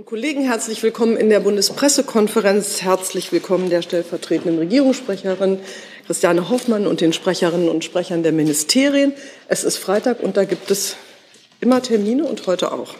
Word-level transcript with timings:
und 0.00 0.06
Kollegen, 0.06 0.40
herzlich 0.40 0.82
willkommen 0.82 1.18
in 1.18 1.28
der 1.28 1.40
Bundespressekonferenz. 1.40 2.80
Herzlich 2.80 3.32
willkommen 3.32 3.68
der 3.68 3.82
stellvertretenden 3.82 4.58
Regierungssprecherin 4.58 5.58
Christiane 6.06 6.48
Hoffmann 6.48 6.86
und 6.86 7.02
den 7.02 7.12
Sprecherinnen 7.12 7.68
und 7.68 7.84
Sprechern 7.84 8.22
der 8.22 8.32
Ministerien. 8.32 9.12
Es 9.48 9.62
ist 9.62 9.76
Freitag 9.76 10.20
und 10.20 10.38
da 10.38 10.44
gibt 10.44 10.70
es 10.70 10.96
immer 11.60 11.82
Termine 11.82 12.24
und 12.24 12.46
heute 12.46 12.72
auch. 12.72 12.94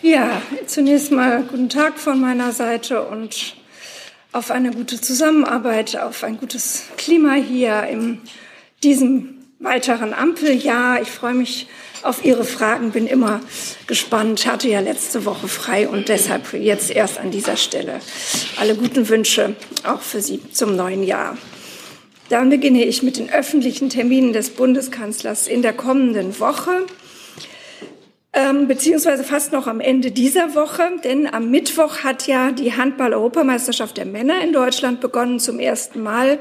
Ja, 0.00 0.40
zunächst 0.64 1.10
mal 1.10 1.42
guten 1.42 1.68
Tag 1.68 1.98
von 1.98 2.20
meiner 2.20 2.52
Seite 2.52 3.02
und 3.08 3.56
auf 4.30 4.52
eine 4.52 4.70
gute 4.70 5.00
Zusammenarbeit, 5.00 5.96
auf 5.96 6.22
ein 6.22 6.38
gutes 6.38 6.84
Klima 6.98 7.34
hier 7.34 7.82
in 7.90 8.20
diesem 8.84 9.40
weiteren 9.58 10.14
Ampeljahr. 10.14 11.02
Ich 11.02 11.10
freue 11.10 11.34
mich 11.34 11.66
auf 12.02 12.24
Ihre 12.24 12.44
Fragen, 12.44 12.92
bin 12.92 13.06
immer 13.06 13.40
gespannt, 13.86 14.46
hatte 14.46 14.68
ja 14.68 14.80
letzte 14.80 15.24
Woche 15.24 15.48
frei 15.48 15.88
und 15.88 16.08
deshalb 16.08 16.52
jetzt 16.52 16.90
erst 16.90 17.18
an 17.18 17.30
dieser 17.30 17.56
Stelle. 17.56 18.00
Alle 18.58 18.74
guten 18.74 19.08
Wünsche 19.08 19.54
auch 19.84 20.00
für 20.00 20.20
Sie 20.20 20.40
zum 20.52 20.76
neuen 20.76 21.02
Jahr. 21.02 21.36
Dann 22.28 22.48
beginne 22.48 22.84
ich 22.84 23.02
mit 23.02 23.18
den 23.18 23.30
öffentlichen 23.30 23.90
Terminen 23.90 24.32
des 24.32 24.50
Bundeskanzlers 24.50 25.48
in 25.48 25.62
der 25.62 25.72
kommenden 25.72 26.38
Woche 26.38 26.86
ähm, 28.32 28.68
beziehungsweise 28.68 29.24
fast 29.24 29.52
noch 29.52 29.66
am 29.66 29.80
Ende 29.80 30.12
dieser 30.12 30.54
Woche, 30.54 30.88
denn 31.02 31.32
am 31.32 31.50
Mittwoch 31.50 31.98
hat 31.98 32.28
ja 32.28 32.52
die 32.52 32.76
Handball-Europameisterschaft 32.76 33.96
der 33.96 34.06
Männer 34.06 34.42
in 34.42 34.52
Deutschland 34.52 35.00
begonnen. 35.00 35.40
Zum 35.40 35.58
ersten 35.58 36.00
Mal 36.00 36.38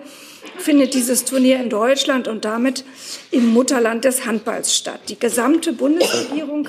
findet 0.57 0.93
dieses 0.93 1.25
Turnier 1.25 1.59
in 1.59 1.69
Deutschland 1.69 2.27
und 2.27 2.45
damit 2.45 2.83
im 3.31 3.47
Mutterland 3.47 4.05
des 4.05 4.25
Handballs 4.25 4.75
statt. 4.75 5.01
Die 5.09 5.17
gesamte 5.17 5.73
Bundesregierung 5.73 6.67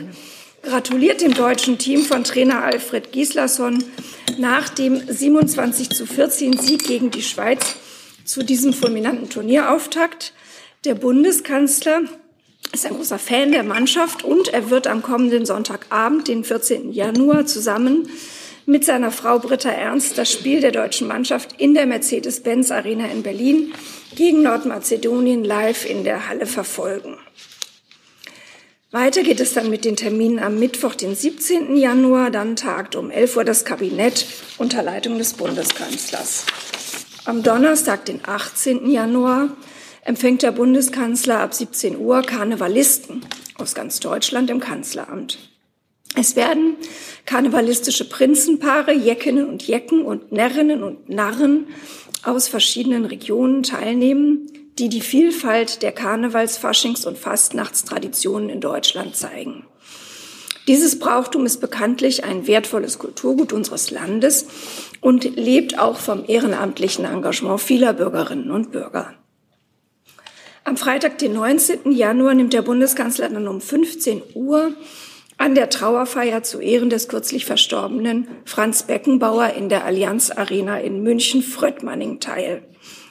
gratuliert 0.63 1.21
dem 1.21 1.35
deutschen 1.35 1.77
Team 1.77 2.03
von 2.03 2.25
Trainer 2.25 2.65
Alfred 2.65 3.13
Gislason 3.13 3.85
nach 4.39 4.71
dem 4.71 5.03
27 5.07 5.91
zu 5.91 6.07
14 6.07 6.57
Sieg 6.57 6.85
gegen 6.87 7.11
die 7.11 7.23
Schweiz 7.23 7.77
zu 8.25 8.43
diesem 8.43 8.73
fulminanten 8.73 9.29
Turnierauftakt. 9.29 10.33
Der 10.85 10.95
Bundeskanzler 10.95 12.03
ist 12.73 12.87
ein 12.87 12.95
großer 12.95 13.19
Fan 13.19 13.53
der 13.53 13.63
Mannschaft 13.63 14.25
und 14.25 14.49
er 14.49 14.71
wird 14.71 14.87
am 14.87 15.03
kommenden 15.03 15.45
Sonntagabend, 15.45 16.29
den 16.29 16.45
14. 16.45 16.93
Januar, 16.93 17.47
zusammen 17.47 18.09
mit 18.67 18.85
seiner 18.85 19.11
Frau 19.11 19.39
Britta 19.39 19.71
Ernst 19.71 20.17
das 20.17 20.31
Spiel 20.31 20.61
der 20.61 20.71
deutschen 20.71 21.09
Mannschaft 21.09 21.57
in 21.59 21.75
der 21.75 21.87
Mercedes-Benz 21.87 22.71
Arena 22.71 23.07
in 23.07 23.23
Berlin 23.23 23.73
gegen 24.15 24.43
Nordmazedonien 24.43 25.45
live 25.45 25.89
in 25.89 26.05
der 26.05 26.29
Halle 26.29 26.47
verfolgen. 26.47 27.19
Weiter 28.93 29.23
geht 29.23 29.41
es 29.41 29.55
dann 29.55 29.71
mit 29.71 29.85
den 29.85 29.95
Terminen 29.97 30.41
am 30.41 30.59
Mittwoch, 30.59 30.97
den 30.97 31.15
17. 31.15 31.77
Januar. 31.77 32.31
Dann 32.31 32.57
tagt 32.57 32.97
um 32.97 33.11
11 33.11 33.37
Uhr 33.37 33.45
das 33.45 33.65
Kabinett 33.65 34.27
unter 34.59 34.83
Leitung 34.83 35.19
des 35.19 35.35
Bundeskanzlers. 35.35 36.45
Am 37.25 37.43
Donnerstag, 37.45 38.05
den 38.07 38.21
18. 38.25 38.91
Januar, 38.91 39.51
empfängt 40.05 40.43
der 40.43 40.53
Bundeskanzler 40.53 41.41
ab 41.41 41.55
17 41.55 41.99
Uhr 41.99 42.23
Karnevalisten 42.23 43.25
aus 43.57 43.75
ganz 43.75 44.01
Deutschland 44.01 44.51
im 44.51 44.61
Kanzleramt. 44.61 45.39
Es 46.17 46.35
werden 46.35 46.77
karnevalistische 47.25 48.09
Prinzenpaare, 48.09 48.93
Jeckinnen 48.93 49.49
und 49.49 49.63
Jecken 49.63 50.03
und 50.03 50.33
Närrinnen 50.33 50.83
und 50.83 51.09
Narren 51.09 51.67
aus 52.25 52.49
verschiedenen 52.49 53.05
Regionen 53.05 53.63
teilnehmen, 53.63 54.51
die 54.79 54.89
die 54.89 55.01
Vielfalt 55.01 55.83
der 55.83 55.95
Karnevals-, 55.95 56.59
Faschings- 56.59 57.07
und 57.07 57.17
Fastnachtstraditionen 57.17 58.49
in 58.49 58.61
Deutschland 58.61 59.15
zeigen. 59.15 59.67
Dieses 60.67 60.99
Brauchtum 60.99 61.47
ist 61.47 61.61
bekanntlich 61.61 62.25
ein 62.25 62.47
wertvolles 62.47 62.99
Kulturgut 62.99 63.53
unseres 63.53 63.91
Landes 63.91 64.47
und 65.01 65.37
lebt 65.37 65.79
auch 65.79 65.97
vom 65.97 66.25
ehrenamtlichen 66.27 67.05
Engagement 67.05 67.61
vieler 67.61 67.93
Bürgerinnen 67.93 68.51
und 68.51 68.71
Bürger. 68.71 69.15
Am 70.65 70.77
Freitag, 70.77 71.19
den 71.19 71.33
19. 71.33 71.93
Januar, 71.93 72.35
nimmt 72.35 72.53
der 72.53 72.63
Bundeskanzler 72.63 73.29
dann 73.29 73.49
um 73.49 73.61
15 73.61 74.23
Uhr 74.35 74.75
an 75.39 75.55
der 75.55 75.71
Trauerfeier 75.71 76.43
zu 76.43 76.61
Ehren 76.61 76.91
des 76.91 77.09
kürzlich 77.09 77.47
verstorbenen 77.47 78.29
Franz 78.45 78.83
Beckenbauer 78.83 79.55
in 79.55 79.71
der 79.71 79.85
Allianz 79.87 80.31
Arena 80.31 80.79
in 80.79 81.03
München 81.03 81.43
Fröttmanning 81.43 82.21
teil. 82.21 82.63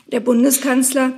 Der 0.07 0.19
Bundeskanzler 0.19 1.13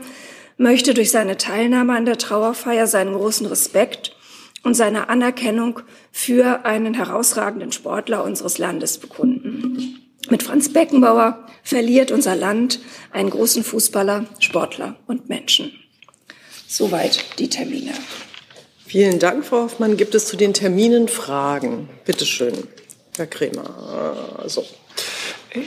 möchte 0.57 0.93
durch 0.93 1.11
seine 1.11 1.35
Teilnahme 1.35 1.97
an 1.97 2.05
der 2.05 2.17
Trauerfeier 2.17 2.87
seinen 2.87 3.13
großen 3.13 3.45
Respekt 3.47 4.15
und 4.63 4.73
seine 4.73 5.09
Anerkennung 5.09 5.81
für 6.13 6.65
einen 6.65 6.93
herausragenden 6.93 7.73
Sportler 7.73 8.23
unseres 8.23 8.57
Landes 8.57 8.99
bekunden. 8.99 9.97
Mit 10.29 10.43
Franz 10.43 10.69
Beckenbauer 10.69 11.45
verliert 11.63 12.11
unser 12.11 12.37
Land 12.37 12.79
einen 13.11 13.31
großen 13.31 13.65
Fußballer, 13.65 14.27
Sportler 14.39 14.95
und 15.07 15.27
Menschen. 15.27 15.73
Soweit 16.71 17.37
die 17.37 17.49
Termine. 17.49 17.91
Vielen 18.87 19.19
Dank, 19.19 19.43
Frau 19.43 19.63
Hoffmann. 19.63 19.97
Gibt 19.97 20.15
es 20.15 20.27
zu 20.27 20.37
den 20.37 20.53
Terminen 20.53 21.09
Fragen? 21.09 21.89
Bitte 22.05 22.25
schön, 22.25 22.53
Herr 23.17 23.27
Kremer. 23.27 24.45
So. 24.45 24.65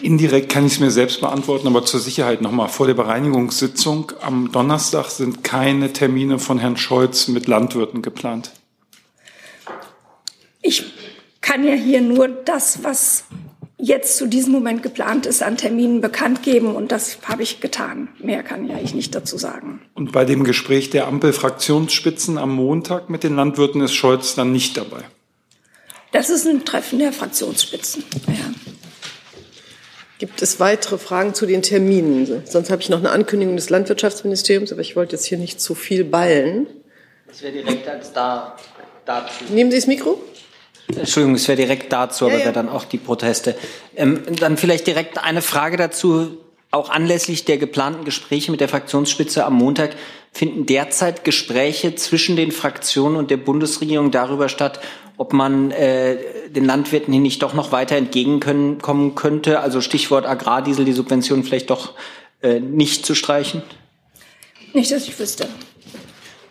Indirekt 0.01 0.51
kann 0.51 0.65
ich 0.65 0.73
es 0.73 0.81
mir 0.81 0.91
selbst 0.91 1.21
beantworten, 1.21 1.67
aber 1.67 1.85
zur 1.85 2.01
Sicherheit 2.01 2.41
nochmal. 2.41 2.71
Vor 2.71 2.87
der 2.87 2.95
Bereinigungssitzung 2.95 4.13
am 4.23 4.51
Donnerstag 4.51 5.11
sind 5.11 5.45
keine 5.45 5.93
Termine 5.93 6.39
von 6.39 6.59
Herrn 6.59 6.79
Scholz 6.79 7.29
mit 7.29 7.49
Landwirten 7.49 8.01
geplant. 8.01 8.53
Ich 10.63 10.85
kann 11.43 11.65
ja 11.65 11.75
hier 11.75 12.01
nur 12.01 12.29
das, 12.29 12.83
was 12.83 13.25
jetzt 13.85 14.17
zu 14.17 14.27
diesem 14.27 14.53
Moment 14.53 14.83
geplant 14.83 15.27
ist, 15.27 15.43
an 15.43 15.57
Terminen 15.57 16.01
bekannt 16.01 16.43
geben. 16.43 16.75
Und 16.75 16.91
das 16.91 17.19
habe 17.25 17.43
ich 17.43 17.61
getan. 17.61 18.09
Mehr 18.19 18.43
kann 18.43 18.67
ja 18.67 18.79
ich 18.83 18.95
nicht 18.95 19.15
dazu 19.15 19.37
sagen. 19.37 19.83
Und 19.95 20.13
bei 20.13 20.25
dem 20.25 20.45
Gespräch 20.45 20.91
der 20.91 21.07
Ampel-Fraktionsspitzen 21.07 22.39
am 22.39 22.55
Montag 22.55 23.11
mit 23.11 23.23
den 23.23 23.37
Landwirten 23.37 23.83
ist 23.83 23.95
Scholz 23.95 24.35
dann 24.35 24.53
nicht 24.53 24.77
dabei? 24.77 25.03
Das 26.13 26.31
ist 26.31 26.47
ein 26.47 26.65
Treffen 26.65 26.99
der 26.99 27.13
Fraktionsspitzen. 27.13 28.05
Ja. 28.29 28.35
Gibt 30.19 30.41
es 30.41 30.61
weitere 30.61 30.97
Fragen 30.97 31.35
zu 31.35 31.45
den 31.45 31.61
Terminen? 31.61 32.43
Sonst 32.47 32.71
habe 32.71 32.81
ich 32.81 32.89
noch 32.89 32.99
eine 32.99 33.11
Ankündigung 33.11 33.57
des 33.57 33.69
Landwirtschaftsministeriums, 33.69 34.73
aber 34.73 34.81
ich 34.81 34.97
wollte 34.97 35.17
jetzt 35.17 35.27
hier 35.27 35.39
nicht 35.39 35.61
zu 35.61 35.75
viel 35.75 36.05
ballen. 36.05 36.69
Das 37.27 37.43
wäre 37.43 37.53
direkt 37.53 37.87
als 37.89 38.13
da, 38.13 38.57
dazu. 39.05 39.45
Nehmen 39.51 39.71
Sie 39.71 39.77
das 39.77 39.87
Mikro? 39.87 40.23
Entschuldigung, 40.89 41.35
es 41.35 41.49
wäre 41.49 41.57
direkt 41.57 41.93
dazu, 41.93 42.27
aber 42.27 42.35
ja, 42.35 42.41
ja. 42.41 42.45
wäre 42.47 42.55
dann 42.55 42.69
auch 42.69 42.85
die 42.85 42.99
Proteste. 42.99 43.57
Ähm, 43.97 44.23
dann 44.39 44.57
vielleicht 44.57 44.87
direkt 44.87 45.19
eine 45.19 45.43
Frage 45.43 45.77
dazu. 45.77 46.39
Auch 46.71 46.91
anlässlich 46.91 47.45
der 47.45 47.57
geplanten 47.57 48.05
Gespräche 48.05 48.51
mit 48.51 48.61
der 48.61 48.69
Fraktionsspitze 48.69 49.45
am 49.45 49.55
Montag 49.55 49.95
finden 50.33 50.67
derzeit 50.67 51.25
Gespräche 51.25 51.95
zwischen 51.95 52.35
den 52.35 52.51
Fraktionen 52.51 53.17
und 53.17 53.31
der 53.31 53.37
Bundesregierung 53.37 54.11
darüber 54.11 54.49
statt, 54.49 54.81
ob 55.17 55.33
man 55.33 55.71
äh, 55.71 56.17
den 56.51 56.65
Landwirten 56.65 57.13
hier 57.13 57.23
nicht 57.23 57.43
doch 57.43 57.55
noch 57.55 57.71
weiter 57.71 57.95
entgegenkommen 57.95 59.15
könnte. 59.15 59.61
Also 59.61 59.81
Stichwort 59.81 60.27
Agrardiesel, 60.27 60.85
die 60.85 60.93
Subventionen 60.93 61.45
vielleicht 61.45 61.71
doch 61.71 61.95
äh, 62.43 62.59
nicht 62.59 63.07
zu 63.07 63.15
streichen? 63.15 63.63
Nicht, 64.73 64.91
dass 64.91 65.07
ich 65.07 65.19
wüsste. 65.19 65.49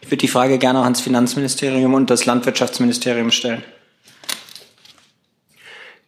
Ich 0.01 0.07
würde 0.07 0.17
die 0.17 0.27
Frage 0.27 0.57
gerne 0.57 0.79
auch 0.79 0.83
ans 0.85 1.01
Finanzministerium 1.01 1.94
und 1.94 2.09
das 2.09 2.25
Landwirtschaftsministerium 2.25 3.31
stellen. 3.31 3.63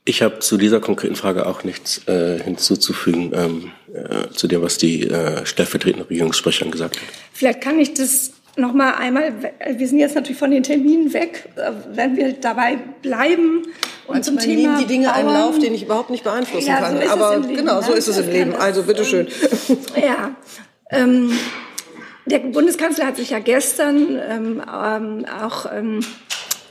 Ich 0.07 0.21
habe 0.21 0.38
zu 0.38 0.57
dieser 0.57 0.79
konkreten 0.79 1.16
Frage 1.16 1.47
auch 1.47 1.63
nichts 1.63 2.07
äh, 2.07 2.39
hinzuzufügen, 2.39 3.31
ähm, 3.33 3.71
äh, 3.91 4.29
zu 4.29 4.47
dem, 4.47 4.61
was 4.61 4.77
die 4.77 5.09
äh, 5.09 5.43
stellvertretende 5.47 6.07
Regierungssprecherin 6.07 6.71
gesagt 6.71 6.97
hat. 6.97 7.03
Vielleicht 7.33 7.61
kann 7.61 7.79
ich 7.79 7.95
das 7.95 8.31
noch 8.55 8.73
mal 8.73 8.93
einmal, 8.93 9.33
wir 9.67 9.88
sind 9.88 9.97
jetzt 9.97 10.13
natürlich 10.13 10.38
von 10.38 10.51
den 10.51 10.61
Terminen 10.61 11.11
weg, 11.13 11.49
äh, 11.55 11.71
wenn 11.93 12.16
wir 12.17 12.33
dabei 12.33 12.77
bleiben 13.01 13.63
und 14.05 14.17
also 14.17 14.31
zum 14.31 14.39
Thema 14.39 14.77
die 14.79 14.85
Dinge 14.85 15.11
einen 15.11 15.29
Lauf, 15.29 15.57
den 15.57 15.73
ich 15.73 15.83
überhaupt 15.83 16.11
nicht 16.11 16.23
beeinflussen 16.23 16.67
ja, 16.67 16.81
kann. 16.81 17.02
So 17.02 17.09
Aber 17.09 17.40
genau, 17.40 17.81
so 17.81 17.93
ist 17.93 18.07
es 18.07 18.19
im 18.19 18.29
Leben. 18.29 18.55
Also 18.55 18.84
bitteschön. 18.84 19.28
Ja. 19.96 20.35
Ähm, 20.91 21.31
der 22.28 22.40
Bundeskanzler 22.40 23.07
hat 23.07 23.17
sich 23.17 23.31
ja 23.31 23.40
gestern 23.40 24.19
ähm, 24.29 24.61
ähm, 24.72 25.25
auch 25.25 25.66
ähm, 25.73 26.02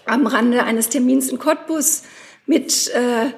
am 0.06 0.26
Rande 0.26 0.62
eines 0.62 0.88
Termins 0.88 1.30
in 1.30 1.40
Cottbus 1.40 2.02
mit 2.46 2.90
äh, 2.94 3.30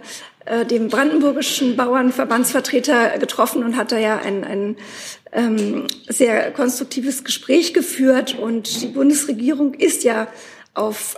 äh, 0.47 0.65
dem 0.65 0.89
brandenburgischen 0.89 1.77
Bauernverbandsvertreter 1.77 3.19
getroffen 3.19 3.65
und 3.65 3.77
hat 3.77 3.91
da 3.91 3.99
ja 3.99 4.19
ein, 4.19 4.45
ein 4.45 4.77
ähm, 5.33 5.87
sehr 6.09 6.53
konstruktives 6.53 7.25
Gespräch 7.25 7.75
geführt. 7.75 8.39
Und 8.39 8.83
die 8.83 8.87
Bundesregierung 8.87 9.75
ist 9.75 10.05
ja 10.05 10.29
auf 10.75 11.17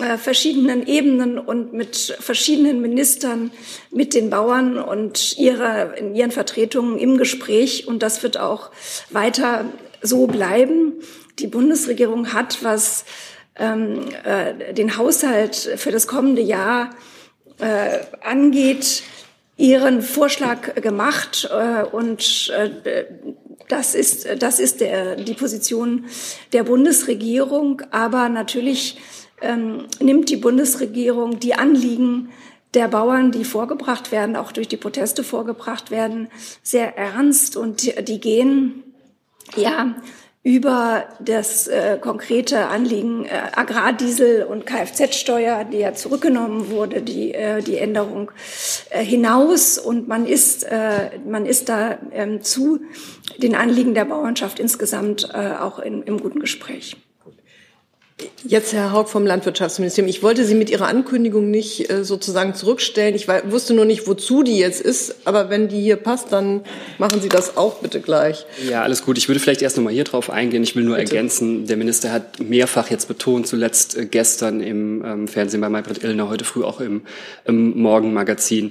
äh, 0.00 0.18
verschiedenen 0.18 0.86
Ebenen 0.86 1.38
und 1.38 1.72
mit 1.72 2.16
verschiedenen 2.18 2.80
Ministern, 2.80 3.52
mit 3.90 4.12
den 4.12 4.30
Bauern 4.30 4.76
und 4.78 5.38
ihrer, 5.38 5.96
in 5.96 6.14
ihren 6.14 6.32
Vertretungen 6.32 6.98
im 6.98 7.18
Gespräch. 7.18 7.86
Und 7.86 8.02
das 8.02 8.22
wird 8.24 8.38
auch 8.38 8.70
weiter 9.10 9.66
so 10.00 10.26
bleiben. 10.26 10.94
Die 11.38 11.46
Bundesregierung 11.46 12.32
hat, 12.32 12.64
was 12.64 13.04
ähm, 13.56 14.08
äh, 14.24 14.74
den 14.74 14.96
Haushalt 14.96 15.56
für 15.76 15.90
das 15.90 16.06
kommende 16.06 16.42
Jahr 16.42 16.90
äh, 17.58 18.00
angeht, 18.22 19.02
ihren 19.56 20.02
Vorschlag 20.02 20.74
gemacht 20.76 21.48
äh, 21.52 21.84
und 21.84 22.52
äh, 22.56 23.04
das 23.68 23.94
ist, 23.94 24.26
das 24.38 24.58
ist 24.58 24.80
der, 24.80 25.16
die 25.16 25.34
Position 25.34 26.06
der 26.52 26.64
Bundesregierung. 26.64 27.82
Aber 27.90 28.28
natürlich 28.28 28.98
ähm, 29.40 29.86
nimmt 30.00 30.28
die 30.28 30.36
Bundesregierung 30.36 31.38
die 31.38 31.54
Anliegen 31.54 32.30
der 32.74 32.88
Bauern, 32.88 33.32
die 33.32 33.44
vorgebracht 33.44 34.12
werden, 34.12 34.36
auch 34.36 34.52
durch 34.52 34.68
die 34.68 34.76
Proteste 34.76 35.24
vorgebracht 35.24 35.90
werden, 35.90 36.28
sehr 36.62 36.96
ernst 36.96 37.56
und 37.56 37.82
die, 37.82 38.04
die 38.04 38.20
gehen 38.20 38.82
ja 39.56 39.94
über 40.44 41.04
das 41.20 41.68
äh, 41.68 41.98
konkrete 42.00 42.66
Anliegen 42.66 43.24
äh, 43.26 43.30
Agrardiesel 43.54 44.42
und 44.42 44.66
Kfz-Steuer, 44.66 45.64
die 45.64 45.78
ja 45.78 45.94
zurückgenommen 45.94 46.70
wurde, 46.70 47.00
die, 47.00 47.32
äh, 47.32 47.62
die 47.62 47.78
Änderung 47.78 48.32
äh, 48.90 49.04
hinaus. 49.04 49.78
Und 49.78 50.08
man 50.08 50.26
ist, 50.26 50.64
äh, 50.64 51.10
man 51.24 51.46
ist 51.46 51.68
da 51.68 51.98
ähm, 52.10 52.42
zu 52.42 52.80
den 53.38 53.54
Anliegen 53.54 53.94
der 53.94 54.04
Bauernschaft 54.04 54.58
insgesamt 54.58 55.28
äh, 55.32 55.52
auch 55.60 55.78
in, 55.78 56.02
im 56.02 56.18
guten 56.20 56.40
Gespräch. 56.40 56.96
Jetzt 58.44 58.72
Herr 58.72 58.92
Haug 58.92 59.08
vom 59.08 59.26
Landwirtschaftsministerium. 59.26 60.08
Ich 60.08 60.22
wollte 60.22 60.44
Sie 60.44 60.54
mit 60.54 60.70
Ihrer 60.70 60.86
Ankündigung 60.86 61.50
nicht 61.50 61.90
äh, 61.90 62.04
sozusagen 62.04 62.54
zurückstellen. 62.54 63.14
Ich 63.14 63.28
wusste 63.28 63.74
nur 63.74 63.84
nicht, 63.84 64.06
wozu 64.06 64.42
die 64.42 64.58
jetzt 64.58 64.80
ist. 64.80 65.14
Aber 65.24 65.50
wenn 65.50 65.68
die 65.68 65.80
hier 65.80 65.96
passt, 65.96 66.32
dann 66.32 66.62
machen 66.98 67.20
Sie 67.20 67.28
das 67.28 67.56
auch 67.56 67.76
bitte 67.76 68.00
gleich. 68.00 68.46
Ja, 68.68 68.82
alles 68.82 69.04
gut. 69.04 69.18
Ich 69.18 69.28
würde 69.28 69.40
vielleicht 69.40 69.62
erst 69.62 69.76
noch 69.76 69.84
mal 69.84 69.92
hier 69.92 70.04
drauf 70.04 70.30
eingehen. 70.30 70.62
Ich 70.62 70.74
will 70.76 70.84
nur 70.84 70.96
bitte. 70.96 71.14
ergänzen, 71.14 71.66
der 71.66 71.76
Minister 71.76 72.12
hat 72.12 72.40
mehrfach 72.40 72.90
jetzt 72.90 73.08
betont, 73.08 73.46
zuletzt 73.46 73.96
äh, 73.96 74.06
gestern 74.06 74.60
im 74.60 75.04
ähm, 75.04 75.28
Fernsehen 75.28 75.60
bei 75.60 75.68
Maybrit 75.68 76.02
Illner, 76.02 76.28
heute 76.28 76.44
früh 76.44 76.64
auch 76.64 76.80
im, 76.80 77.02
im 77.44 77.78
Morgenmagazin, 77.80 78.70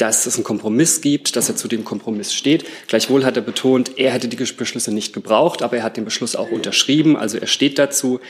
dass 0.00 0.26
es 0.26 0.36
einen 0.36 0.44
Kompromiss 0.44 1.00
gibt, 1.00 1.36
dass 1.36 1.48
er 1.48 1.56
zu 1.56 1.68
dem 1.68 1.84
Kompromiss 1.84 2.32
steht. 2.32 2.64
Gleichwohl 2.86 3.24
hat 3.24 3.36
er 3.36 3.42
betont, 3.42 3.98
er 3.98 4.12
hätte 4.12 4.28
die 4.28 4.36
Beschlüsse 4.36 4.92
nicht 4.92 5.12
gebraucht, 5.12 5.62
aber 5.62 5.76
er 5.76 5.82
hat 5.82 5.96
den 5.96 6.04
Beschluss 6.04 6.36
auch 6.36 6.50
unterschrieben, 6.50 7.16
also 7.16 7.36
er 7.38 7.46
steht 7.46 7.78
dazu. 7.78 8.20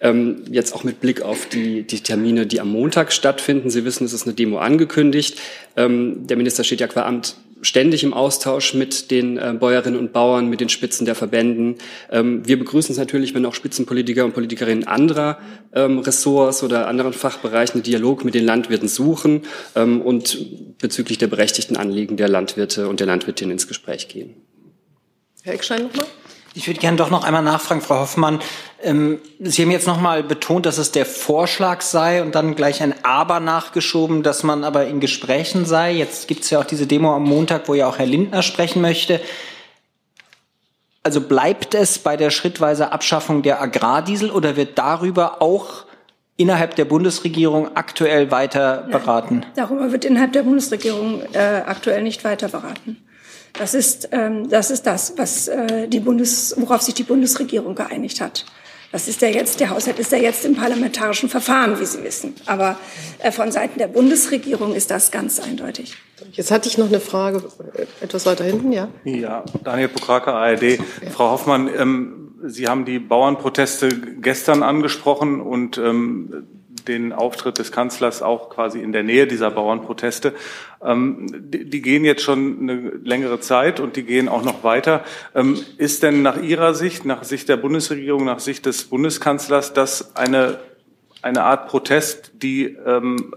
Ähm, 0.00 0.44
jetzt 0.50 0.74
auch 0.74 0.82
mit 0.82 1.00
Blick 1.00 1.22
auf 1.22 1.46
die, 1.46 1.82
die 1.82 2.00
Termine, 2.00 2.46
die 2.46 2.60
am 2.60 2.70
Montag 2.70 3.12
stattfinden. 3.12 3.70
Sie 3.70 3.84
wissen, 3.84 4.04
es 4.04 4.12
ist 4.12 4.24
eine 4.24 4.34
Demo 4.34 4.58
angekündigt. 4.58 5.38
Ähm, 5.76 6.26
der 6.26 6.36
Minister 6.36 6.64
steht 6.64 6.80
ja 6.80 6.88
qua 6.88 7.02
Amt 7.02 7.36
ständig 7.62 8.04
im 8.04 8.14
Austausch 8.14 8.74
mit 8.74 9.10
den 9.10 9.36
äh, 9.36 9.54
Bäuerinnen 9.58 9.98
und 9.98 10.12
Bauern, 10.12 10.48
mit 10.48 10.60
den 10.60 10.68
Spitzen 10.68 11.04
der 11.04 11.14
Verbänden. 11.14 11.76
Ähm, 12.10 12.46
wir 12.46 12.58
begrüßen 12.58 12.92
es 12.92 12.98
natürlich, 12.98 13.34
wenn 13.34 13.46
auch 13.46 13.54
Spitzenpolitiker 13.54 14.24
und 14.24 14.34
Politikerinnen 14.34 14.86
anderer 14.86 15.38
ähm, 15.74 15.98
Ressorts 15.98 16.62
oder 16.62 16.88
anderen 16.88 17.12
Fachbereichen 17.12 17.74
einen 17.74 17.82
Dialog 17.82 18.24
mit 18.24 18.34
den 18.34 18.44
Landwirten 18.44 18.88
suchen 18.88 19.42
ähm, 19.76 20.00
und 20.00 20.78
bezüglich 20.78 21.18
der 21.18 21.26
berechtigten 21.26 21.76
Anliegen 21.76 22.16
der 22.16 22.28
Landwirte 22.28 22.88
und 22.88 23.00
der 23.00 23.06
Landwirtinnen 23.06 23.52
ins 23.52 23.68
Gespräch 23.68 24.08
gehen. 24.08 24.34
Herr 25.42 25.54
Eckstein 25.54 25.84
nochmal. 25.84 26.06
Ich 26.54 26.66
würde 26.66 26.80
gerne 26.80 26.96
doch 26.96 27.10
noch 27.10 27.24
einmal 27.24 27.42
nachfragen, 27.42 27.80
Frau 27.80 28.00
Hoffmann. 28.00 28.40
Ähm, 28.82 29.20
Sie 29.38 29.62
haben 29.62 29.70
jetzt 29.70 29.86
noch 29.86 30.00
mal 30.00 30.22
betont, 30.22 30.66
dass 30.66 30.78
es 30.78 30.90
der 30.90 31.06
Vorschlag 31.06 31.80
sei 31.80 32.22
und 32.22 32.34
dann 32.34 32.56
gleich 32.56 32.82
ein 32.82 32.94
Aber 33.04 33.38
nachgeschoben, 33.38 34.22
dass 34.22 34.42
man 34.42 34.64
aber 34.64 34.86
in 34.86 34.98
Gesprächen 34.98 35.64
sei. 35.64 35.92
Jetzt 35.92 36.26
gibt 36.26 36.42
es 36.42 36.50
ja 36.50 36.58
auch 36.58 36.64
diese 36.64 36.86
Demo 36.86 37.14
am 37.14 37.24
Montag, 37.24 37.68
wo 37.68 37.74
ja 37.74 37.86
auch 37.86 37.98
Herr 37.98 38.06
Lindner 38.06 38.42
sprechen 38.42 38.82
möchte. 38.82 39.20
Also 41.02 41.20
bleibt 41.20 41.74
es 41.74 41.98
bei 41.98 42.16
der 42.16 42.30
schrittweise 42.30 42.92
Abschaffung 42.92 43.42
der 43.42 43.62
Agrardiesel 43.62 44.30
oder 44.30 44.56
wird 44.56 44.76
darüber 44.76 45.40
auch 45.40 45.84
innerhalb 46.36 46.74
der 46.74 46.84
Bundesregierung 46.84 47.76
aktuell 47.76 48.30
weiter 48.30 48.88
beraten? 48.90 49.40
Nein, 49.40 49.52
darüber 49.54 49.92
wird 49.92 50.04
innerhalb 50.04 50.32
der 50.32 50.42
Bundesregierung 50.42 51.22
äh, 51.32 51.62
aktuell 51.66 52.02
nicht 52.02 52.24
weiter 52.24 52.48
beraten. 52.48 52.96
Das 53.54 53.74
ist, 53.74 54.08
ähm, 54.12 54.48
das, 54.48 54.70
ist 54.70 54.86
das, 54.86 55.14
was, 55.16 55.48
äh, 55.48 55.88
die 55.88 56.00
Bundes, 56.00 56.54
worauf 56.58 56.82
sich 56.82 56.94
die 56.94 57.02
Bundesregierung 57.02 57.74
geeinigt 57.74 58.20
hat. 58.20 58.46
Das 58.92 59.06
ist 59.06 59.22
ja 59.22 59.28
jetzt, 59.28 59.60
der 59.60 59.70
Haushalt 59.70 60.00
ist 60.00 60.10
ja 60.10 60.18
jetzt 60.18 60.44
im 60.44 60.56
parlamentarischen 60.56 61.28
Verfahren, 61.28 61.78
wie 61.78 61.84
Sie 61.84 62.02
wissen. 62.02 62.34
Aber 62.46 62.76
äh, 63.18 63.30
von 63.30 63.52
Seiten 63.52 63.78
der 63.78 63.86
Bundesregierung 63.86 64.74
ist 64.74 64.90
das 64.90 65.12
ganz 65.12 65.38
eindeutig. 65.38 65.96
Jetzt 66.32 66.50
hatte 66.50 66.68
ich 66.68 66.76
noch 66.76 66.88
eine 66.88 67.00
Frage, 67.00 67.44
äh, 67.74 67.86
etwas 68.04 68.26
weiter 68.26 68.44
hinten, 68.44 68.72
ja? 68.72 68.88
Ja, 69.04 69.44
Daniel 69.62 69.88
Pokrake, 69.88 70.32
ARD. 70.32 70.62
Ja. 70.62 70.78
Frau 71.12 71.30
Hoffmann, 71.30 71.70
ähm, 71.76 72.16
Sie 72.42 72.68
haben 72.68 72.84
die 72.84 72.98
Bauernproteste 72.98 73.88
gestern 74.20 74.62
angesprochen 74.62 75.40
und 75.40 75.76
ähm, 75.78 76.46
den 76.88 77.12
Auftritt 77.12 77.58
des 77.58 77.72
Kanzlers 77.72 78.22
auch 78.22 78.50
quasi 78.50 78.80
in 78.80 78.92
der 78.92 79.02
Nähe 79.02 79.26
dieser 79.26 79.50
Bauernproteste. 79.50 80.34
Ähm, 80.82 81.26
die, 81.30 81.68
die, 81.68 81.82
gehen 81.82 82.04
jetzt 82.04 82.22
schon 82.22 82.58
eine 82.60 82.90
längere 83.04 83.40
Zeit 83.40 83.80
und 83.80 83.96
die 83.96 84.02
gehen 84.02 84.28
auch 84.28 84.42
noch 84.42 84.64
weiter. 84.64 85.04
Ähm, 85.34 85.58
ist 85.76 86.02
denn 86.02 86.22
nach 86.22 86.40
Ihrer 86.40 86.74
Sicht, 86.74 87.04
nach 87.04 87.24
Sicht 87.24 87.48
der 87.48 87.56
Bundesregierung, 87.56 88.24
nach 88.24 88.40
Sicht 88.40 88.66
des 88.66 88.84
Bundeskanzlers, 88.84 89.72
das 89.72 90.16
eine, 90.16 90.58
eine 91.22 91.44
Art 91.44 91.68
Protest, 91.68 92.32
die, 92.34 92.76
ähm, 92.86 93.34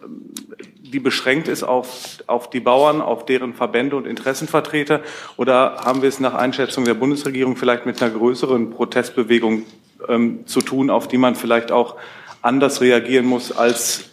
die 0.80 1.00
beschränkt 1.00 1.48
ist 1.48 1.64
auf, 1.64 2.20
auf 2.28 2.50
die 2.50 2.60
Bauern, 2.62 3.02
auf 3.02 3.26
deren 3.26 3.54
Verbände 3.54 3.96
und 3.96 4.08
Interessenvertreter? 4.08 5.02
Oder 5.36 5.78
haben 5.84 6.02
wir 6.02 6.10
es 6.10 6.20
nach 6.20 6.36
Einschätzung 6.36 6.86
der 6.86 6.94
Bundesregierung 6.94 7.58
vielleicht 7.58 7.86
mit 7.86 8.02
einer 8.02 8.12
größeren 8.12 8.70
Protestbewegung 8.70 9.64
ähm, 10.08 10.46
zu 10.46 10.62
tun, 10.62 10.90
auf 10.90 11.08
die 11.08 11.18
man 11.18 11.36
vielleicht 11.36 11.72
auch 11.72 11.96
anders 12.44 12.82
reagieren 12.82 13.26
muss 13.26 13.52
als 13.52 14.06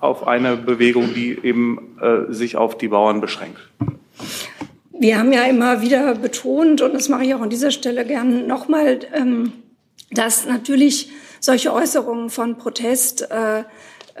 auf 0.00 0.26
eine 0.28 0.56
Bewegung, 0.56 1.14
die 1.14 1.38
eben 1.42 1.98
äh, 2.00 2.32
sich 2.32 2.56
auf 2.56 2.78
die 2.78 2.88
Bauern 2.88 3.20
beschränkt. 3.20 3.58
Wir 4.92 5.18
haben 5.18 5.32
ja 5.32 5.44
immer 5.44 5.80
wieder 5.80 6.14
betont, 6.14 6.82
und 6.82 6.92
das 6.92 7.08
mache 7.08 7.24
ich 7.24 7.34
auch 7.34 7.40
an 7.40 7.50
dieser 7.50 7.70
Stelle 7.70 8.04
gern 8.04 8.46
nochmal, 8.46 9.00
ähm, 9.14 9.52
dass 10.10 10.46
natürlich 10.46 11.10
solche 11.40 11.72
Äußerungen 11.72 12.28
von 12.28 12.58
Protest 12.58 13.22
äh, 13.30 13.64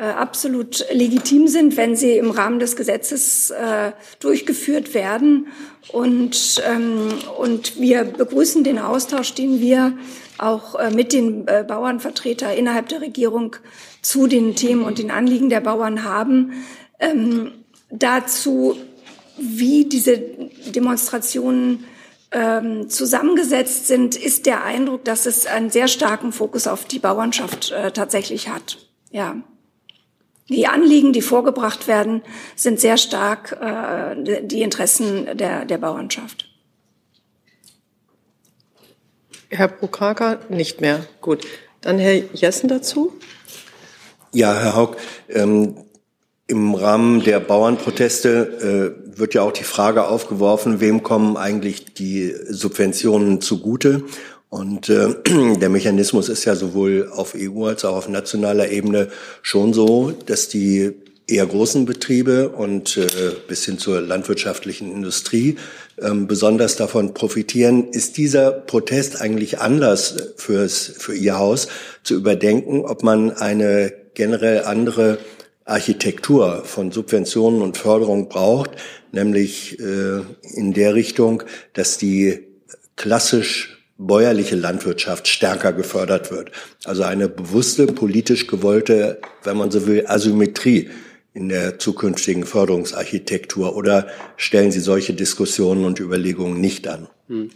äh, 0.00 0.04
absolut 0.04 0.86
legitim 0.90 1.46
sind, 1.46 1.76
wenn 1.76 1.94
sie 1.94 2.16
im 2.16 2.30
Rahmen 2.30 2.58
des 2.58 2.74
Gesetzes 2.74 3.50
äh, 3.50 3.92
durchgeführt 4.18 4.94
werden. 4.94 5.48
Und, 5.92 6.62
ähm, 6.66 7.08
und 7.36 7.78
wir 7.78 8.04
begrüßen 8.04 8.64
den 8.64 8.78
Austausch, 8.78 9.34
den 9.34 9.60
wir 9.60 9.92
auch 10.38 10.74
äh, 10.76 10.90
mit 10.90 11.12
den 11.12 11.46
äh, 11.46 11.66
Bauernvertretern 11.68 12.56
innerhalb 12.56 12.88
der 12.88 13.02
Regierung 13.02 13.56
zu 14.00 14.26
den 14.26 14.56
Themen 14.56 14.84
und 14.84 14.98
den 14.98 15.10
Anliegen 15.10 15.50
der 15.50 15.60
Bauern 15.60 16.02
haben. 16.02 16.54
Ähm, 16.98 17.52
dazu, 17.90 18.76
wie 19.36 19.84
diese 19.84 20.16
Demonstrationen 20.16 21.84
ähm, 22.32 22.88
zusammengesetzt 22.88 23.86
sind, 23.86 24.16
ist 24.16 24.46
der 24.46 24.64
Eindruck, 24.64 25.04
dass 25.04 25.26
es 25.26 25.44
einen 25.44 25.68
sehr 25.68 25.88
starken 25.88 26.32
Fokus 26.32 26.66
auf 26.66 26.86
die 26.86 27.00
Bauernschaft 27.00 27.70
äh, 27.72 27.90
tatsächlich 27.90 28.48
hat. 28.48 28.78
Ja. 29.10 29.36
Die 30.50 30.66
Anliegen, 30.66 31.12
die 31.12 31.22
vorgebracht 31.22 31.86
werden, 31.86 32.22
sind 32.56 32.80
sehr 32.80 32.98
stark 32.98 33.56
äh, 33.60 34.42
die 34.42 34.62
Interessen 34.62 35.38
der, 35.38 35.64
der 35.64 35.78
Bauernschaft. 35.78 36.46
Herr 39.48 39.68
Prokraka 39.68 40.38
nicht 40.48 40.80
mehr. 40.80 41.06
Gut. 41.20 41.46
Dann 41.80 41.98
Herr 41.98 42.14
Jessen 42.34 42.68
dazu. 42.68 43.14
Ja, 44.32 44.54
Herr 44.54 44.76
Haug, 44.76 44.96
ähm, 45.28 45.76
im 46.46 46.74
Rahmen 46.74 47.22
der 47.22 47.38
Bauernproteste 47.38 48.96
äh, 49.14 49.18
wird 49.18 49.34
ja 49.34 49.42
auch 49.42 49.52
die 49.52 49.64
Frage 49.64 50.06
aufgeworfen, 50.08 50.80
wem 50.80 51.04
kommen 51.04 51.36
eigentlich 51.36 51.94
die 51.94 52.34
Subventionen 52.48 53.40
zugute? 53.40 54.02
Und 54.50 54.88
äh, 54.88 55.14
der 55.60 55.68
Mechanismus 55.68 56.28
ist 56.28 56.44
ja 56.44 56.54
sowohl 56.54 57.08
auf 57.10 57.34
EU 57.36 57.66
als 57.66 57.84
auch 57.84 57.96
auf 57.96 58.08
nationaler 58.08 58.70
Ebene 58.70 59.08
schon 59.42 59.72
so, 59.72 60.10
dass 60.10 60.48
die 60.48 60.92
eher 61.28 61.46
großen 61.46 61.84
Betriebe 61.84 62.48
und 62.48 62.96
äh, 62.96 63.08
bis 63.46 63.64
hin 63.64 63.78
zur 63.78 64.00
landwirtschaftlichen 64.00 64.92
Industrie 64.92 65.56
ähm, 66.00 66.26
besonders 66.26 66.74
davon 66.74 67.14
profitieren. 67.14 67.90
Ist 67.90 68.16
dieser 68.16 68.50
Protest 68.50 69.20
eigentlich 69.20 69.60
Anlass 69.60 70.32
fürs, 70.36 70.92
für 70.98 71.14
Ihr 71.14 71.38
Haus 71.38 71.68
zu 72.02 72.16
überdenken, 72.16 72.84
ob 72.84 73.04
man 73.04 73.30
eine 73.30 73.92
generell 74.14 74.64
andere 74.64 75.18
Architektur 75.64 76.64
von 76.64 76.90
Subventionen 76.90 77.62
und 77.62 77.76
Förderung 77.76 78.28
braucht, 78.28 78.70
nämlich 79.12 79.78
äh, 79.78 80.22
in 80.54 80.72
der 80.72 80.94
Richtung, 80.94 81.44
dass 81.74 81.96
die 81.96 82.40
klassisch 82.96 83.79
bäuerliche 84.00 84.56
Landwirtschaft 84.56 85.28
stärker 85.28 85.72
gefördert 85.72 86.30
wird. 86.30 86.50
Also 86.84 87.02
eine 87.02 87.28
bewusste, 87.28 87.86
politisch 87.86 88.46
gewollte, 88.46 89.20
wenn 89.44 89.58
man 89.58 89.70
so 89.70 89.86
will, 89.86 90.04
Asymmetrie 90.06 90.88
in 91.34 91.50
der 91.50 91.78
zukünftigen 91.78 92.44
Förderungsarchitektur 92.44 93.76
oder 93.76 94.08
stellen 94.36 94.72
Sie 94.72 94.80
solche 94.80 95.12
Diskussionen 95.12 95.84
und 95.84 96.00
Überlegungen 96.00 96.60
nicht 96.60 96.88
an? 96.88 97.08
Hm. 97.28 97.50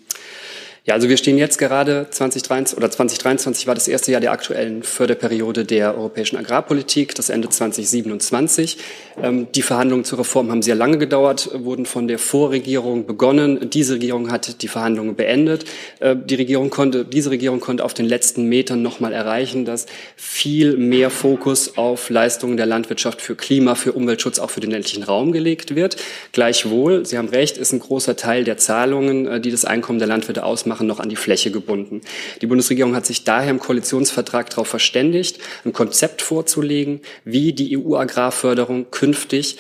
Ja, 0.87 0.93
also 0.93 1.09
wir 1.09 1.17
stehen 1.17 1.39
jetzt 1.39 1.57
gerade 1.57 2.09
2023 2.11 2.77
oder 2.77 2.91
2023 2.91 3.67
war 3.67 3.75
das 3.75 3.89
erste 3.89 4.13
Jahr 4.13 4.21
der 4.21 4.33
aktuellen 4.33 4.83
Förderperiode 4.83 5.65
der 5.65 5.97
europäischen 5.97 6.37
Agrarpolitik, 6.37 7.15
das 7.15 7.31
Ende 7.31 7.49
2027. 7.49 8.77
Ähm, 9.23 9.47
die 9.55 9.63
Verhandlungen 9.63 10.05
zur 10.05 10.19
Reform 10.19 10.51
haben 10.51 10.61
sehr 10.61 10.75
lange 10.75 10.99
gedauert, 10.99 11.49
wurden 11.55 11.87
von 11.87 12.07
der 12.07 12.19
Vorregierung 12.19 13.07
begonnen. 13.07 13.71
Diese 13.71 13.95
Regierung 13.95 14.31
hat 14.31 14.61
die 14.61 14.69
Verhandlungen 14.69 15.17
beendet. 15.17 15.65
Äh, 16.01 16.17
die 16.17 16.35
Regierung 16.35 16.69
konnte, 16.69 17.07
diese 17.07 17.31
Regierung 17.31 17.61
konnte 17.61 17.83
auf 17.83 17.95
den 17.95 18.05
letzten 18.05 18.47
Metern 18.51 18.83
nochmal 18.83 19.15
erreichen, 19.15 19.65
dass 19.65 19.87
viel 20.17 20.77
mehr 20.77 21.09
Fokus 21.09 21.79
auf 21.79 22.11
Leistungen 22.11 22.59
der 22.59 22.67
Landwirtschaft 22.67 23.23
für 23.23 23.37
Klima, 23.37 23.75
für 23.75 23.93
Umweltschutz, 23.93 24.39
auch 24.39 24.51
für 24.51 24.61
den 24.61 24.73
ländlichen 24.73 25.03
Raum 25.03 25.33
gelegt 25.33 25.75
wird. 25.75 25.97
Gleichwohl, 26.33 27.07
Sie 27.07 27.17
haben 27.17 27.29
recht, 27.29 27.57
ist 27.57 27.73
ein 27.73 27.81
großer 27.81 28.17
Teil 28.17 28.45
der 28.45 28.59
Zahlungen, 28.59 29.27
äh, 29.27 29.41
die 29.41 29.51
das 29.51 29.65
Einkommen 29.65 29.99
der 29.99 30.09
Landwirte 30.09 30.45
ausmachen, 30.45 30.74
machen, 30.75 30.89
noch 30.89 30.99
an 30.99 31.09
die 31.09 31.17
Fläche 31.17 31.53
gebunden. 31.53 32.01
Die 32.43 32.47
Bundesregierung 32.47 32.97
hat 32.97 33.07
sich 33.07 33.23
daher 33.23 33.51
im 33.51 33.61
Koalitionsvertrag 33.61 34.51
darauf 34.51 34.67
verständigt, 34.67 35.39
ein 35.65 35.73
Konzept 35.73 36.21
vorzulegen, 36.21 37.01
wie 37.25 37.53
die 37.53 37.79
EU-Agrarförderung 37.79 38.91
künftig 38.91 39.57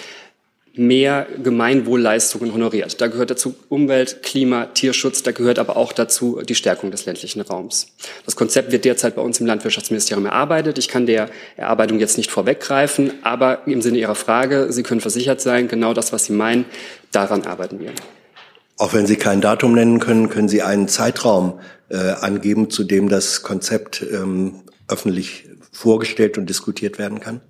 mehr 0.76 1.28
Gemeinwohlleistungen 1.40 2.52
honoriert. 2.52 3.00
Da 3.00 3.06
gehört 3.06 3.30
dazu 3.30 3.54
Umwelt, 3.68 4.24
Klima, 4.24 4.66
Tierschutz, 4.66 5.22
da 5.22 5.30
gehört 5.30 5.60
aber 5.60 5.76
auch 5.76 5.92
dazu 5.92 6.40
die 6.42 6.56
Stärkung 6.56 6.90
des 6.90 7.06
ländlichen 7.06 7.40
Raums. 7.42 7.94
Das 8.24 8.34
Konzept 8.34 8.72
wird 8.72 8.84
derzeit 8.84 9.14
bei 9.14 9.22
uns 9.22 9.38
im 9.38 9.46
Landwirtschaftsministerium 9.46 10.26
erarbeitet. 10.26 10.78
Ich 10.78 10.88
kann 10.88 11.06
der 11.06 11.30
Erarbeitung 11.56 12.00
jetzt 12.00 12.16
nicht 12.16 12.32
vorweggreifen, 12.32 13.12
aber 13.22 13.68
im 13.68 13.82
Sinne 13.82 13.98
Ihrer 13.98 14.16
Frage, 14.16 14.72
Sie 14.72 14.82
können 14.82 15.00
versichert 15.00 15.40
sein, 15.40 15.68
genau 15.68 15.94
das, 15.94 16.12
was 16.12 16.24
Sie 16.24 16.32
meinen, 16.32 16.64
daran 17.12 17.44
arbeiten 17.44 17.78
wir. 17.78 17.92
Auch 18.84 18.92
wenn 18.92 19.06
Sie 19.06 19.16
kein 19.16 19.40
Datum 19.40 19.72
nennen 19.72 19.98
können, 19.98 20.28
können 20.28 20.50
Sie 20.50 20.60
einen 20.60 20.88
Zeitraum 20.88 21.58
äh, 21.88 21.96
angeben, 21.96 22.68
zu 22.68 22.84
dem 22.84 23.08
das 23.08 23.42
Konzept 23.42 24.04
ähm, 24.12 24.56
öffentlich 24.88 25.48
vorgestellt 25.72 26.36
und 26.36 26.50
diskutiert 26.50 26.98
werden 26.98 27.18
kann? 27.18 27.40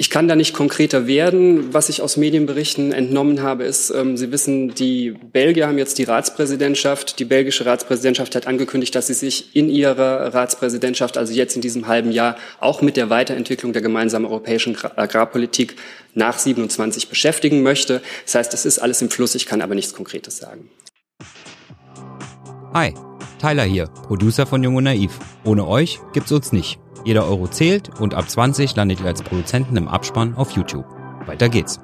Ich 0.00 0.08
kann 0.08 0.28
da 0.28 0.34
nicht 0.34 0.54
konkreter 0.54 1.06
werden. 1.06 1.74
Was 1.74 1.90
ich 1.90 2.00
aus 2.00 2.16
Medienberichten 2.16 2.90
entnommen 2.90 3.42
habe, 3.42 3.64
ist, 3.64 3.90
ähm, 3.90 4.16
Sie 4.16 4.32
wissen, 4.32 4.74
die 4.74 5.10
Belgier 5.10 5.66
haben 5.66 5.76
jetzt 5.76 5.98
die 5.98 6.04
Ratspräsidentschaft. 6.04 7.18
Die 7.18 7.26
belgische 7.26 7.66
Ratspräsidentschaft 7.66 8.34
hat 8.34 8.46
angekündigt, 8.46 8.94
dass 8.94 9.08
sie 9.08 9.12
sich 9.12 9.54
in 9.54 9.68
ihrer 9.68 10.32
Ratspräsidentschaft, 10.32 11.18
also 11.18 11.34
jetzt 11.34 11.54
in 11.54 11.60
diesem 11.60 11.86
halben 11.86 12.12
Jahr, 12.12 12.36
auch 12.60 12.80
mit 12.80 12.96
der 12.96 13.10
Weiterentwicklung 13.10 13.74
der 13.74 13.82
gemeinsamen 13.82 14.24
europäischen 14.24 14.74
Agrarpolitik 14.96 15.76
nach 16.14 16.38
27 16.38 17.10
beschäftigen 17.10 17.62
möchte. 17.62 18.00
Das 18.24 18.36
heißt, 18.36 18.54
es 18.54 18.64
ist 18.64 18.78
alles 18.78 19.02
im 19.02 19.10
Fluss. 19.10 19.34
Ich 19.34 19.44
kann 19.44 19.60
aber 19.60 19.74
nichts 19.74 19.92
Konkretes 19.92 20.38
sagen. 20.38 20.70
Hi, 22.72 22.94
Tyler 23.38 23.64
hier, 23.64 23.88
Producer 24.06 24.46
von 24.46 24.62
Jung 24.62 24.76
und 24.76 24.84
Naiv. 24.84 25.18
Ohne 25.44 25.68
euch 25.68 26.00
gibt's 26.14 26.32
uns 26.32 26.52
nicht. 26.52 26.80
Jeder 27.04 27.26
Euro 27.26 27.48
zählt 27.48 27.90
und 28.00 28.14
ab 28.14 28.28
20 28.28 28.76
landet 28.76 29.00
ihr 29.00 29.06
als 29.06 29.22
Produzenten 29.22 29.76
im 29.76 29.88
Abspann 29.88 30.34
auf 30.34 30.52
YouTube. 30.52 30.84
Weiter 31.26 31.48
geht's. 31.48 31.80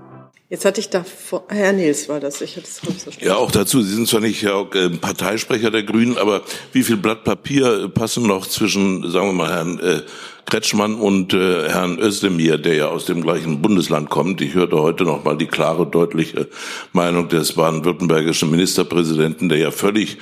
Jetzt 0.48 0.64
hatte 0.64 0.78
ich 0.78 0.90
da 0.90 1.02
vor, 1.02 1.44
Herr 1.48 1.72
Nils 1.72 2.08
war 2.08 2.20
das, 2.20 2.40
ich 2.40 2.56
hatte 2.56 2.66
es 2.66 2.76
so 2.76 3.10
Ja, 3.18 3.34
auch 3.34 3.50
dazu. 3.50 3.82
Sie 3.82 3.92
sind 3.92 4.06
zwar 4.06 4.20
nicht 4.20 4.46
auch, 4.46 4.72
äh, 4.76 4.90
Parteisprecher 4.90 5.72
der 5.72 5.82
Grünen, 5.82 6.16
aber 6.18 6.42
wie 6.72 6.84
viel 6.84 6.96
Blatt 6.96 7.24
Papier 7.24 7.88
passen 7.88 8.28
noch 8.28 8.46
zwischen, 8.46 9.10
sagen 9.10 9.26
wir 9.26 9.32
mal, 9.32 9.50
Herrn 9.50 9.80
äh, 9.80 10.02
Kretschmann 10.44 10.94
und 10.94 11.34
äh, 11.34 11.68
Herrn 11.68 11.98
Özdemir, 11.98 12.58
der 12.58 12.76
ja 12.76 12.86
aus 12.86 13.06
dem 13.06 13.22
gleichen 13.22 13.60
Bundesland 13.60 14.08
kommt. 14.08 14.40
Ich 14.40 14.54
hörte 14.54 14.80
heute 14.80 15.02
noch 15.02 15.24
mal 15.24 15.36
die 15.36 15.48
klare, 15.48 15.84
deutliche 15.84 16.46
Meinung 16.92 17.28
des 17.28 17.54
baden-württembergischen 17.54 18.48
Ministerpräsidenten, 18.48 19.48
der 19.48 19.58
ja 19.58 19.70
völlig 19.72 20.18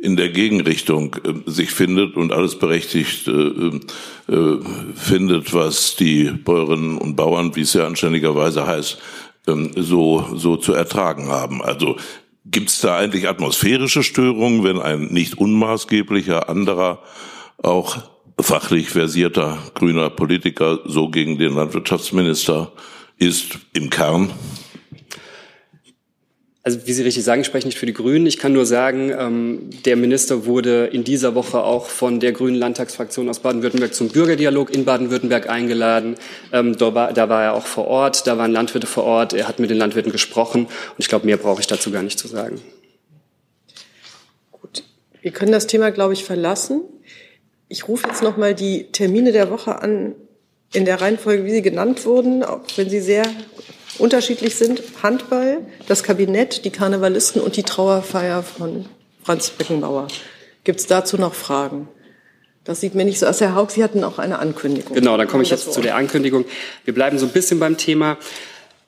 in 0.00 0.16
der 0.16 0.28
Gegenrichtung 0.28 1.16
äh, 1.24 1.50
sich 1.50 1.70
findet 1.70 2.16
und 2.16 2.32
alles 2.32 2.58
berechtigt 2.58 3.26
äh, 3.28 4.32
äh, 4.32 4.58
findet, 4.94 5.52
was 5.52 5.96
die 5.96 6.24
Bäuerinnen 6.24 6.98
und 6.98 7.16
Bauern, 7.16 7.54
wie 7.56 7.62
es 7.62 7.74
ja 7.74 7.86
anständigerweise 7.86 8.66
heißt, 8.66 8.98
ähm, 9.48 9.72
so, 9.76 10.26
so 10.34 10.56
zu 10.56 10.72
ertragen 10.72 11.28
haben. 11.28 11.62
Also 11.62 11.96
gibt 12.44 12.70
es 12.70 12.80
da 12.80 12.96
eigentlich 12.96 13.28
atmosphärische 13.28 14.02
Störungen, 14.02 14.64
wenn 14.64 14.78
ein 14.80 15.06
nicht 15.06 15.36
unmaßgeblicher 15.36 16.48
anderer, 16.48 17.02
auch 17.62 17.98
fachlich 18.40 18.90
versierter 18.90 19.58
grüner 19.74 20.10
Politiker 20.10 20.78
so 20.84 21.08
gegen 21.08 21.38
den 21.38 21.54
Landwirtschaftsminister 21.54 22.72
ist 23.18 23.58
im 23.72 23.90
Kern? 23.90 24.30
Also 26.64 26.86
wie 26.86 26.92
Sie 26.92 27.02
richtig 27.02 27.24
sagen, 27.24 27.40
ich 27.40 27.46
spreche 27.46 27.66
nicht 27.66 27.78
für 27.78 27.86
die 27.86 27.94
Grünen. 27.94 28.26
Ich 28.26 28.36
kann 28.36 28.52
nur 28.52 28.66
sagen, 28.66 29.10
ähm, 29.16 29.70
der 29.84 29.96
Minister 29.96 30.44
wurde 30.44 30.86
in 30.86 31.04
dieser 31.04 31.34
Woche 31.34 31.62
auch 31.62 31.86
von 31.86 32.20
der 32.20 32.32
Grünen 32.32 32.56
Landtagsfraktion 32.56 33.28
aus 33.28 33.38
Baden-Württemberg 33.38 33.94
zum 33.94 34.08
Bürgerdialog 34.08 34.74
in 34.74 34.84
Baden-Württemberg 34.84 35.48
eingeladen. 35.48 36.16
Ähm, 36.52 36.76
da, 36.76 36.94
war, 36.94 37.12
da 37.12 37.28
war 37.28 37.44
er 37.44 37.54
auch 37.54 37.66
vor 37.66 37.86
Ort, 37.86 38.26
da 38.26 38.38
waren 38.38 38.52
Landwirte 38.52 38.86
vor 38.86 39.04
Ort, 39.04 39.32
er 39.32 39.46
hat 39.46 39.60
mit 39.60 39.70
den 39.70 39.78
Landwirten 39.78 40.12
gesprochen 40.12 40.66
und 40.66 40.98
ich 40.98 41.08
glaube, 41.08 41.26
mehr 41.26 41.36
brauche 41.36 41.60
ich 41.60 41.68
dazu 41.68 41.90
gar 41.90 42.02
nicht 42.02 42.18
zu 42.18 42.26
sagen. 42.28 42.60
Gut, 44.50 44.82
wir 45.22 45.30
können 45.30 45.52
das 45.52 45.68
Thema, 45.68 45.90
glaube 45.90 46.12
ich, 46.12 46.24
verlassen. 46.24 46.82
Ich 47.68 47.86
rufe 47.86 48.08
jetzt 48.08 48.22
noch 48.22 48.36
mal 48.36 48.54
die 48.54 48.90
Termine 48.92 49.32
der 49.32 49.50
Woche 49.50 49.80
an, 49.80 50.14
in 50.72 50.84
der 50.84 51.00
Reihenfolge, 51.00 51.44
wie 51.44 51.52
sie 51.52 51.62
genannt 51.62 52.04
wurden, 52.04 52.44
auch 52.44 52.60
wenn 52.76 52.90
sie 52.90 53.00
sehr 53.00 53.24
unterschiedlich 53.98 54.56
sind. 54.56 54.82
Handball, 55.02 55.58
das 55.86 56.02
Kabinett, 56.02 56.64
die 56.64 56.70
Karnevalisten 56.70 57.40
und 57.40 57.56
die 57.56 57.62
Trauerfeier 57.62 58.42
von 58.42 58.86
Franz 59.22 59.50
Beckenbauer. 59.50 60.08
Gibt 60.64 60.80
es 60.80 60.86
dazu 60.86 61.16
noch 61.16 61.34
Fragen? 61.34 61.88
Das 62.64 62.80
sieht 62.80 62.94
mir 62.94 63.06
nicht 63.06 63.18
so 63.18 63.26
aus. 63.26 63.40
Herr 63.40 63.54
Haug, 63.54 63.70
Sie 63.70 63.82
hatten 63.82 64.04
auch 64.04 64.18
eine 64.18 64.38
Ankündigung. 64.40 64.94
Genau, 64.94 65.16
dann 65.16 65.26
komme 65.26 65.42
ich 65.42 65.48
jetzt 65.48 65.72
zu 65.72 65.80
der 65.80 65.96
Ankündigung. 65.96 66.44
Wir 66.84 66.92
bleiben 66.92 67.18
so 67.18 67.24
ein 67.24 67.32
bisschen 67.32 67.58
beim 67.58 67.78
Thema. 67.78 68.18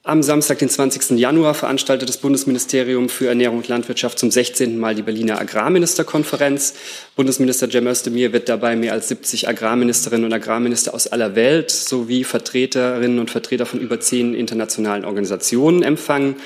Am 0.03 0.23
Samstag, 0.23 0.59
den 0.59 0.71
20. 0.71 1.19
Januar, 1.19 1.53
veranstaltet 1.53 2.09
das 2.09 2.17
Bundesministerium 2.17 3.11
für 3.11 3.29
Ernährung 3.29 3.59
und 3.59 3.69
Landwirtschaft 3.69 4.19
zum 4.19 4.31
16. 4.31 4.79
Mal 4.79 4.95
die 4.95 5.03
Berliner 5.03 5.39
Agrarministerkonferenz. 5.39 6.73
Bundesminister 7.17 7.69
Cem 7.71 7.87
Özdemir 7.87 8.33
wird 8.33 8.49
dabei 8.49 8.77
mehr 8.77 8.95
als 8.95 9.09
70 9.09 9.47
Agrarministerinnen 9.47 10.25
und 10.25 10.33
Agrarminister 10.33 10.95
aus 10.95 11.07
aller 11.07 11.35
Welt 11.35 11.71
sowie 11.71 12.25
Vertreterinnen 12.25 13.19
und 13.19 13.31
Vertreter 13.31 13.67
von 13.67 13.79
über 13.79 14.01
zehn 14.01 14.33
internationalen 14.33 15.05
Organisationen 15.05 15.83
empfangen. 15.83 16.37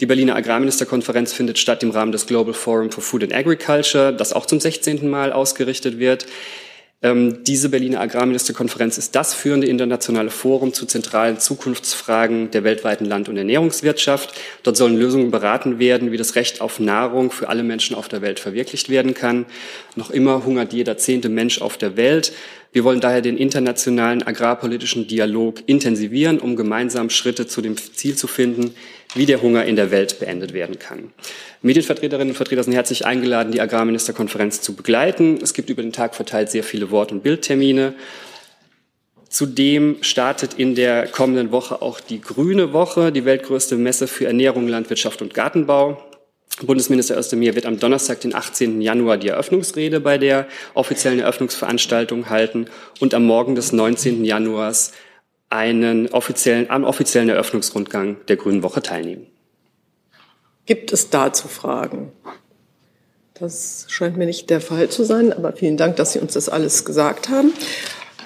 Die 0.00 0.06
Berliner 0.06 0.36
Agrarministerkonferenz 0.36 1.32
findet 1.32 1.58
statt 1.58 1.82
im 1.82 1.92
Rahmen 1.92 2.12
des 2.12 2.26
Global 2.26 2.52
Forum 2.52 2.90
for 2.90 3.02
Food 3.02 3.22
and 3.22 3.34
Agriculture, 3.34 4.12
das 4.12 4.34
auch 4.34 4.44
zum 4.44 4.60
16. 4.60 5.08
Mal 5.08 5.32
ausgerichtet 5.32 5.98
wird. 5.98 6.26
Ähm, 7.02 7.44
diese 7.44 7.70
Berliner 7.70 8.00
Agrarministerkonferenz 8.00 8.98
ist 8.98 9.14
das 9.14 9.32
führende 9.32 9.66
internationale 9.66 10.28
Forum 10.28 10.74
zu 10.74 10.84
zentralen 10.84 11.38
Zukunftsfragen 11.38 12.50
der 12.50 12.62
weltweiten 12.62 13.06
Land- 13.06 13.30
und 13.30 13.38
Ernährungswirtschaft. 13.38 14.34
Dort 14.64 14.76
sollen 14.76 14.98
Lösungen 14.98 15.30
beraten 15.30 15.78
werden, 15.78 16.12
wie 16.12 16.18
das 16.18 16.34
Recht 16.34 16.60
auf 16.60 16.78
Nahrung 16.78 17.30
für 17.30 17.48
alle 17.48 17.62
Menschen 17.62 17.96
auf 17.96 18.08
der 18.08 18.20
Welt 18.20 18.38
verwirklicht 18.38 18.90
werden 18.90 19.14
kann. 19.14 19.46
Noch 19.96 20.10
immer 20.10 20.44
hungert 20.44 20.74
jeder 20.74 20.98
zehnte 20.98 21.30
Mensch 21.30 21.62
auf 21.62 21.78
der 21.78 21.96
Welt. 21.96 22.34
Wir 22.72 22.84
wollen 22.84 23.00
daher 23.00 23.22
den 23.22 23.38
internationalen 23.38 24.22
agrarpolitischen 24.22 25.08
Dialog 25.08 25.62
intensivieren, 25.66 26.38
um 26.38 26.54
gemeinsam 26.54 27.08
Schritte 27.08 27.46
zu 27.46 27.62
dem 27.62 27.78
Ziel 27.78 28.14
zu 28.14 28.26
finden, 28.26 28.74
wie 29.14 29.26
der 29.26 29.42
Hunger 29.42 29.64
in 29.64 29.76
der 29.76 29.90
Welt 29.90 30.18
beendet 30.20 30.52
werden 30.52 30.78
kann. 30.78 31.12
Medienvertreterinnen 31.62 32.30
und 32.30 32.36
Vertreter 32.36 32.62
sind 32.62 32.72
herzlich 32.72 33.06
eingeladen, 33.06 33.52
die 33.52 33.60
Agrarministerkonferenz 33.60 34.60
zu 34.60 34.74
begleiten. 34.74 35.38
Es 35.42 35.54
gibt 35.54 35.70
über 35.70 35.82
den 35.82 35.92
Tag 35.92 36.14
verteilt 36.14 36.50
sehr 36.50 36.62
viele 36.62 36.90
Wort- 36.90 37.12
und 37.12 37.22
Bildtermine. 37.22 37.94
Zudem 39.28 39.98
startet 40.00 40.54
in 40.54 40.74
der 40.74 41.06
kommenden 41.06 41.52
Woche 41.52 41.82
auch 41.82 42.00
die 42.00 42.20
Grüne 42.20 42.72
Woche, 42.72 43.12
die 43.12 43.24
weltgrößte 43.24 43.76
Messe 43.76 44.08
für 44.08 44.26
Ernährung, 44.26 44.66
Landwirtschaft 44.66 45.22
und 45.22 45.34
Gartenbau. 45.34 46.02
Bundesminister 46.66 47.16
Özdemir 47.16 47.54
wird 47.54 47.64
am 47.64 47.78
Donnerstag, 47.78 48.20
den 48.20 48.34
18. 48.34 48.82
Januar, 48.82 49.16
die 49.16 49.28
Eröffnungsrede 49.28 50.00
bei 50.00 50.18
der 50.18 50.46
offiziellen 50.74 51.20
Eröffnungsveranstaltung 51.20 52.28
halten 52.28 52.66
und 52.98 53.14
am 53.14 53.24
Morgen 53.24 53.54
des 53.54 53.72
19. 53.72 54.24
Januars 54.24 54.92
einen 55.50 56.08
offiziellen, 56.08 56.70
am 56.70 56.84
offiziellen 56.84 57.28
Eröffnungsrundgang 57.28 58.16
der 58.28 58.36
Grünen 58.36 58.62
Woche 58.62 58.82
teilnehmen. 58.82 59.26
Gibt 60.64 60.92
es 60.92 61.10
dazu 61.10 61.48
Fragen? 61.48 62.12
Das 63.34 63.86
scheint 63.88 64.16
mir 64.16 64.26
nicht 64.26 64.50
der 64.50 64.60
Fall 64.60 64.88
zu 64.88 65.02
sein, 65.04 65.32
aber 65.32 65.52
vielen 65.52 65.76
Dank, 65.76 65.96
dass 65.96 66.12
Sie 66.12 66.20
uns 66.20 66.34
das 66.34 66.48
alles 66.48 66.84
gesagt 66.84 67.28
haben. 67.28 67.52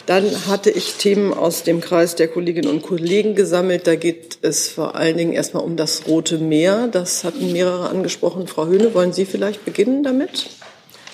Dann 0.06 0.46
hatte 0.46 0.70
ich 0.70 0.96
Themen 0.96 1.32
aus 1.32 1.62
dem 1.62 1.80
Kreis 1.80 2.14
der 2.14 2.28
Kolleginnen 2.28 2.68
und 2.68 2.82
Kollegen 2.82 3.34
gesammelt. 3.34 3.86
Da 3.86 3.94
geht 3.96 4.38
es 4.42 4.68
vor 4.68 4.96
allen 4.96 5.16
Dingen 5.16 5.32
erstmal 5.32 5.64
um 5.64 5.76
das 5.76 6.06
Rote 6.06 6.36
Meer. 6.38 6.88
Das 6.88 7.24
hatten 7.24 7.52
mehrere 7.52 7.88
angesprochen. 7.88 8.46
Frau 8.46 8.66
Höhne, 8.66 8.92
wollen 8.92 9.14
Sie 9.14 9.24
vielleicht 9.24 9.64
beginnen 9.64 10.02
damit? 10.02 10.50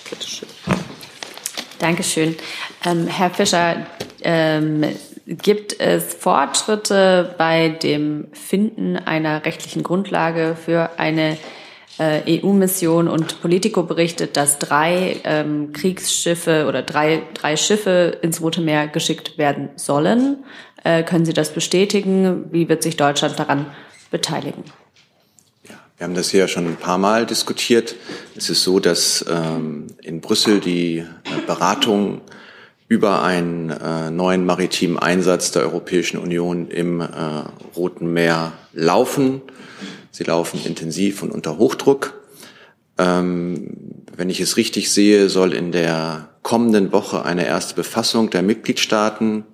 Bitte 0.09 0.27
schön. 0.27 0.49
Dankeschön. 1.79 2.35
Ähm, 2.83 3.07
Herr 3.07 3.29
Fischer, 3.29 3.87
ähm, 4.23 4.83
Gibt 5.25 5.79
es 5.79 6.13
Fortschritte 6.13 7.35
bei 7.37 7.69
dem 7.69 8.27
Finden 8.33 8.97
einer 8.97 9.45
rechtlichen 9.45 9.83
Grundlage 9.83 10.55
für 10.55 10.91
eine 10.97 11.37
äh, 11.99 12.41
EU-Mission 12.41 13.07
und 13.07 13.41
Politico 13.41 13.83
berichtet, 13.83 14.35
dass 14.35 14.57
drei 14.57 15.19
ähm, 15.23 15.73
Kriegsschiffe 15.73 16.65
oder 16.67 16.81
drei, 16.81 17.23
drei 17.33 17.55
Schiffe 17.55 18.17
ins 18.21 18.41
Rote 18.41 18.61
Meer 18.61 18.87
geschickt 18.87 19.37
werden 19.37 19.69
sollen. 19.75 20.43
Äh, 20.83 21.03
können 21.03 21.25
Sie 21.25 21.33
das 21.33 21.53
bestätigen? 21.53 22.45
Wie 22.51 22.67
wird 22.69 22.81
sich 22.81 22.97
Deutschland 22.97 23.37
daran 23.37 23.67
beteiligen? 24.09 24.63
Wir 25.97 26.05
haben 26.07 26.15
das 26.15 26.31
hier 26.31 26.47
schon 26.47 26.65
ein 26.65 26.77
paar 26.77 26.97
Mal 26.97 27.27
diskutiert. 27.27 27.95
Es 28.35 28.49
ist 28.49 28.63
so, 28.63 28.79
dass 28.79 29.23
ähm, 29.29 29.85
in 30.01 30.19
Brüssel 30.19 30.59
die 30.59 30.97
äh, 30.97 31.05
Beratungen 31.45 32.21
über 32.91 33.23
einen 33.23 33.69
äh, 33.69 34.11
neuen 34.11 34.45
maritimen 34.45 34.99
Einsatz 34.99 35.51
der 35.51 35.61
Europäischen 35.61 36.17
Union 36.17 36.67
im 36.67 36.99
äh, 36.99 37.05
Roten 37.73 38.11
Meer 38.11 38.51
laufen. 38.73 39.41
Sie 40.11 40.25
laufen 40.25 40.59
intensiv 40.65 41.23
und 41.23 41.31
unter 41.31 41.57
Hochdruck. 41.57 42.19
Ähm, 42.97 44.03
wenn 44.13 44.29
ich 44.29 44.41
es 44.41 44.57
richtig 44.57 44.91
sehe, 44.91 45.29
soll 45.29 45.53
in 45.53 45.71
der 45.71 46.31
kommenden 46.41 46.91
Woche 46.91 47.23
eine 47.23 47.45
erste 47.45 47.75
Befassung 47.75 48.29
der 48.29 48.41
Mitgliedstaaten 48.41 49.45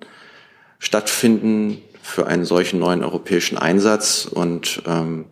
stattfinden 0.80 1.78
für 2.02 2.26
einen 2.26 2.44
solchen 2.44 2.80
neuen 2.80 3.04
europäischen 3.04 3.56
Einsatz. 3.56 4.26
Und 4.28 4.82
ähm, 4.84 5.26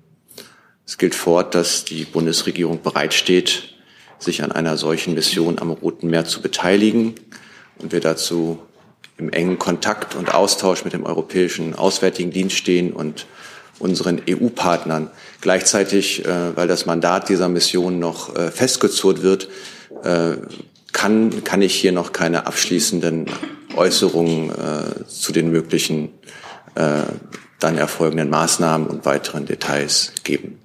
es 0.87 0.97
gilt 0.97 1.17
fort, 1.17 1.57
dass 1.57 1.85
die 1.85 2.05
Bundesregierung 2.05 2.83
bereitsteht, 2.83 3.75
sich 4.21 4.45
an 4.45 4.53
einer 4.53 4.77
solchen 4.77 5.15
Mission 5.15 5.59
am 5.59 5.73
Roten 5.73 6.09
Meer 6.09 6.25
zu 6.25 6.41
beteiligen 6.41 7.17
und 7.79 7.93
wir 7.93 8.01
dazu 8.01 8.59
im 9.19 9.31
engen 9.31 9.59
Kontakt 9.59 10.15
und 10.15 10.35
Austausch 10.35 10.85
mit 10.85 10.93
dem 10.93 11.05
Europäischen 11.05 11.75
Auswärtigen 11.75 12.31
Dienst 12.31 12.57
stehen 12.57 12.93
und 12.93 13.27
unseren 13.79 14.23
EU-Partnern. 14.29 15.11
Gleichzeitig, 15.41 16.25
äh, 16.25 16.57
weil 16.57 16.69
das 16.69 16.87
Mandat 16.87 17.29
dieser 17.29 17.49
Mission 17.49 17.99
noch 17.99 18.35
äh, 18.35 18.51
festgezurrt 18.51 19.23
wird, 19.23 19.49
äh, 20.03 20.37
kann, 20.93 21.45
kann 21.45 21.63
ich 21.63 21.75
hier 21.75 21.93
noch 21.93 22.13
keine 22.13 22.47
abschließenden 22.47 23.27
Äußerungen 23.77 24.51
äh, 24.51 25.07
zu 25.07 25.33
den 25.33 25.51
möglichen 25.51 26.11
äh, 26.75 27.03
dann 27.61 27.79
erfolgenden 27.79 28.31
Maßnahmen 28.31 28.87
und 28.87 29.05
weiteren 29.05 29.47
Details 29.47 30.13
geben. 30.25 30.59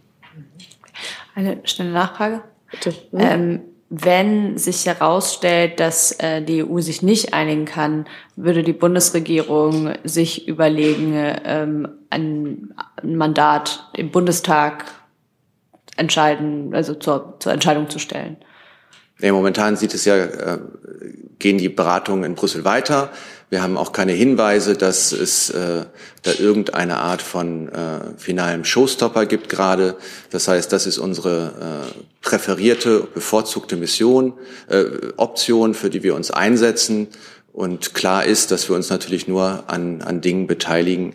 Eine 1.35 1.61
schnelle 1.63 1.91
Nachfrage. 1.91 2.41
Bitte. 2.69 2.93
Ähm, 3.13 3.61
wenn 3.93 4.57
sich 4.57 4.85
herausstellt, 4.85 5.81
dass 5.81 6.13
äh, 6.13 6.41
die 6.41 6.63
EU 6.63 6.79
sich 6.79 7.01
nicht 7.01 7.33
einigen 7.33 7.65
kann, 7.65 8.05
würde 8.37 8.63
die 8.63 8.71
Bundesregierung 8.71 9.95
sich 10.05 10.47
überlegen, 10.47 11.13
ähm, 11.13 11.89
ein, 12.09 12.73
ein 12.95 13.17
Mandat 13.17 13.89
im 13.93 14.09
Bundestag 14.09 14.85
entscheiden, 15.97 16.73
also 16.73 16.95
zur, 16.95 17.35
zur 17.39 17.51
Entscheidung 17.51 17.89
zu 17.89 17.99
stellen. 17.99 18.37
Ja, 19.21 19.31
momentan 19.33 19.77
sieht 19.77 19.93
es 19.93 20.05
ja, 20.05 20.15
äh, 20.15 20.59
gehen 21.39 21.57
die 21.57 21.69
Beratungen 21.69 22.23
in 22.23 22.35
Brüssel 22.35 22.63
weiter. 22.63 23.11
Wir 23.49 23.61
haben 23.61 23.77
auch 23.77 23.91
keine 23.91 24.13
Hinweise, 24.13 24.75
dass 24.75 25.11
es 25.11 25.49
äh, 25.49 25.85
da 26.21 26.31
irgendeine 26.39 26.97
Art 26.97 27.21
von 27.21 27.67
äh, 27.67 27.99
finalem 28.17 28.63
Showstopper 28.63 29.25
gibt 29.25 29.49
gerade. 29.49 29.97
Das 30.29 30.47
heißt, 30.47 30.71
das 30.71 30.87
ist 30.87 30.97
unsere 30.97 31.83
äh, 31.91 32.01
präferierte, 32.21 33.07
bevorzugte 33.13 33.75
Mission, 33.75 34.33
äh, 34.69 34.85
Option, 35.17 35.73
für 35.73 35.89
die 35.89 36.01
wir 36.01 36.15
uns 36.15 36.31
einsetzen. 36.31 37.09
Und 37.51 37.93
klar 37.93 38.23
ist, 38.23 38.51
dass 38.51 38.69
wir 38.69 38.75
uns 38.75 38.89
natürlich 38.89 39.27
nur 39.27 39.65
an, 39.67 40.01
an 40.01 40.21
Dingen 40.21 40.47
beteiligen, 40.47 41.13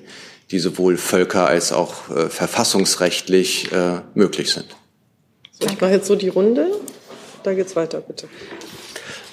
die 0.50 0.58
sowohl 0.58 0.98
völker- 0.98 1.46
als 1.46 1.72
auch 1.72 2.10
äh, 2.10 2.28
verfassungsrechtlich 2.28 3.72
äh, 3.72 4.02
möglich 4.14 4.52
sind. 4.52 4.66
So, 5.58 5.68
ich 5.68 5.80
mache 5.80 5.92
jetzt 5.92 6.06
so 6.06 6.14
die 6.16 6.28
Runde. 6.28 6.70
Da 7.46 7.54
geht's 7.54 7.76
weiter, 7.76 8.00
bitte. 8.00 8.26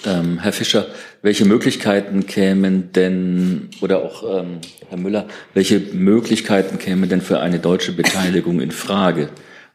Ähm, 0.06 0.38
Herr 0.38 0.54
Fischer, 0.54 0.86
welche 1.24 1.46
Möglichkeiten 1.46 2.28
kämen 2.28 2.92
denn, 2.92 3.72
oder 3.82 4.04
auch 4.04 4.40
ähm, 4.40 4.60
Herr 4.88 5.00
Müller, 5.00 5.28
welche 5.56 5.80
Möglichkeiten 5.80 6.78
kämen 6.78 7.10
denn 7.10 7.22
für 7.22 7.40
eine 7.40 7.58
deutsche 7.58 7.92
Beteiligung 7.92 8.62
in 8.62 8.70
Frage? 8.70 9.30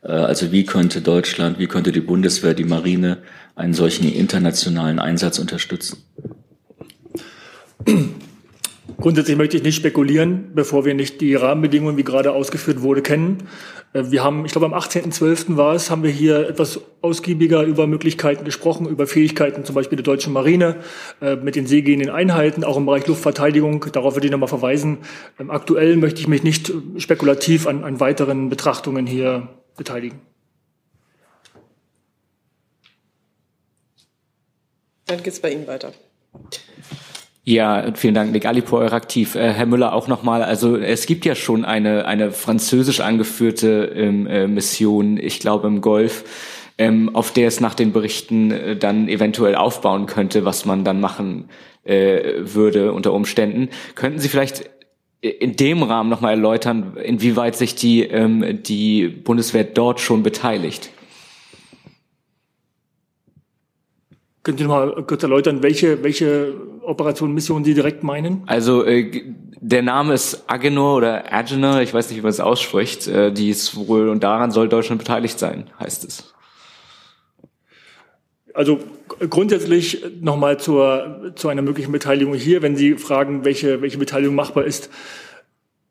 Äh, 0.05 0.13
also 0.13 0.53
wie 0.53 0.65
könnte 0.65 1.01
Deutschland, 1.01 1.59
wie 1.59 1.67
könnte 1.67 1.91
die 1.91 1.99
Bundeswehr, 1.99 2.55
die 2.55 2.63
Marine 2.63 3.19
einen 3.57 3.75
solchen 3.75 4.09
internationalen 4.09 5.01
Einsatz 5.01 5.41
unterstützen? 5.41 6.05
Grundsätzlich 8.97 9.37
möchte 9.37 9.57
ich 9.57 9.63
nicht 9.63 9.77
spekulieren, 9.77 10.53
bevor 10.55 10.85
wir 10.85 10.95
nicht 10.95 11.21
die 11.21 11.35
Rahmenbedingungen, 11.35 11.97
wie 11.97 12.05
gerade 12.05 12.33
ausgeführt 12.33 12.81
wurde, 12.81 13.03
kennen. 13.03 13.49
Äh, 13.93 14.05
wir 14.11 14.25
haben, 14.25 14.45
ich 14.45 14.53
glaube, 14.53 14.67
am 14.67 14.75
18.12. 14.75 15.57
war 15.57 15.75
es, 15.75 15.91
haben 15.91 16.03
wir 16.03 16.11
hier 16.11 16.49
etwas 16.49 16.81
ausgiebiger 17.03 17.63
über 17.63 17.87
Möglichkeiten 17.87 18.45
gesprochen, 18.45 18.89
über 18.89 19.07
Fähigkeiten 19.07 19.65
zum 19.65 19.75
Beispiel 19.75 19.97
der 19.97 20.05
deutschen 20.05 20.33
Marine 20.33 20.77
äh, 21.21 21.37
mit 21.37 21.55
den 21.55 21.67
seegehenden 21.67 22.11
Einheiten, 22.11 22.65
auch 22.65 22.77
im 22.77 22.87
Bereich 22.87 23.07
Luftverteidigung. 23.07 23.85
Darauf 23.93 24.15
würde 24.15 24.27
ich 24.27 24.33
nochmal 24.33 24.49
verweisen. 24.49 24.99
Ähm, 25.39 25.51
aktuell 25.51 25.97
möchte 25.97 26.21
ich 26.21 26.29
mich 26.29 26.43
nicht 26.43 26.73
spekulativ 26.97 27.67
an, 27.67 27.85
an 27.85 28.01
weiteren 28.01 28.49
Betrachtungen 28.49 29.07
hier 29.07 29.49
beteiligen. 29.77 30.21
Dann 35.07 35.23
geht 35.23 35.33
es 35.33 35.41
bei 35.41 35.53
Ihnen 35.53 35.67
weiter. 35.67 35.93
Ja, 37.49 37.93
vielen 37.95 38.13
Dank, 38.13 38.33
Nick 38.33 38.45
Alipur, 38.45 38.81
Euraktiv. 38.81 39.35
Äh, 39.35 39.55
Herr 39.55 39.65
Müller 39.65 39.95
auch 39.95 40.07
nochmal, 40.07 40.43
also 40.43 40.77
es 40.77 41.07
gibt 41.07 41.25
ja 41.25 41.35
schon 41.35 41.65
eine, 41.65 42.05
eine 42.05 42.31
französisch 42.31 43.01
angeführte 43.01 43.91
ähm, 43.97 44.27
äh, 44.27 44.47
Mission, 44.47 45.17
ich 45.17 45.41
glaube 45.41 45.67
im 45.67 45.81
Golf, 45.81 46.25
ähm, 46.77 47.17
auf 47.17 47.33
der 47.33 47.49
es 47.49 47.61
nach 47.61 47.73
den 47.73 47.95
Berichten 47.95 48.51
äh, 48.51 48.77
dann 48.77 49.09
eventuell 49.09 49.55
aufbauen 49.55 50.05
könnte, 50.05 50.45
was 50.45 50.67
man 50.67 50.85
dann 50.85 51.01
machen 51.01 51.49
äh, 51.85 52.35
würde 52.41 52.93
unter 52.93 53.15
Umständen. 53.15 53.71
Könnten 53.95 54.19
Sie 54.19 54.29
vielleicht 54.29 54.69
in 55.23 55.57
dem 55.57 55.83
Rahmen 55.83 56.11
nochmal 56.11 56.33
erläutern, 56.35 56.99
inwieweit 57.03 57.57
sich 57.57 57.75
die, 57.75 58.03
ähm, 58.03 58.63
die 58.63 59.09
Bundeswehr 59.09 59.65
dort 59.65 60.01
schon 60.01 60.23
beteiligt? 60.23 60.91
Können 64.43 64.59
Sie 64.59 64.65
noch 64.65 64.71
mal 64.71 65.05
kurz 65.05 65.23
erläutern, 65.23 65.63
welche, 65.63 66.03
welche 66.03 66.55
Operation, 66.83 67.35
Mission 67.35 67.65
Sie 67.65 67.75
direkt 67.75 68.03
meinen? 68.03 68.43
Also 68.47 68.85
äh, 68.85 69.35
der 69.61 69.83
Name 69.83 70.15
ist 70.15 70.45
Agenor 70.47 70.97
oder 70.97 71.33
Agenor, 71.33 71.81
ich 71.81 71.93
weiß 71.93 72.09
nicht, 72.09 72.19
wie 72.19 72.23
man 72.23 72.31
es 72.31 72.41
ausspricht. 72.41 73.09
Äh, 73.09 73.33
die 73.33 73.51
ist 73.51 73.77
wohl 73.77 74.09
und 74.09 74.23
daran 74.23 74.51
soll 74.51 74.69
Deutschland 74.69 75.01
beteiligt 75.01 75.39
sein, 75.39 75.71
heißt 75.81 76.05
es. 76.05 76.33
Also 78.55 78.81
grundsätzlich 79.31 80.05
nochmal 80.21 80.59
zur, 80.59 81.33
zu 81.37 81.49
einer 81.49 81.63
möglichen 81.63 81.93
Beteiligung 81.93 82.35
hier, 82.35 82.63
wenn 82.63 82.77
Sie 82.77 82.95
fragen, 82.95 83.45
welche, 83.45 83.83
welche 83.83 83.99
Beteiligung 83.99 84.35
machbar 84.35 84.65
ist. 84.65 84.91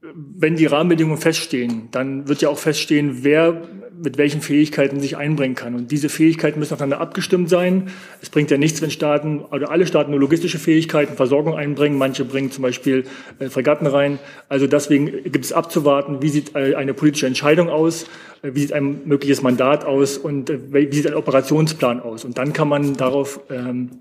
Wenn 0.01 0.55
die 0.55 0.65
Rahmenbedingungen 0.65 1.17
feststehen, 1.17 1.89
dann 1.91 2.27
wird 2.27 2.41
ja 2.41 2.49
auch 2.49 2.57
feststehen, 2.57 3.23
wer 3.23 3.61
mit 4.01 4.17
welchen 4.17 4.41
Fähigkeiten 4.41 4.99
sich 4.99 5.17
einbringen 5.17 5.55
kann. 5.55 5.75
Und 5.75 5.91
diese 5.91 6.09
Fähigkeiten 6.09 6.59
müssen 6.59 6.73
aufeinander 6.73 7.01
abgestimmt 7.01 7.49
sein. 7.49 7.89
Es 8.21 8.29
bringt 8.29 8.51
ja 8.51 8.57
nichts, 8.57 8.81
wenn 8.81 8.91
Staaten 8.91 9.39
oder 9.39 9.71
alle 9.71 9.87
Staaten 9.87 10.11
nur 10.11 10.19
logistische 10.19 10.59
Fähigkeiten, 10.59 11.15
Versorgung 11.15 11.55
einbringen. 11.55 11.97
Manche 11.97 12.25
bringen 12.25 12.51
zum 12.51 12.61
Beispiel 12.61 13.05
äh, 13.39 13.49
Fregatten 13.49 13.87
rein. 13.87 14.19
Also 14.49 14.67
deswegen 14.67 15.05
gibt 15.23 15.45
es 15.45 15.53
abzuwarten, 15.53 16.21
wie 16.21 16.29
sieht 16.29 16.55
äh, 16.55 16.75
eine 16.75 16.93
politische 16.93 17.27
Entscheidung 17.27 17.69
aus, 17.69 18.03
äh, 18.43 18.51
wie 18.53 18.61
sieht 18.61 18.73
ein 18.73 19.01
mögliches 19.05 19.41
Mandat 19.41 19.85
aus 19.85 20.17
und 20.17 20.49
äh, 20.49 20.59
wie 20.71 20.95
sieht 20.95 21.07
ein 21.07 21.15
Operationsplan 21.15 21.99
aus. 21.99 22.25
Und 22.25 22.37
dann 22.37 22.53
kann 22.53 22.67
man 22.67 22.95
darauf 22.95 23.39
ähm, 23.49 23.91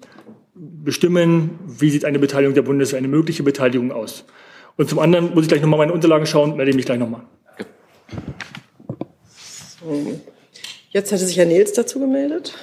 bestimmen, 0.54 1.50
wie 1.66 1.90
sieht 1.90 2.04
eine 2.04 2.18
Beteiligung 2.18 2.54
der 2.54 2.62
Bundeswehr, 2.62 2.98
eine 2.98 3.08
mögliche 3.08 3.42
Beteiligung 3.42 3.92
aus. 3.92 4.24
Und 4.76 4.88
zum 4.88 4.98
anderen 4.98 5.34
muss 5.34 5.44
ich 5.44 5.48
gleich 5.48 5.62
nochmal 5.62 5.78
meine 5.78 5.92
Unterlagen 5.92 6.26
schauen, 6.26 6.56
melde 6.56 6.74
mich 6.74 6.86
gleich 6.86 6.98
nochmal. 6.98 7.22
Jetzt 10.90 11.12
hatte 11.12 11.26
sich 11.26 11.36
Herr 11.36 11.46
Nils 11.46 11.72
dazu 11.72 12.00
gemeldet. 12.00 12.54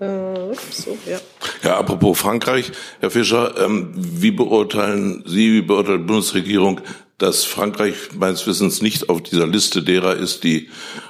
Äh, 0.00 0.54
so, 0.70 0.96
ja. 1.06 1.18
ja, 1.64 1.78
apropos 1.78 2.18
Frankreich, 2.18 2.70
Herr 3.00 3.10
Fischer, 3.10 3.54
ähm, 3.58 3.90
wie 3.94 4.30
beurteilen 4.30 5.24
Sie, 5.26 5.54
wie 5.54 5.62
beurteilt 5.62 6.00
die 6.00 6.04
Bundesregierung, 6.04 6.80
dass 7.18 7.44
Frankreich 7.44 7.94
meines 8.16 8.46
Wissens 8.46 8.80
nicht 8.80 9.08
auf 9.08 9.22
dieser 9.22 9.48
Liste 9.48 9.82
derer 9.82 10.14
ist, 10.14 10.44
die 10.44 10.68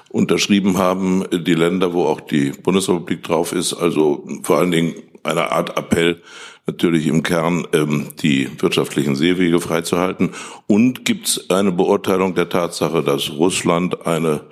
unterschrieben 0.09 0.79
haben, 0.79 1.25
die 1.31 1.53
Länder, 1.53 1.93
wo 1.93 2.05
auch 2.05 2.23
die 2.23 2.51
Bundesrepublik 2.51 3.23
drauf 3.23 3.53
ist, 3.53 3.75
also 3.75 4.27
vor 4.43 4.57
allen 4.59 4.71
Dingen 4.71 4.95
eine 5.23 5.53
Art 5.53 5.77
Appell, 5.77 6.23
natürlich 6.67 7.07
im 7.07 7.23
Kern 7.23 7.67
ähm, 7.73 8.09
die 8.23 8.49
wirtschaftlichen 8.59 9.17
Seewege 9.17 9.61
freizuhalten. 9.61 10.31
Und 10.67 11.05
gibt 11.05 11.27
es 11.27 11.51
eine 11.51 11.73
Beurteilung 11.73 12.35
der 12.35 12.49
Tatsache, 12.49 13.03
dass 13.03 13.31
Russland 13.31 14.07
eine 14.07 14.43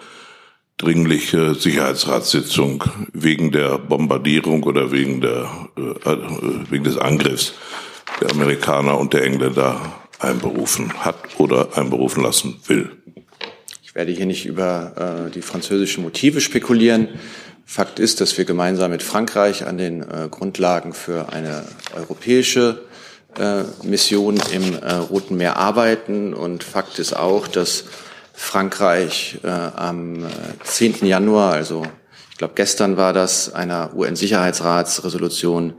dringliche 0.77 1.55
Sicherheitsratssitzung 1.55 2.85
wegen 3.13 3.51
der 3.51 3.79
Bombardierung 3.79 4.63
oder 4.65 4.93
wegen, 4.93 5.21
der, 5.21 5.49
äh, 5.77 6.71
wegen 6.71 6.85
des 6.85 6.99
Angriffs 6.99 7.55
der 8.21 8.31
Amerikaner 8.31 8.99
und 8.99 9.13
der 9.13 9.25
Engländer 9.25 9.81
einberufen 10.19 10.93
hat 11.05 11.17
oder 11.39 11.77
einberufen 11.77 12.23
lassen 12.23 12.61
will. 12.67 12.91
werde 13.95 14.13
hier 14.13 14.27
nicht 14.27 14.45
über 14.45 15.27
äh, 15.27 15.31
die 15.31 15.43
französischen 15.43 16.03
Motive 16.03 16.41
spekulieren. 16.43 17.09
Fakt 17.65 17.99
ist, 17.99 18.21
dass 18.21 18.37
wir 18.37 18.45
gemeinsam 18.45 18.91
mit 18.91 19.03
Frankreich 19.03 19.67
an 19.67 19.79
den 19.79 20.03
äh, 20.03 20.29
Grundlagen 20.31 20.93
für 20.93 21.33
eine 21.33 21.65
europäische 21.97 22.83
äh, 23.39 23.65
Mission 23.83 24.39
im 24.53 24.75
äh, 24.75 24.93
Roten 24.95 25.37
Meer 25.37 25.57
arbeiten. 25.57 26.35
Und 26.35 26.63
Fakt 26.63 26.99
ist 26.99 27.15
auch, 27.15 27.49
dass 27.49 27.85
Frankreich 28.39 29.39
äh, 29.43 29.49
am 29.49 30.27
10. 30.63 31.03
Äh, 31.03 31.07
Januar, 31.07 31.55
also 31.55 31.87
ich 32.31 32.37
glaube 32.37 32.53
gestern 32.55 32.99
war 32.99 33.15
das, 33.15 33.55
einer 33.55 33.97
UN-Sicherheitsratsresolution, 33.97 35.73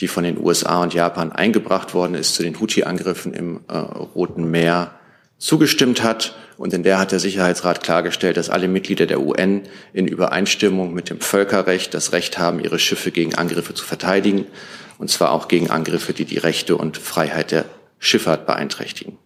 die 0.00 0.08
von 0.08 0.24
den 0.24 0.38
USA 0.38 0.82
und 0.82 0.94
Japan 0.94 1.32
eingebracht 1.32 1.92
worden 1.92 2.14
ist, 2.14 2.34
zu 2.34 2.42
den 2.42 2.58
Houthi-Angriffen 2.58 3.34
im 3.34 3.60
äh, 3.68 3.76
Roten 3.76 4.50
Meer 4.50 4.92
zugestimmt 5.36 6.02
hat. 6.02 6.34
Und 6.56 6.72
in 6.72 6.82
der 6.82 6.98
hat 6.98 7.12
der 7.12 7.20
Sicherheitsrat 7.20 7.82
klargestellt, 7.82 8.38
dass 8.38 8.48
alle 8.48 8.68
Mitglieder 8.68 9.04
der 9.04 9.20
UN 9.20 9.62
in 9.92 10.08
Übereinstimmung 10.08 10.94
mit 10.94 11.10
dem 11.10 11.20
Völkerrecht 11.20 11.92
das 11.92 12.12
Recht 12.12 12.38
haben, 12.38 12.58
ihre 12.58 12.78
Schiffe 12.78 13.10
gegen 13.10 13.34
Angriffe 13.34 13.74
zu 13.74 13.84
verteidigen, 13.84 14.46
und 14.96 15.10
zwar 15.10 15.30
auch 15.30 15.46
gegen 15.46 15.70
Angriffe, 15.70 16.14
die 16.14 16.24
die 16.24 16.38
Rechte 16.38 16.76
und 16.76 16.96
Freiheit 16.96 17.50
der 17.50 17.66
Schifffahrt 17.98 18.46
beeinträchtigen. 18.46 19.18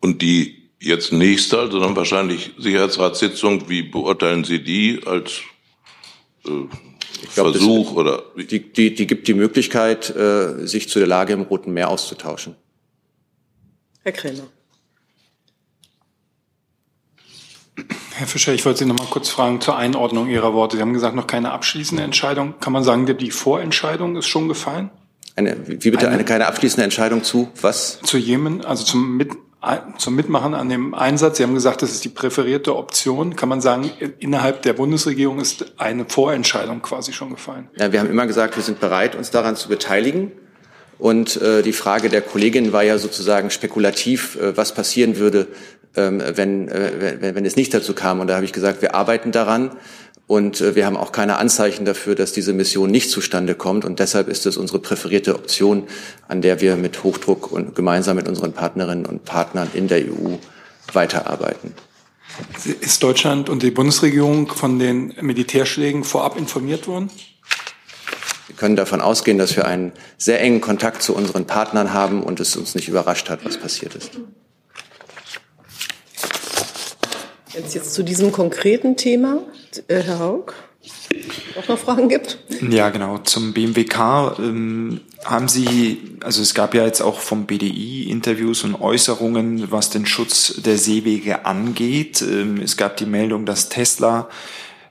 Und 0.00 0.22
die 0.22 0.59
jetzt 0.80 1.12
nächste, 1.12 1.58
also 1.58 1.78
dann 1.78 1.94
wahrscheinlich 1.94 2.52
Sicherheitsratssitzung, 2.58 3.68
wie 3.68 3.82
beurteilen 3.82 4.44
Sie 4.44 4.62
die 4.62 5.02
als 5.06 5.40
äh, 6.46 6.66
glaub, 7.34 7.52
Versuch 7.52 7.88
das, 7.88 7.96
oder? 7.96 8.22
Die, 8.36 8.72
die, 8.72 8.94
die 8.94 9.06
gibt 9.06 9.28
die 9.28 9.34
Möglichkeit, 9.34 10.10
äh, 10.10 10.66
sich 10.66 10.88
zu 10.88 10.98
der 10.98 11.08
Lage 11.08 11.34
im 11.34 11.42
Roten 11.42 11.72
Meer 11.72 11.90
auszutauschen. 11.90 12.56
Herr 14.02 14.12
Krämer. 14.12 14.46
Herr 18.14 18.26
Fischer, 18.26 18.52
ich 18.52 18.64
wollte 18.64 18.80
Sie 18.80 18.84
noch 18.84 18.98
mal 18.98 19.06
kurz 19.06 19.28
fragen 19.30 19.60
zur 19.60 19.76
Einordnung 19.76 20.28
Ihrer 20.28 20.52
Worte. 20.52 20.76
Sie 20.76 20.82
haben 20.82 20.92
gesagt, 20.92 21.14
noch 21.14 21.26
keine 21.26 21.52
abschließende 21.52 22.02
Entscheidung. 22.02 22.54
Kann 22.60 22.72
man 22.72 22.84
sagen, 22.84 23.06
die 23.06 23.30
Vorentscheidung 23.30 24.16
ist 24.16 24.26
schon 24.26 24.48
gefallen? 24.48 24.90
Eine, 25.36 25.56
wie 25.66 25.76
bitte, 25.90 26.06
eine, 26.06 26.16
eine 26.16 26.24
keine 26.24 26.46
abschließende 26.46 26.84
Entscheidung 26.84 27.24
zu 27.24 27.48
was? 27.60 28.00
Zu 28.02 28.18
Jemen, 28.18 28.64
also 28.64 28.84
zum, 28.84 29.16
Mit, 29.16 29.30
zum 29.98 30.16
Mitmachen 30.16 30.54
an 30.54 30.68
dem 30.68 30.94
Einsatz. 30.94 31.36
Sie 31.36 31.42
haben 31.42 31.54
gesagt, 31.54 31.82
das 31.82 31.90
ist 31.90 32.04
die 32.04 32.08
präferierte 32.08 32.76
Option. 32.76 33.36
Kann 33.36 33.48
man 33.48 33.60
sagen, 33.60 33.90
innerhalb 34.18 34.62
der 34.62 34.72
Bundesregierung 34.72 35.38
ist 35.38 35.74
eine 35.76 36.06
Vorentscheidung 36.06 36.80
quasi 36.80 37.12
schon 37.12 37.30
gefallen? 37.30 37.68
Ja, 37.76 37.92
wir 37.92 38.00
haben 38.00 38.10
immer 38.10 38.26
gesagt, 38.26 38.56
wir 38.56 38.62
sind 38.62 38.80
bereit, 38.80 39.14
uns 39.14 39.30
daran 39.30 39.56
zu 39.56 39.68
beteiligen. 39.68 40.32
Und 40.98 41.40
äh, 41.40 41.62
die 41.62 41.72
Frage 41.72 42.08
der 42.08 42.20
Kollegin 42.20 42.72
war 42.72 42.82
ja 42.82 42.98
sozusagen 42.98 43.50
spekulativ, 43.50 44.36
äh, 44.36 44.56
was 44.56 44.74
passieren 44.74 45.16
würde, 45.16 45.48
ähm, 45.96 46.22
wenn, 46.34 46.68
äh, 46.68 47.18
wenn, 47.20 47.34
wenn 47.34 47.44
es 47.44 47.56
nicht 47.56 47.72
dazu 47.72 47.94
kam. 47.94 48.20
Und 48.20 48.26
da 48.28 48.36
habe 48.36 48.44
ich 48.44 48.52
gesagt, 48.52 48.82
wir 48.82 48.94
arbeiten 48.94 49.32
daran. 49.32 49.70
Und 50.30 50.60
äh, 50.60 50.76
wir 50.76 50.86
haben 50.86 50.96
auch 50.96 51.10
keine 51.10 51.38
Anzeichen 51.38 51.84
dafür, 51.84 52.14
dass 52.14 52.30
diese 52.30 52.52
Mission 52.52 52.88
nicht 52.88 53.10
zustande 53.10 53.56
kommt. 53.56 53.84
Und 53.84 53.98
deshalb 53.98 54.28
ist 54.28 54.46
es 54.46 54.56
unsere 54.56 54.78
präferierte 54.78 55.34
Option, 55.34 55.88
an 56.28 56.40
der 56.40 56.60
wir 56.60 56.76
mit 56.76 57.02
Hochdruck 57.02 57.50
und 57.50 57.74
gemeinsam 57.74 58.14
mit 58.14 58.28
unseren 58.28 58.52
Partnerinnen 58.52 59.06
und 59.06 59.24
Partnern 59.24 59.68
in 59.74 59.88
der 59.88 60.02
EU 60.02 60.36
weiterarbeiten. 60.92 61.74
Ist 62.80 63.02
Deutschland 63.02 63.48
und 63.48 63.64
die 63.64 63.72
Bundesregierung 63.72 64.46
von 64.46 64.78
den 64.78 65.16
Militärschlägen 65.20 66.04
vorab 66.04 66.38
informiert 66.38 66.86
worden? 66.86 67.10
Wir 68.46 68.54
können 68.54 68.76
davon 68.76 69.00
ausgehen, 69.00 69.36
dass 69.36 69.56
wir 69.56 69.66
einen 69.66 69.90
sehr 70.16 70.40
engen 70.40 70.60
Kontakt 70.60 71.02
zu 71.02 71.12
unseren 71.16 71.46
Partnern 71.46 71.92
haben 71.92 72.22
und 72.22 72.38
es 72.38 72.54
uns 72.54 72.76
nicht 72.76 72.86
überrascht 72.86 73.30
hat, 73.30 73.44
was 73.44 73.58
passiert 73.58 73.96
ist. 73.96 74.12
Es 77.52 77.74
jetzt 77.74 77.94
zu 77.94 78.04
diesem 78.04 78.30
konkreten 78.30 78.96
Thema, 78.96 79.40
Herr 79.88 80.18
Haug, 80.18 80.54
auch 81.58 81.68
noch 81.68 81.78
Fragen 81.78 82.08
gibt? 82.08 82.38
Ja, 82.68 82.90
genau. 82.90 83.18
Zum 83.18 83.52
BMWK 83.52 84.38
ähm, 84.38 85.00
haben 85.24 85.48
Sie, 85.48 86.16
also 86.22 86.42
es 86.42 86.54
gab 86.54 86.74
ja 86.74 86.84
jetzt 86.84 87.00
auch 87.00 87.20
vom 87.20 87.46
BDI 87.46 88.10
Interviews 88.10 88.64
und 88.64 88.74
Äußerungen, 88.74 89.70
was 89.70 89.90
den 89.90 90.06
Schutz 90.06 90.60
der 90.62 90.78
Seewege 90.78 91.44
angeht. 91.46 92.22
Ähm, 92.22 92.60
es 92.62 92.76
gab 92.76 92.96
die 92.96 93.06
Meldung, 93.06 93.46
dass 93.46 93.68
Tesla 93.68 94.28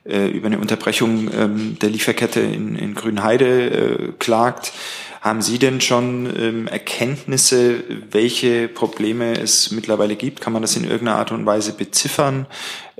äh, 0.04 0.28
über 0.28 0.46
eine 0.46 0.58
Unterbrechung 0.58 1.30
ähm, 1.32 1.76
der 1.80 1.90
Lieferkette 1.90 2.40
in, 2.40 2.76
in 2.76 2.94
Grünheide 2.94 3.70
äh, 3.70 4.12
klagt. 4.18 4.72
Haben 5.20 5.42
Sie 5.42 5.58
denn 5.58 5.82
schon 5.82 6.32
ähm, 6.38 6.66
Erkenntnisse, 6.66 7.84
welche 8.10 8.68
Probleme 8.68 9.38
es 9.38 9.70
mittlerweile 9.70 10.16
gibt? 10.16 10.40
Kann 10.40 10.54
man 10.54 10.62
das 10.62 10.76
in 10.76 10.84
irgendeiner 10.84 11.18
Art 11.18 11.30
und 11.30 11.44
Weise 11.44 11.74
beziffern? 11.74 12.46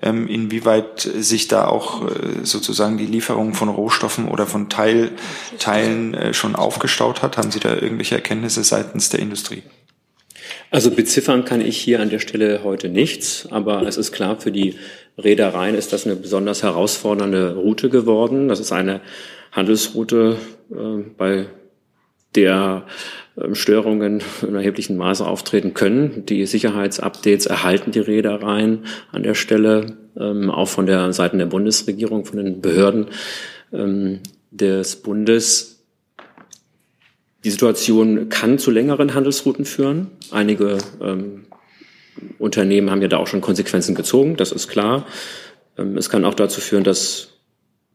Ähm, 0.02 0.28
inwieweit 0.28 1.00
sich 1.00 1.48
da 1.48 1.66
auch 1.66 2.06
äh, 2.06 2.44
sozusagen 2.44 2.98
die 2.98 3.06
Lieferung 3.06 3.54
von 3.54 3.70
Rohstoffen 3.70 4.28
oder 4.28 4.46
von 4.46 4.68
Teil, 4.68 5.12
Teilen 5.58 6.12
äh, 6.12 6.34
schon 6.34 6.56
aufgestaut 6.56 7.22
hat? 7.22 7.38
Haben 7.38 7.50
Sie 7.50 7.60
da 7.60 7.74
irgendwelche 7.74 8.16
Erkenntnisse 8.16 8.64
seitens 8.64 9.08
der 9.08 9.20
Industrie? 9.20 9.62
Also 10.70 10.90
beziffern 10.90 11.46
kann 11.46 11.62
ich 11.62 11.78
hier 11.78 12.00
an 12.00 12.10
der 12.10 12.18
Stelle 12.18 12.60
heute 12.62 12.90
nichts, 12.90 13.48
aber 13.50 13.82
es 13.86 13.96
ist 13.96 14.12
klar, 14.12 14.38
für 14.38 14.52
die 14.52 14.76
Reedereien 15.16 15.74
ist 15.74 15.92
das 15.94 16.06
eine 16.06 16.16
besonders 16.16 16.62
herausfordernde 16.62 17.54
Route 17.56 17.88
geworden. 17.88 18.48
Das 18.48 18.60
ist 18.60 18.72
eine 18.72 19.00
Handelsroute, 19.52 20.36
äh, 20.70 20.74
bei 21.16 21.46
der 22.34 22.86
äh, 23.36 23.54
Störungen 23.54 24.22
in 24.42 24.54
erheblichem 24.54 24.96
Maße 24.96 25.26
auftreten 25.26 25.74
können. 25.74 26.24
Die 26.26 26.46
Sicherheitsupdates 26.46 27.46
erhalten 27.46 27.90
die 27.90 28.00
Reedereien 28.00 28.84
an 29.12 29.22
der 29.22 29.34
Stelle, 29.34 29.96
ähm, 30.16 30.50
auch 30.50 30.68
von 30.68 30.86
der 30.86 31.12
Seite 31.12 31.36
der 31.36 31.46
Bundesregierung, 31.46 32.24
von 32.24 32.38
den 32.38 32.60
Behörden 32.60 33.06
ähm, 33.72 34.20
des 34.50 34.96
Bundes. 34.96 35.84
Die 37.44 37.50
Situation 37.50 38.28
kann 38.28 38.58
zu 38.58 38.70
längeren 38.70 39.14
Handelsrouten 39.14 39.64
führen. 39.64 40.08
Einige 40.30 40.78
ähm, 41.00 41.46
Unternehmen 42.38 42.90
haben 42.90 43.02
ja 43.02 43.08
da 43.08 43.16
auch 43.16 43.26
schon 43.26 43.40
Konsequenzen 43.40 43.94
gezogen, 43.94 44.36
das 44.36 44.52
ist 44.52 44.68
klar. 44.68 45.06
Ähm, 45.78 45.96
es 45.96 46.10
kann 46.10 46.24
auch 46.24 46.34
dazu 46.34 46.60
führen, 46.60 46.84
dass 46.84 47.29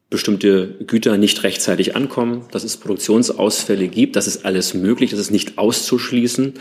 bestimmte 0.09 0.67
Güter 0.85 1.17
nicht 1.17 1.43
rechtzeitig 1.43 1.95
ankommen, 1.95 2.45
dass 2.51 2.63
es 2.63 2.77
Produktionsausfälle 2.77 3.87
gibt. 3.87 4.15
Das 4.15 4.27
ist 4.27 4.45
alles 4.45 4.73
möglich, 4.73 5.11
das 5.11 5.19
ist 5.19 5.31
nicht 5.31 5.57
auszuschließen. 5.57 6.53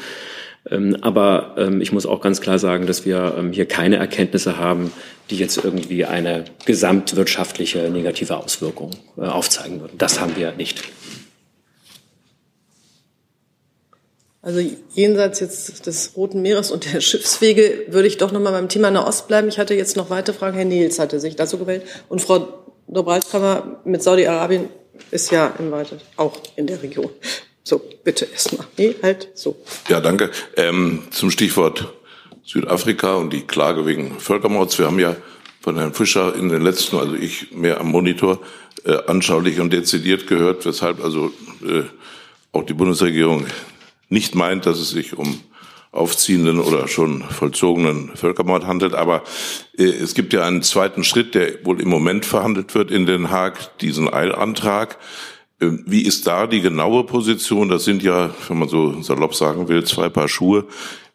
Ähm, 0.71 0.97
aber 1.03 1.55
ähm, 1.59 1.81
ich 1.81 1.93
muss 1.93 2.07
auch 2.07 2.21
ganz 2.21 2.41
klar 2.41 2.59
sagen, 2.59 2.87
dass 2.87 3.05
wir 3.05 3.51
hier 3.53 3.67
keine 3.67 3.97
Erkenntnisse 3.97 4.57
haben, 4.57 4.93
die 5.31 5.37
jetzt 5.37 5.63
irgendwie 5.63 6.05
eine 6.05 6.45
gesamtwirtschaftliche 6.65 7.91
negative 7.91 8.37
Auswirkung 8.37 8.91
äh, 9.17 9.23
aufzeigen 9.23 9.81
würden. 9.81 9.99
Das 9.99 10.21
haben 10.21 10.37
wir 10.37 10.53
nicht. 10.53 10.83
Also 14.45 14.61
jenseits 14.93 15.41
jetzt 15.41 15.87
des 15.87 16.13
Roten 16.17 16.43
Meeres 16.43 16.71
und 16.71 16.93
der 16.93 17.01
Schiffswege 17.01 17.87
würde 17.89 18.07
ich 18.07 18.19
doch 18.19 18.31
noch 18.31 18.43
mal 18.43 18.51
beim 18.51 18.69
Thema 18.69 18.91
Nahost 18.91 19.27
bleiben. 19.27 19.49
Ich 19.49 19.59
hatte 19.59 19.73
jetzt 19.73 19.97
noch 19.97 20.11
weitere 20.11 20.37
Fragen. 20.37 20.57
Herr 20.57 20.67
Nils 20.67 20.99
hatte 20.99 21.19
sich 21.19 21.35
dazu 21.35 21.57
gewählt. 21.57 21.83
Und 22.11 22.21
Frau 22.21 22.64
Dobralskammer 22.95 23.81
mit 23.85 24.03
Saudi-Arabien 24.03 24.69
ist 25.11 25.31
ja 25.31 25.53
in 25.59 25.71
Weite 25.71 25.99
auch 26.17 26.39
in 26.57 26.67
der 26.67 26.83
Region. 26.83 27.11
So, 27.63 27.81
bitte 28.05 28.27
erstmal. 28.27 28.67
Nee, 28.77 28.95
halt 29.03 29.29
so. 29.35 29.57
Ja, 29.89 30.01
danke. 30.01 30.31
Ähm, 30.57 31.05
zum 31.11 31.31
Stichwort 31.31 31.93
Südafrika 32.45 33.15
und 33.15 33.33
die 33.33 33.43
Klage 33.43 33.87
wegen 33.87 34.19
Völkermords. 34.19 34.79
Wir 34.79 34.87
haben 34.87 34.99
ja 34.99 35.17
von 35.61 35.79
Herrn 35.79 35.95
Fischer 35.95 36.35
in 36.37 36.51
den 36.51 36.63
letzten, 36.63 36.99
also 36.99 37.15
ich 37.15 37.53
mehr 37.53 37.81
am 37.81 37.89
Monitor, 37.89 38.39
äh, 38.85 38.99
anschaulich 39.07 39.61
und 39.61 39.73
dezidiert 39.73 40.27
gehört, 40.27 40.67
weshalb 40.67 41.03
also 41.03 41.33
äh, 41.67 41.85
auch 42.53 42.65
die 42.65 42.75
Bundesregierung 42.75 43.47
nicht 44.11 44.35
meint, 44.35 44.67
dass 44.67 44.79
es 44.79 44.91
sich 44.91 45.17
um 45.17 45.41
aufziehenden 45.95 46.59
oder 46.59 46.89
schon 46.89 47.23
vollzogenen 47.23 48.11
Völkermord 48.15 48.67
handelt. 48.67 48.95
Aber 48.95 49.23
äh, 49.79 49.85
es 49.85 50.15
gibt 50.15 50.33
ja 50.33 50.45
einen 50.45 50.63
zweiten 50.63 51.05
Schritt, 51.05 51.35
der 51.35 51.65
wohl 51.65 51.81
im 51.81 51.89
Moment 51.89 52.27
verhandelt 52.27 52.75
wird 52.75 52.91
in 52.91 53.07
Den 53.07 53.31
Haag, 53.31 53.79
diesen 53.79 54.13
Eilantrag. 54.13 54.99
Äh, 55.61 55.69
wie 55.87 56.03
ist 56.03 56.27
da 56.27 56.47
die 56.47 56.61
genaue 56.61 57.05
Position? 57.05 57.69
Das 57.69 57.85
sind 57.85 58.03
ja, 58.03 58.31
wenn 58.49 58.59
man 58.59 58.69
so 58.69 59.01
salopp 59.03 59.35
sagen 59.35 59.69
will, 59.69 59.85
zwei 59.85 60.09
Paar 60.09 60.29
Schuhe. 60.29 60.67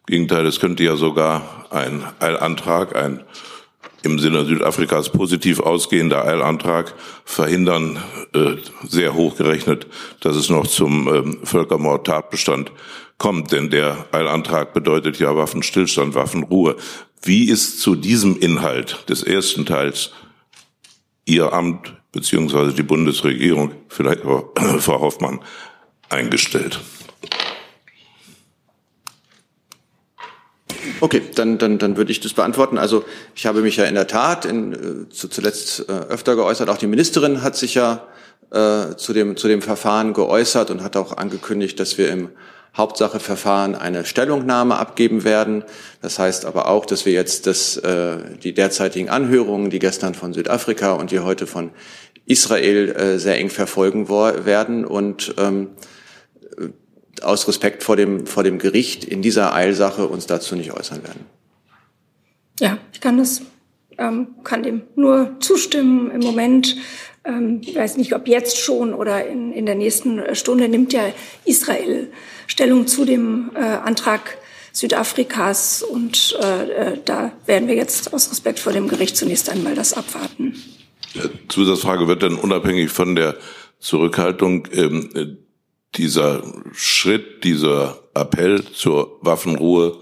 Im 0.08 0.14
Gegenteil, 0.14 0.46
es 0.46 0.60
könnte 0.60 0.84
ja 0.84 0.96
sogar 0.96 1.68
ein 1.70 2.04
Eilantrag, 2.20 2.96
ein 2.96 3.24
im 4.02 4.18
Sinne 4.18 4.46
Südafrikas 4.46 5.10
positiv 5.10 5.60
ausgehender 5.60 6.26
Eilantrag 6.26 6.94
verhindern, 7.26 8.02
äh, 8.34 8.56
sehr 8.88 9.14
hoch 9.14 9.36
gerechnet, 9.36 9.88
dass 10.22 10.38
es 10.38 10.50
noch 10.50 10.68
zum 10.68 11.14
ähm, 11.14 11.40
Völkermord-Tatbestand 11.44 12.72
kommt. 13.20 13.52
Denn 13.52 13.70
der 13.70 14.08
Eilantrag 14.12 14.74
bedeutet 14.74 15.20
ja 15.20 15.36
Waffenstillstand, 15.36 16.16
Waffenruhe. 16.16 16.76
Wie 17.22 17.50
ist 17.50 17.82
zu 17.82 17.96
diesem 17.96 18.40
Inhalt 18.40 19.08
des 19.08 19.22
ersten 19.22 19.68
Teils 19.68 20.12
Ihr 21.26 21.54
Amt 21.54 21.94
beziehungsweise 22.12 22.74
die 22.74 22.82
Bundesregierung, 22.82 23.72
vielleicht 23.88 24.26
auch 24.26 24.52
Frau 24.80 25.02
Hoffmann, 25.02 25.42
eingestellt? 26.10 26.80
Okay, 31.02 31.22
dann, 31.36 31.58
dann, 31.58 31.78
dann 31.78 31.98
würde 31.98 32.12
ich 32.12 32.20
das 32.20 32.34
beantworten. 32.34 32.78
Also 32.78 33.06
ich 33.36 33.46
habe 33.46 33.62
mich 33.62 33.78
ja 33.78 33.86
in 33.86 33.96
der 33.96 34.08
Tat 34.08 34.46
in, 34.46 34.74
äh, 34.74 35.10
zu, 35.10 35.28
zuletzt 35.28 35.88
äh, 35.88 35.92
öfter 35.92 36.36
geäußert. 36.36 36.70
Auch 36.70 36.78
die 36.78 36.88
Ministerin 36.88 37.42
hat 37.42 37.56
sich 37.56 37.76
ja 37.76 38.08
äh, 38.52 38.96
zu, 38.96 39.14
dem, 39.14 39.38
zu 39.38 39.48
dem 39.48 39.62
Verfahren 39.62 40.14
geäußert 40.14 40.72
und 40.72 40.84
hat 40.84 40.98
auch 40.98 41.16
angekündigt, 41.16 41.80
dass 41.80 41.98
wir 41.98 42.10
im 42.10 42.30
Hauptsacheverfahren 42.80 43.76
eine 43.76 44.06
Stellungnahme 44.06 44.78
abgeben 44.78 45.24
werden. 45.24 45.64
Das 46.02 46.18
heißt 46.18 46.46
aber 46.46 46.68
auch, 46.68 46.88
dass 46.88 47.06
wir 47.06 47.14
jetzt 47.14 47.46
das, 47.46 47.78
äh, 47.78 48.18
die 48.42 48.54
derzeitigen 48.54 49.10
Anhörungen, 49.10 49.70
die 49.70 49.78
gestern 49.78 50.16
von 50.16 50.34
Südafrika 50.34 50.94
und 50.94 51.12
die 51.12 51.20
heute 51.20 51.46
von 51.46 51.70
Israel 52.26 52.90
äh, 52.90 53.20
sehr 53.20 53.38
eng 53.38 53.52
verfolgen 53.52 54.10
werden 54.10 54.86
und 54.86 55.36
ähm, 55.38 55.70
aus 57.22 57.48
Respekt 57.48 57.84
vor 57.84 57.96
dem, 57.96 58.26
vor 58.26 58.44
dem 58.44 58.60
Gericht 58.60 59.04
in 59.04 59.22
dieser 59.22 59.54
Eilsache 59.54 60.08
uns 60.08 60.26
dazu 60.26 60.56
nicht 60.56 60.74
äußern 60.74 61.04
werden. 61.04 61.26
Ja, 62.60 62.78
ich 62.94 63.02
kann 63.02 63.18
das, 63.18 63.42
ähm, 64.00 64.36
kann 64.44 64.64
dem 64.64 64.84
nur 64.96 65.36
zustimmen. 65.40 66.12
Im 66.12 66.22
Moment, 66.22 66.76
ähm, 67.26 67.62
ich 67.62 67.76
weiß 67.76 67.98
nicht, 67.98 68.16
ob 68.16 68.28
jetzt 68.28 68.58
schon 68.58 68.94
oder 68.94 69.28
in, 69.28 69.52
in 69.52 69.66
der 69.66 69.76
nächsten 69.76 70.36
Stunde 70.36 70.70
nimmt 70.70 70.94
ja 70.94 71.04
Israel 71.46 72.12
Stellung 72.48 72.88
zu 72.88 73.06
dem 73.06 73.52
äh, 73.56 73.60
Antrag 73.60 74.38
Südafrikas 74.72 75.84
und 75.84 76.38
äh, 76.42 76.94
äh 76.94 76.98
da 77.04 77.32
werden 77.46 77.68
wir 77.68 77.76
jetzt 77.76 78.14
aus 78.14 78.32
Respekt 78.32 78.60
vor 78.60 78.72
dem 78.72 78.88
Gericht 78.88 79.18
zunächst 79.18 79.50
einmal 79.50 79.76
das 79.76 79.94
abwarten. 79.94 80.56
Zusatzfrage 81.48 82.08
wird 82.08 82.24
dann 82.24 82.36
unabhängig 82.36 82.92
von 82.92 83.16
der 83.16 83.36
Zurückhaltung 83.80 84.68
ähm, 84.72 85.38
dieser 85.96 86.44
Schritt, 86.74 87.44
dieser 87.44 88.00
Appell 88.14 88.64
zur 88.64 89.18
Waffenruhe 89.22 89.98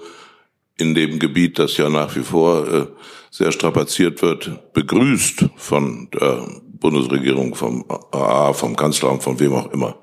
in 0.78 0.96
dem 0.96 1.20
Gebiet, 1.20 1.60
das 1.60 1.78
ja 1.78 1.90
nach 1.90 2.16
wie 2.16 2.24
vor 2.24 2.68
äh, 2.68 2.88
sehr 3.32 3.52
strapaziert 3.52 4.22
wird, 4.22 4.74
begrüßt 4.74 5.46
von 5.56 6.10
der 6.12 6.48
Bundesregierung, 6.80 7.56
vom 7.56 7.86
AA, 8.12 8.54
vom 8.54 8.76
Kanzleramt, 8.76 9.24
von 9.24 9.40
wem 9.40 9.54
auch 9.54 9.72
immer, 9.72 9.98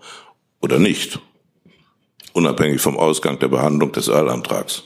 oder 0.60 0.78
nicht, 0.78 1.20
unabhängig 2.32 2.80
vom 2.80 2.96
Ausgang 2.96 3.38
der 3.38 3.48
Behandlung 3.48 3.92
des 3.92 4.10
Eilantrags. 4.10 4.84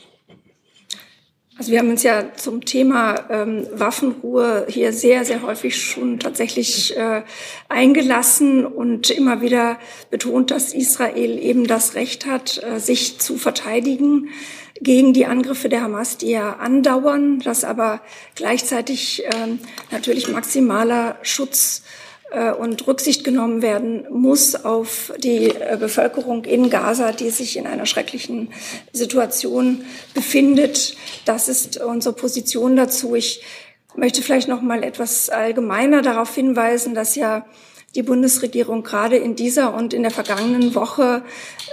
Also 1.59 1.73
wir 1.73 1.79
haben 1.79 1.89
uns 1.89 2.03
ja 2.03 2.33
zum 2.37 2.63
Thema 2.63 3.25
ähm, 3.29 3.67
Waffenruhe 3.73 4.65
hier 4.69 4.93
sehr, 4.93 5.25
sehr 5.25 5.41
häufig 5.41 5.75
schon 5.75 6.17
tatsächlich 6.17 6.95
äh, 6.95 7.23
eingelassen 7.67 8.65
und 8.65 9.09
immer 9.09 9.41
wieder 9.41 9.77
betont, 10.09 10.51
dass 10.51 10.73
Israel 10.73 11.37
eben 11.37 11.67
das 11.67 11.95
Recht 11.95 12.25
hat, 12.25 12.63
äh, 12.63 12.79
sich 12.79 13.19
zu 13.19 13.37
verteidigen 13.37 14.29
gegen 14.79 15.11
die 15.11 15.25
Angriffe 15.25 15.67
der 15.67 15.81
Hamas, 15.81 16.15
die 16.15 16.31
ja 16.31 16.53
andauern, 16.53 17.39
dass 17.39 17.65
aber 17.65 17.99
gleichzeitig 18.35 19.25
äh, 19.25 19.57
natürlich 19.91 20.29
maximaler 20.29 21.17
Schutz 21.23 21.83
und 22.59 22.85
Rücksicht 22.87 23.23
genommen 23.23 23.61
werden 23.61 24.05
muss 24.11 24.55
auf 24.63 25.11
die 25.17 25.47
äh, 25.47 25.77
Bevölkerung 25.79 26.45
in 26.45 26.69
Gaza, 26.69 27.11
die 27.11 27.29
sich 27.31 27.57
in 27.57 27.65
einer 27.65 27.85
schrecklichen 27.85 28.49
Situation 28.93 29.83
befindet. 30.13 30.95
Das 31.25 31.49
ist 31.49 31.81
unsere 31.81 32.13
Position 32.13 32.75
dazu. 32.75 33.15
Ich 33.15 33.43
möchte 33.95 34.21
vielleicht 34.21 34.47
noch 34.47 34.61
mal 34.61 34.83
etwas 34.83 35.29
allgemeiner 35.29 36.01
darauf 36.01 36.33
hinweisen, 36.35 36.93
dass 36.93 37.15
ja 37.15 37.45
die 37.95 38.03
Bundesregierung 38.03 38.83
gerade 38.83 39.17
in 39.17 39.35
dieser 39.35 39.73
und 39.73 39.93
in 39.93 40.03
der 40.03 40.11
vergangenen 40.11 40.75
Woche 40.75 41.23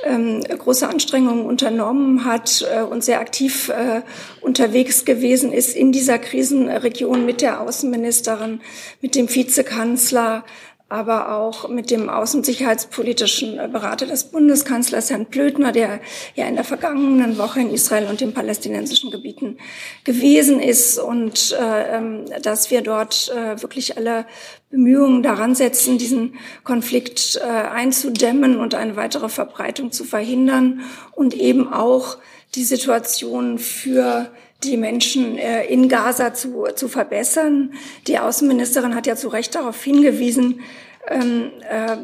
ähm, 0.05 0.43
große 0.43 0.89
Anstrengungen 0.89 1.45
unternommen 1.45 2.25
hat 2.25 2.67
äh, 2.73 2.83
und 2.83 3.05
sehr 3.05 3.21
aktiv 3.21 3.69
äh, 3.69 4.03
unterwegs 4.41 5.05
gewesen 5.05 5.53
ist 5.53 5.77
in 5.77 5.93
dieser 5.93 6.19
Krisenregion 6.19 7.27
mit 7.27 7.43
der 7.43 7.61
Außenministerin, 7.61 8.61
mit 9.03 9.15
dem 9.15 9.33
Vizekanzler, 9.33 10.45
aber 10.89 11.37
auch 11.37 11.69
mit 11.69 11.91
dem 11.91 12.09
außensicherheitspolitischen 12.09 13.57
Berater 13.73 14.07
des 14.07 14.25
Bundeskanzlers, 14.25 15.11
Herrn 15.11 15.27
Plötner, 15.27 15.73
der 15.73 16.01
ja 16.37 16.47
in 16.47 16.55
der 16.55 16.63
vergangenen 16.63 17.39
Woche 17.39 17.61
in 17.61 17.71
Israel 17.71 18.07
und 18.07 18.21
den 18.21 18.33
palästinensischen 18.33 19.11
Gebieten 19.11 19.59
gewesen 20.05 20.61
ist. 20.61 20.99
Und 21.01 21.57
äh, 21.61 21.97
ähm, 21.97 22.27
dass 22.41 22.71
wir 22.71 22.83
dort 22.83 23.33
äh, 23.35 23.61
wirklich 23.61 23.97
alle 23.97 24.27
Bemühungen 24.71 25.25
daran 25.25 25.57
setzen, 25.57 25.99
diesen 25.99 26.35
Konflikt 26.63 27.41
äh, 27.43 27.49
einzudämmen 27.49 28.59
und 28.59 28.77
eine 28.77 28.95
weitere 28.95 29.29
Verbreitung 29.29 29.91
zu 29.91 30.05
verhindern 30.05 30.83
und 31.13 31.35
eben 31.35 31.73
auch 31.73 32.19
die 32.55 32.65
Situation 32.65 33.59
für 33.59 34.31
die 34.67 34.77
Menschen 34.77 35.39
äh, 35.39 35.65
in 35.67 35.89
Gaza 35.89 36.35
zu, 36.35 36.67
zu 36.75 36.89
verbessern. 36.89 37.73
Die 38.07 38.19
Außenministerin 38.19 38.95
hat 38.95 39.07
ja 39.07 39.17
zu 39.17 39.29
Recht 39.29 39.55
darauf 39.55 39.83
hingewiesen, 39.83 40.61
ähm, 41.09 41.51
äh, 41.69 41.97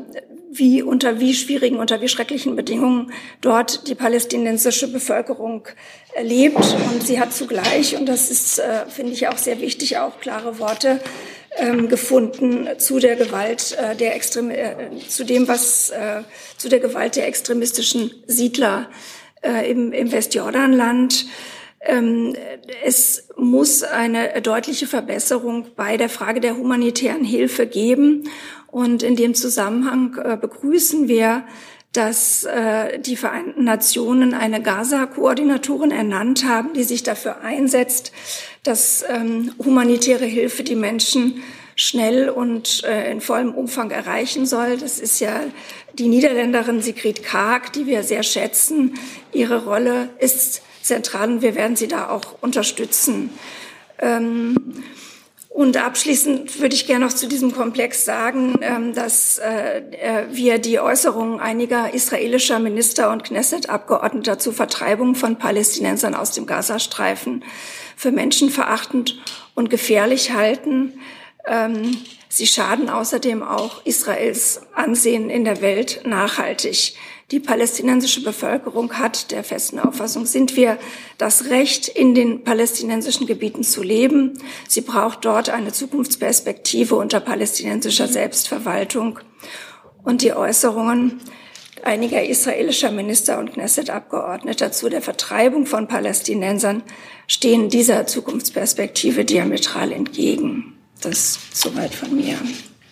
wie 0.51 0.83
unter 0.83 1.19
wie 1.19 1.35
schwierigen, 1.35 1.79
unter 1.79 2.01
wie 2.01 2.09
schrecklichen 2.09 2.57
Bedingungen 2.57 3.13
dort 3.41 3.89
die 3.89 3.95
palästinensische 3.95 4.93
Bevölkerung 4.93 5.67
lebt. 6.23 6.77
Und 6.93 7.07
sie 7.07 7.19
hat 7.19 7.33
zugleich, 7.33 7.97
und 7.97 8.07
das 8.07 8.31
ist, 8.31 8.59
äh, 8.59 8.87
finde 8.89 9.13
ich 9.13 9.29
auch 9.29 9.39
sehr 9.39 9.61
wichtig, 9.61 9.99
auch 9.99 10.21
klare 10.21 10.59
Worte 10.59 11.01
ähm, 11.57 11.89
gefunden 11.89 12.69
zu 12.79 12.99
der 12.99 13.17
Gewalt 13.17 13.77
äh, 13.79 13.97
der 13.97 14.15
Extrem 14.15 14.51
äh, 14.51 14.75
zu 15.09 15.25
dem, 15.25 15.49
was 15.49 15.91
äh, 15.91 16.23
zu 16.57 16.69
der 16.69 16.81
Gewalt 16.81 17.17
der 17.17 17.27
extremistischen 17.29 18.11
Siedler 18.27 18.89
äh, 19.43 19.71
im, 19.71 19.93
im 19.93 20.13
Westjordanland. 20.13 21.27
Ähm, 21.85 22.35
es 22.85 23.29
muss 23.37 23.83
eine 23.83 24.41
deutliche 24.41 24.87
Verbesserung 24.87 25.67
bei 25.77 25.97
der 25.97 26.09
Frage 26.09 26.41
der 26.41 26.57
humanitären 26.57 27.25
Hilfe 27.25 27.67
geben. 27.67 28.29
Und 28.69 29.03
in 29.03 29.17
dem 29.17 29.35
Zusammenhang 29.35 30.17
äh, 30.17 30.37
begrüßen 30.37 31.09
wir, 31.09 31.45
dass 31.93 32.45
äh, 32.45 32.99
die 33.01 33.17
Vereinten 33.17 33.65
Nationen 33.65 34.33
eine 34.33 34.63
Gaza-Koordinatorin 34.63 35.91
ernannt 35.91 36.45
haben, 36.47 36.73
die 36.73 36.85
sich 36.85 37.03
dafür 37.03 37.43
einsetzt, 37.43 38.13
dass 38.63 39.05
ähm, 39.09 39.53
humanitäre 39.59 40.25
Hilfe 40.25 40.63
die 40.63 40.77
Menschen 40.77 41.43
schnell 41.75 42.31
und 42.31 42.85
äh, 42.85 43.11
in 43.11 43.21
vollem 43.21 43.53
Umfang 43.53 43.91
erreichen 43.91 44.47
soll. 44.47 44.79
Das 44.79 44.99
ist 45.01 45.21
ja 45.21 45.41
die 45.99 46.09
Niederländerin 46.09 46.81
Sigrid 46.81 47.23
Kaag, 47.23 47.73
die 47.75 47.87
wir 47.87 48.03
sehr 48.03 48.23
schätzen. 48.23 48.95
Ihre 49.33 49.65
Rolle 49.65 50.09
ist 50.19 50.63
zentral 50.83 51.31
und 51.31 51.43
wir 51.43 51.55
werden 51.55 51.77
sie 51.77 51.89
da 51.89 52.11
auch 52.11 52.37
unterstützen. 52.41 53.31
Ähm, 53.99 54.83
und 55.55 55.77
abschließend 55.77 56.61
würde 56.61 56.75
ich 56.75 56.87
gerne 56.87 57.05
noch 57.05 57.13
zu 57.13 57.29
diesem 57.29 57.53
Komplex 57.53 58.07
sagen, 58.07 58.59
ähm, 58.63 58.95
dass 58.95 59.37
äh, 59.37 59.81
äh, 59.81 60.25
wir 60.31 60.59
die 60.59 60.81
Äußerungen 60.81 61.41
einiger 61.41 61.93
israelischer 61.93 62.59
Minister 62.59 63.11
und 63.11 63.23
Knesset-Abgeordneter 63.23 64.39
zur 64.39 64.55
Vertreibung 64.55 65.15
von 65.15 65.37
Palästinensern 65.37 66.15
aus 66.15 66.33
dem 66.33 66.47
Gazastreifen 66.47 67.45
für 67.97 68.13
menschenverachtend 68.13 69.21
und 69.55 69.69
gefährlich 69.69 70.33
halten. 70.33 70.95
Ähm, 71.47 71.99
sie 72.31 72.47
schaden 72.47 72.89
außerdem 72.89 73.43
auch 73.43 73.85
Israels 73.85 74.63
Ansehen 74.75 75.29
in 75.29 75.45
der 75.45 75.61
Welt 75.61 76.01
nachhaltig. 76.07 76.97
Die 77.33 77.41
palästinensische 77.41 78.23
Bevölkerung 78.23 78.93
hat 78.99 79.31
der 79.31 79.43
festen 79.43 79.79
Auffassung, 79.79 80.27
sind 80.27 80.55
wir 80.55 80.79
das 81.17 81.47
Recht, 81.47 81.89
in 81.89 82.15
den 82.15 82.45
palästinensischen 82.45 83.27
Gebieten 83.27 83.65
zu 83.65 83.83
leben. 83.83 84.39
Sie 84.69 84.83
braucht 84.83 85.25
dort 85.25 85.49
eine 85.49 85.73
Zukunftsperspektive 85.73 86.95
unter 86.95 87.21
palästinensischer 87.21 88.07
Selbstverwaltung. 88.07 89.19
Und 90.05 90.21
die 90.21 90.35
Äußerungen 90.35 91.21
einiger 91.83 92.23
israelischer 92.23 92.91
Minister 92.91 93.39
und 93.39 93.55
Knesset-Abgeordneter 93.55 94.71
zu 94.71 94.91
der 94.91 95.01
Vertreibung 95.01 95.65
von 95.65 95.89
Palästinensern 95.89 96.83
stehen 97.27 97.71
dieser 97.71 98.07
Zukunftsperspektive 98.07 99.25
diametral 99.25 99.93
entgegen. 99.93 100.75
Das 101.01 101.39
soweit 101.55 101.95
von 101.95 102.15
mir. 102.15 102.37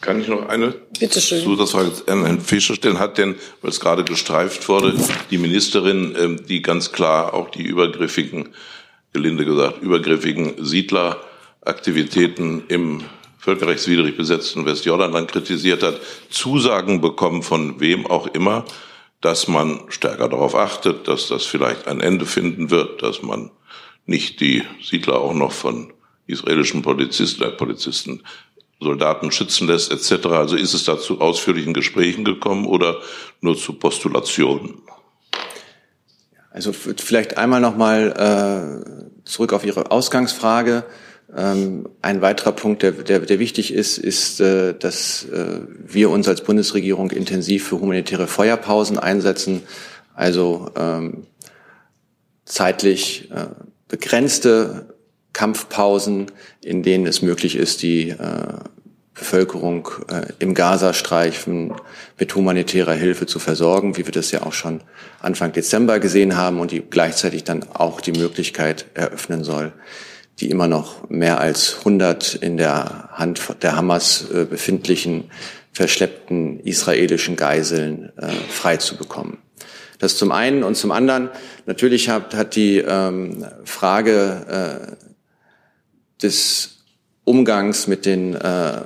Kann 0.00 0.20
ich 0.20 0.28
noch 0.28 0.48
eine 0.48 0.74
Zusatzfrage 0.98 1.92
an 2.06 2.24
Herrn 2.24 2.40
Fischer 2.40 2.74
stellen? 2.74 2.98
Hat 2.98 3.18
denn, 3.18 3.34
weil 3.60 3.70
es 3.70 3.80
gerade 3.80 4.02
gestreift 4.02 4.66
wurde, 4.68 4.94
die 5.30 5.36
Ministerin, 5.36 6.16
ähm, 6.18 6.46
die 6.46 6.62
ganz 6.62 6.92
klar 6.92 7.34
auch 7.34 7.50
die 7.50 7.62
übergriffigen, 7.62 8.48
gelinde 9.12 9.44
gesagt, 9.44 9.82
übergriffigen 9.82 10.64
Siedleraktivitäten 10.64 12.64
im 12.68 13.04
völkerrechtswidrig 13.38 14.16
besetzten 14.16 14.64
Westjordanland 14.64 15.30
kritisiert 15.30 15.82
hat, 15.82 16.00
Zusagen 16.30 17.00
bekommen 17.00 17.42
von 17.42 17.80
wem 17.80 18.06
auch 18.06 18.26
immer, 18.28 18.64
dass 19.20 19.48
man 19.48 19.80
stärker 19.88 20.28
darauf 20.28 20.54
achtet, 20.54 21.08
dass 21.08 21.28
das 21.28 21.44
vielleicht 21.44 21.88
ein 21.88 22.00
Ende 22.00 22.24
finden 22.24 22.70
wird, 22.70 23.02
dass 23.02 23.22
man 23.22 23.50
nicht 24.06 24.40
die 24.40 24.62
Siedler 24.82 25.20
auch 25.20 25.34
noch 25.34 25.52
von 25.52 25.92
israelischen 26.26 26.82
Polizisten, 26.82 27.42
äh, 27.42 27.50
Polizisten 27.50 28.22
Soldaten 28.80 29.30
schützen 29.30 29.68
lässt 29.68 29.92
etc. 29.92 30.26
Also 30.26 30.56
ist 30.56 30.74
es 30.74 30.84
da 30.84 30.98
zu 30.98 31.20
ausführlichen 31.20 31.74
Gesprächen 31.74 32.24
gekommen 32.24 32.66
oder 32.66 32.96
nur 33.40 33.56
zu 33.56 33.74
Postulationen? 33.74 34.80
Also 36.50 36.72
vielleicht 36.72 37.36
einmal 37.36 37.60
noch 37.60 37.76
mal 37.76 38.82
äh, 38.84 39.24
zurück 39.24 39.52
auf 39.52 39.64
Ihre 39.64 39.90
Ausgangsfrage. 39.90 40.84
Ähm, 41.36 41.88
ein 42.02 42.22
weiterer 42.22 42.52
Punkt, 42.52 42.82
der, 42.82 42.90
der, 42.90 43.20
der 43.20 43.38
wichtig 43.38 43.72
ist, 43.72 43.98
ist, 43.98 44.40
äh, 44.40 44.74
dass 44.74 45.24
äh, 45.26 45.60
wir 45.86 46.10
uns 46.10 46.26
als 46.26 46.42
Bundesregierung 46.42 47.12
intensiv 47.12 47.68
für 47.68 47.80
humanitäre 47.80 48.26
Feuerpausen 48.26 48.98
einsetzen, 48.98 49.62
also 50.14 50.70
ähm, 50.76 51.26
zeitlich 52.44 53.30
äh, 53.30 53.46
begrenzte 53.86 54.94
Kampfpausen, 55.32 56.26
in 56.62 56.82
denen 56.82 57.06
es 57.06 57.22
möglich 57.22 57.56
ist, 57.56 57.82
die 57.82 58.10
äh, 58.10 58.16
Bevölkerung 59.14 59.88
äh, 60.08 60.32
im 60.38 60.54
Gazastreifen 60.54 61.74
mit 62.18 62.34
humanitärer 62.34 62.94
Hilfe 62.94 63.26
zu 63.26 63.38
versorgen, 63.38 63.96
wie 63.96 64.06
wir 64.06 64.12
das 64.12 64.30
ja 64.30 64.42
auch 64.42 64.54
schon 64.54 64.80
Anfang 65.20 65.52
Dezember 65.52 66.00
gesehen 66.00 66.36
haben 66.36 66.58
und 66.58 66.70
die 66.70 66.80
gleichzeitig 66.80 67.44
dann 67.44 67.64
auch 67.74 68.00
die 68.00 68.12
Möglichkeit 68.12 68.86
eröffnen 68.94 69.44
soll, 69.44 69.72
die 70.38 70.50
immer 70.50 70.68
noch 70.68 71.10
mehr 71.10 71.38
als 71.38 71.76
100 71.80 72.36
in 72.36 72.56
der 72.56 73.10
Hand 73.12 73.40
der 73.62 73.76
Hamas 73.76 74.30
äh, 74.30 74.46
befindlichen 74.46 75.30
verschleppten 75.72 76.60
israelischen 76.60 77.36
Geiseln 77.36 78.12
äh, 78.16 78.28
frei. 78.48 78.78
Das 79.98 80.16
zum 80.16 80.32
einen 80.32 80.62
und 80.62 80.76
zum 80.76 80.92
anderen, 80.92 81.28
natürlich 81.66 82.08
hat, 82.08 82.34
hat 82.34 82.56
die 82.56 82.78
ähm, 82.78 83.44
Frage 83.64 84.96
äh, 84.98 85.09
des 86.22 86.78
Umgangs 87.24 87.87
mit 87.87 88.06
den 88.06 88.35
äh, 88.35 88.83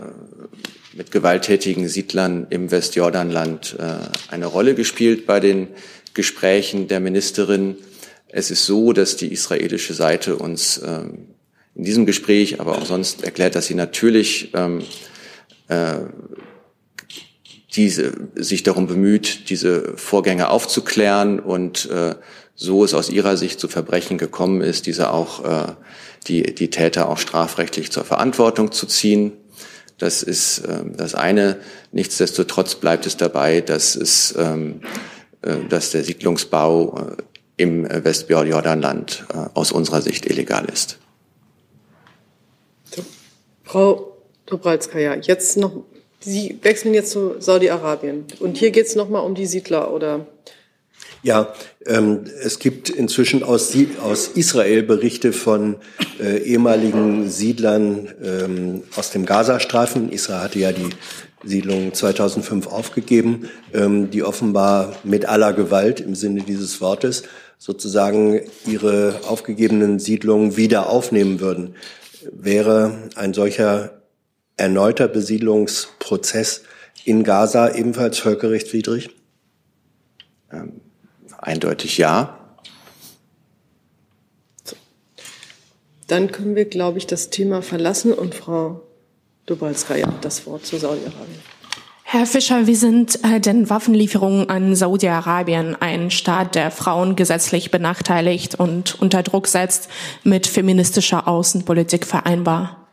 mit 0.96 1.10
gewalttätigen 1.10 1.88
Siedlern 1.88 2.46
im 2.50 2.70
Westjordanland 2.70 3.76
äh, 3.78 3.96
eine 4.30 4.46
Rolle 4.46 4.74
gespielt 4.74 5.26
bei 5.26 5.40
den 5.40 5.68
Gesprächen 6.14 6.88
der 6.88 7.00
Ministerin. 7.00 7.76
Es 8.28 8.50
ist 8.50 8.64
so, 8.64 8.92
dass 8.92 9.16
die 9.16 9.32
israelische 9.32 9.94
Seite 9.94 10.36
uns 10.36 10.80
ähm, 10.84 11.28
in 11.74 11.84
diesem 11.84 12.06
Gespräch, 12.06 12.60
aber 12.60 12.78
auch 12.78 12.86
sonst 12.86 13.24
erklärt, 13.24 13.56
dass 13.56 13.66
sie 13.66 13.74
natürlich 13.74 14.52
ähm, 14.54 14.82
äh, 15.68 15.96
diese, 17.74 18.12
sich 18.36 18.62
darum 18.62 18.86
bemüht, 18.86 19.50
diese 19.50 19.96
Vorgänge 19.96 20.50
aufzuklären 20.50 21.40
und 21.40 21.90
äh, 21.90 22.14
so 22.54 22.84
es 22.84 22.94
aus 22.94 23.10
ihrer 23.10 23.36
Sicht 23.36 23.58
zu 23.58 23.66
Verbrechen 23.66 24.16
gekommen 24.16 24.60
ist, 24.60 24.86
diese 24.86 25.10
auch 25.10 25.44
äh, 25.44 25.72
die, 26.28 26.54
die 26.54 26.70
Täter 26.70 27.08
auch 27.08 27.18
strafrechtlich 27.18 27.90
zur 27.90 28.04
Verantwortung 28.04 28.72
zu 28.72 28.86
ziehen. 28.86 29.32
Das 29.98 30.22
ist 30.22 30.60
äh, 30.60 30.80
das 30.96 31.14
eine. 31.14 31.60
Nichtsdestotrotz 31.92 32.74
bleibt 32.76 33.06
es 33.06 33.16
dabei, 33.16 33.60
dass 33.60 33.94
es, 33.96 34.34
ähm, 34.36 34.80
äh, 35.42 35.56
dass 35.68 35.90
der 35.90 36.04
Siedlungsbau 36.04 37.16
äh, 37.18 37.22
im 37.56 37.88
Westjordanland 37.88 39.26
äh, 39.32 39.36
aus 39.54 39.70
unserer 39.70 40.02
Sicht 40.02 40.26
illegal 40.26 40.66
ist. 40.66 40.98
Frau 43.62 44.18
Dobralskaya, 44.46 45.16
jetzt 45.16 45.56
noch, 45.56 45.84
Sie 46.20 46.58
wechseln 46.62 46.94
jetzt 46.94 47.10
zu 47.10 47.34
Saudi-Arabien. 47.38 48.24
Und 48.40 48.56
hier 48.56 48.70
geht 48.70 48.86
es 48.86 48.96
nochmal 48.96 49.24
um 49.24 49.34
die 49.34 49.46
Siedler, 49.46 49.92
oder? 49.92 50.26
Ja, 51.24 51.54
ähm, 51.86 52.24
es 52.42 52.58
gibt 52.58 52.90
inzwischen 52.90 53.44
aus, 53.44 53.74
aus 54.02 54.28
Israel 54.28 54.82
Berichte 54.82 55.32
von 55.32 55.76
äh, 56.20 56.36
ehemaligen 56.42 57.30
Siedlern 57.30 58.12
ähm, 58.22 58.82
aus 58.94 59.10
dem 59.10 59.24
Gazastreifen. 59.24 60.12
Israel 60.12 60.40
hatte 60.42 60.58
ja 60.58 60.72
die 60.72 60.90
Siedlung 61.42 61.94
2005 61.94 62.66
aufgegeben, 62.66 63.48
ähm, 63.72 64.10
die 64.10 64.22
offenbar 64.22 64.96
mit 65.02 65.24
aller 65.24 65.54
Gewalt 65.54 65.98
im 66.00 66.14
Sinne 66.14 66.42
dieses 66.42 66.82
Wortes 66.82 67.22
sozusagen 67.56 68.42
ihre 68.66 69.20
aufgegebenen 69.26 70.00
Siedlungen 70.00 70.58
wieder 70.58 70.90
aufnehmen 70.90 71.40
würden. 71.40 71.74
Wäre 72.32 73.08
ein 73.14 73.32
solcher 73.32 74.02
erneuter 74.58 75.08
Besiedlungsprozess 75.08 76.64
in 77.06 77.24
Gaza 77.24 77.74
ebenfalls 77.74 78.18
völkerrechtswidrig? 78.18 79.08
Ähm 80.52 80.83
Eindeutig 81.44 81.98
ja. 81.98 82.38
Dann 86.06 86.32
können 86.32 86.56
wir, 86.56 86.64
glaube 86.64 86.96
ich, 86.96 87.06
das 87.06 87.28
Thema 87.28 87.60
verlassen 87.60 88.14
und 88.14 88.34
Frau 88.34 88.80
Dubalska 89.44 89.94
hat 89.94 90.24
das 90.24 90.46
Wort 90.46 90.64
zu 90.64 90.78
Saudi-Arabien. 90.78 91.42
Herr 92.04 92.24
Fischer, 92.24 92.66
wie 92.66 92.74
sind 92.74 93.18
äh, 93.24 93.40
denn 93.40 93.68
Waffenlieferungen 93.68 94.48
an 94.48 94.74
Saudi-Arabien, 94.74 95.76
ein 95.78 96.10
Staat, 96.10 96.54
der 96.54 96.70
Frauen 96.70 97.14
gesetzlich 97.14 97.70
benachteiligt 97.70 98.54
und 98.54 98.98
unter 99.02 99.22
Druck 99.22 99.46
setzt, 99.46 99.90
mit 100.22 100.46
feministischer 100.46 101.28
Außenpolitik 101.28 102.06
vereinbar? 102.06 102.83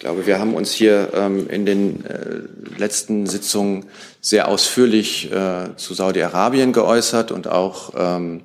Ich 0.00 0.04
glaube, 0.04 0.26
wir 0.26 0.38
haben 0.38 0.54
uns 0.54 0.72
hier 0.72 1.10
ähm, 1.12 1.46
in 1.50 1.66
den 1.66 2.06
äh, 2.06 2.78
letzten 2.78 3.26
Sitzungen 3.26 3.84
sehr 4.22 4.48
ausführlich 4.48 5.30
äh, 5.30 5.76
zu 5.76 5.92
Saudi-Arabien 5.92 6.72
geäußert 6.72 7.30
und 7.30 7.48
auch 7.48 7.92
ähm, 7.94 8.40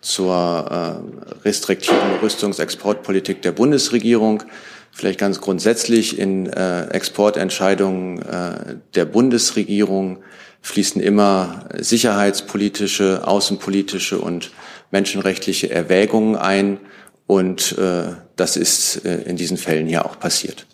zur 0.00 1.02
äh, 1.02 1.38
restriktiven 1.44 2.20
Rüstungsexportpolitik 2.22 3.42
der 3.42 3.50
Bundesregierung. 3.50 4.44
Vielleicht 4.92 5.18
ganz 5.18 5.40
grundsätzlich 5.40 6.20
in 6.20 6.46
äh, 6.46 6.86
Exportentscheidungen 6.90 8.22
äh, 8.22 8.76
der 8.94 9.04
Bundesregierung 9.04 10.22
fließen 10.60 11.02
immer 11.02 11.64
sicherheitspolitische, 11.80 13.26
außenpolitische 13.26 14.20
und 14.20 14.52
menschenrechtliche 14.92 15.68
Erwägungen 15.68 16.36
ein. 16.36 16.78
Und 17.26 17.76
äh, 17.76 18.04
das 18.36 18.56
ist 18.56 19.04
äh, 19.04 19.22
in 19.22 19.34
diesen 19.34 19.56
Fällen 19.56 19.88
hier 19.88 20.06
auch 20.06 20.20
passiert. 20.20 20.66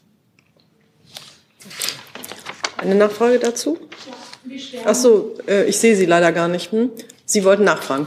Eine 2.78 2.94
Nachfrage 2.94 3.38
dazu? 3.38 3.76
Ach 4.84 4.94
so, 4.94 5.36
äh, 5.46 5.64
ich 5.64 5.78
sehe 5.78 5.96
Sie 5.96 6.06
leider 6.06 6.32
gar 6.32 6.48
nicht. 6.48 6.72
Hm? 6.72 6.90
Sie 7.26 7.44
wollten 7.44 7.64
nachfragen. 7.64 8.06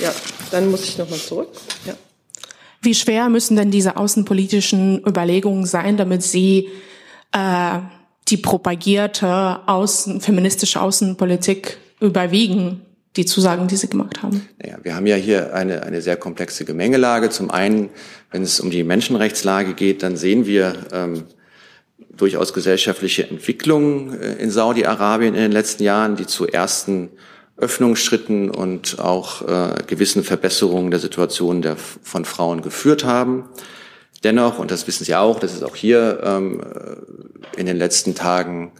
Ja, 0.00 0.12
dann 0.52 0.70
muss 0.70 0.84
ich 0.84 0.98
noch 0.98 1.10
mal 1.10 1.18
zurück. 1.18 1.48
Ja. 1.86 1.94
Wie 2.82 2.94
schwer 2.94 3.28
müssen 3.28 3.56
denn 3.56 3.70
diese 3.70 3.96
außenpolitischen 3.96 5.02
Überlegungen 5.06 5.66
sein, 5.66 5.96
damit 5.96 6.22
Sie 6.22 6.68
äh, 7.32 7.78
die 8.28 8.36
propagierte 8.36 9.60
außen, 9.66 10.20
feministische 10.20 10.80
Außenpolitik 10.80 11.78
überwiegen, 12.00 12.82
die 13.16 13.24
Zusagen, 13.24 13.68
die 13.68 13.76
Sie 13.76 13.88
gemacht 13.88 14.22
haben? 14.22 14.48
Naja, 14.62 14.78
wir 14.82 14.94
haben 14.94 15.06
ja 15.06 15.16
hier 15.16 15.54
eine, 15.54 15.82
eine 15.82 16.00
sehr 16.00 16.16
komplexe 16.16 16.64
Gemengelage. 16.64 17.30
Zum 17.30 17.50
einen, 17.50 17.90
wenn 18.30 18.42
es 18.42 18.60
um 18.60 18.70
die 18.70 18.84
Menschenrechtslage 18.84 19.74
geht, 19.74 20.02
dann 20.02 20.16
sehen 20.16 20.46
wir, 20.46 20.74
ähm, 20.92 21.24
durchaus 22.08 22.52
gesellschaftliche 22.52 23.28
Entwicklungen 23.28 24.20
äh, 24.20 24.34
in 24.34 24.50
Saudi-Arabien 24.50 25.34
in 25.34 25.40
den 25.40 25.52
letzten 25.52 25.82
Jahren, 25.82 26.16
die 26.16 26.26
zu 26.26 26.46
ersten 26.46 27.10
Öffnungsschritten 27.56 28.50
und 28.50 28.98
auch 28.98 29.42
äh, 29.42 29.82
gewissen 29.86 30.24
Verbesserungen 30.24 30.90
der 30.90 31.00
Situation 31.00 31.62
der, 31.62 31.76
von 31.76 32.24
Frauen 32.24 32.62
geführt 32.62 33.04
haben. 33.04 33.48
Dennoch, 34.24 34.58
und 34.58 34.70
das 34.70 34.86
wissen 34.86 35.04
Sie 35.04 35.14
auch, 35.14 35.38
das 35.38 35.54
ist 35.54 35.62
auch 35.62 35.76
hier 35.76 36.20
ähm, 36.22 36.62
in 37.56 37.66
den 37.66 37.76
letzten 37.76 38.14
Tagen 38.14 38.72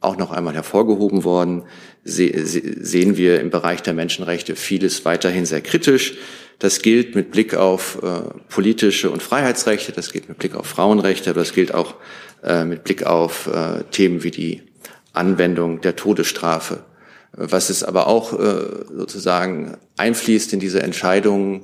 auch 0.00 0.16
noch 0.16 0.30
einmal 0.32 0.54
hervorgehoben 0.54 1.24
worden, 1.24 1.62
se 2.04 2.30
sehen 2.44 3.16
wir 3.16 3.40
im 3.40 3.50
Bereich 3.50 3.82
der 3.82 3.94
Menschenrechte 3.94 4.56
vieles 4.56 5.04
weiterhin 5.04 5.46
sehr 5.46 5.60
kritisch. 5.60 6.18
Das 6.62 6.80
gilt 6.80 7.16
mit 7.16 7.32
Blick 7.32 7.56
auf 7.56 7.98
äh, 8.04 8.20
politische 8.48 9.10
und 9.10 9.20
Freiheitsrechte, 9.20 9.90
das 9.90 10.12
gilt 10.12 10.28
mit 10.28 10.38
Blick 10.38 10.54
auf 10.54 10.64
Frauenrechte, 10.64 11.30
aber 11.30 11.40
das 11.40 11.54
gilt 11.54 11.74
auch 11.74 11.96
äh, 12.44 12.64
mit 12.64 12.84
Blick 12.84 13.02
auf 13.02 13.48
äh, 13.48 13.82
Themen 13.90 14.22
wie 14.22 14.30
die 14.30 14.62
Anwendung 15.12 15.80
der 15.80 15.96
Todesstrafe. 15.96 16.84
Was 17.32 17.68
es 17.68 17.82
aber 17.82 18.06
auch 18.06 18.38
äh, 18.38 18.62
sozusagen 18.96 19.76
einfließt 19.96 20.52
in 20.52 20.60
diese 20.60 20.80
Entscheidungen, 20.84 21.62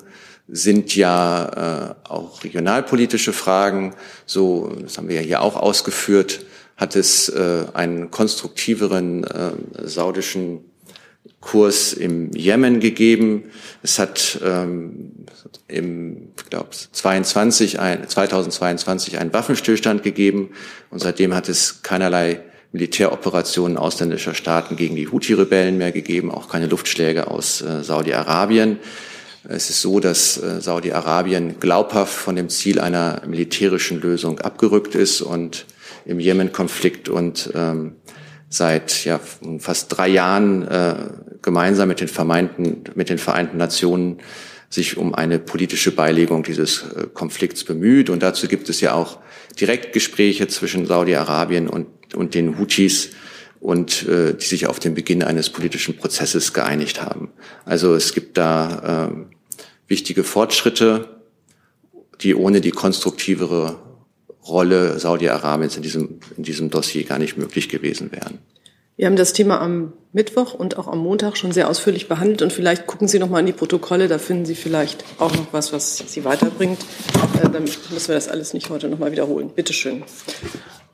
sind 0.49 0.97
ja 0.97 1.95
äh, 2.03 2.11
auch 2.11 2.43
regionalpolitische 2.43 3.33
Fragen. 3.33 3.95
So, 4.27 4.75
das 4.83 4.99
haben 4.99 5.09
wir 5.09 5.15
ja 5.15 5.23
hier 5.23 5.43
auch 5.43 5.55
ausgeführt, 5.55 6.45
hat 6.77 6.97
es 6.97 7.29
äh, 7.29 7.67
einen 7.73 8.11
konstruktiveren 8.11 9.25
saudischen 9.85 10.65
Kurs 11.41 11.93
im 11.93 12.33
Jemen 12.33 12.81
gegeben. 12.81 13.45
Es 13.83 13.99
hat 13.99 14.41
ähm, 14.45 15.13
im, 15.69 16.29
ich 16.37 16.51
glaube, 16.51 16.71
22 16.71 17.79
ein, 17.79 18.09
2022 18.09 19.19
einen 19.19 19.33
Waffenstillstand 19.33 20.03
gegeben 20.03 20.51
und 20.91 21.01
seitdem 21.01 21.35
hat 21.35 21.49
es 21.49 21.83
keinerlei 21.83 22.41
Militäroperationen 22.73 23.79
ausländischer 23.79 24.35
Staaten 24.35 24.77
gegen 24.77 24.95
die 24.95 25.09
Houthi-Rebellen 25.09 25.79
mehr 25.79 25.93
gegeben, 25.93 26.31
auch 26.31 26.49
keine 26.49 26.67
Luftschläge 26.67 27.29
aus 27.29 27.63
äh, 27.63 27.83
Saudi-Arabien. 27.83 28.79
Es 29.45 29.71
ist 29.71 29.81
so, 29.81 30.01
dass 30.01 30.37
äh, 30.37 30.61
Saudi-Arabien 30.61 31.61
glaubhaft 31.61 32.13
von 32.13 32.37
dem 32.37 32.51
Ziel 32.51 32.81
einer 32.81 33.23
militärischen 33.27 34.01
Lösung 34.01 34.41
abgerückt 34.41 34.95
ist 34.95 35.23
und 35.23 35.65
im 36.05 36.21
Jemen-Konflikt 36.21 37.09
und 37.09 37.51
ähm, 37.55 37.97
seit 38.49 39.05
ja, 39.05 39.21
fast 39.59 39.97
drei 39.97 40.09
Jahren 40.09 40.67
äh, 40.67 40.95
gemeinsam 41.43 41.89
mit 41.89 42.01
den, 42.01 42.09
vermeinten, 42.09 42.85
mit 42.95 43.11
den 43.11 43.19
Vereinten 43.19 43.57
Nationen 43.57 44.19
sich 44.71 44.97
um 44.97 45.15
eine 45.15 45.39
politische 45.39 45.93
Beilegung 45.93 46.43
dieses 46.43 46.83
äh, 46.83 47.07
Konflikts 47.13 47.65
bemüht. 47.65 48.11
Und 48.11 48.23
dazu 48.23 48.49
gibt 48.49 48.69
es 48.69 48.81
ja 48.81 48.95
auch 48.95 49.19
Direktgespräche 49.61 50.47
zwischen 50.49 50.87
Saudi-Arabien 50.87 51.69
und, 51.69 51.87
und 52.15 52.35
den 52.35 52.59
Houthis 52.59 53.11
und 53.61 54.07
äh, 54.07 54.35
die 54.35 54.45
sich 54.45 54.67
auf 54.67 54.79
den 54.79 54.95
Beginn 54.95 55.23
eines 55.23 55.51
politischen 55.51 55.97
Prozesses 55.97 56.53
geeinigt 56.53 57.03
haben. 57.03 57.31
Also 57.65 57.95
es 57.95 58.15
gibt 58.15 58.39
da 58.39 59.09
äh, 59.11 59.15
wichtige 59.89 60.23
Fortschritte, 60.23 61.19
die 62.21 62.35
ohne 62.35 62.61
die 62.61 62.71
konstruktivere 62.71 63.77
Rolle 64.49 64.99
Saudi-Arabiens 64.99 65.77
in 65.77 65.83
diesem, 65.83 66.21
in 66.37 66.43
diesem 66.43 66.71
Dossier 66.71 67.05
gar 67.05 67.19
nicht 67.19 67.37
möglich 67.37 67.69
gewesen 67.69 68.13
wären. 68.13 68.39
Wir 68.97 69.07
haben 69.07 69.15
das 69.15 69.33
Thema 69.33 69.61
am 69.61 69.93
Mittwoch 70.13 70.55
und 70.55 70.77
auch 70.77 70.89
am 70.89 70.99
Montag 70.99 71.37
schon 71.37 71.53
sehr 71.53 71.71
ausführlich 71.71 72.09
behandelt 72.09 72.43
und 72.43 72.53
vielleicht 72.53 72.89
gucken 72.89 73.07
Sie 73.07 73.21
noch 73.21 73.31
mal 73.31 73.39
in 73.39 73.47
die 73.47 73.53
Protokolle, 73.53 74.09
da 74.09 74.19
finden 74.19 74.45
Sie 74.45 74.57
vielleicht 74.57 75.05
auch 75.19 75.33
noch 75.37 75.53
was, 75.53 75.73
was 75.73 75.99
Sie 75.99 76.25
weiterbringt. 76.25 76.81
Äh, 77.41 77.49
dann 77.49 77.63
müssen 77.63 78.09
wir 78.09 78.17
das 78.17 78.29
alles 78.29 78.55
nicht 78.55 78.71
heute 78.71 78.89
noch 78.89 78.99
mal 78.99 79.13
wiederholen. 79.13 79.53
Bitte 79.55 79.73
schön. 79.73 80.03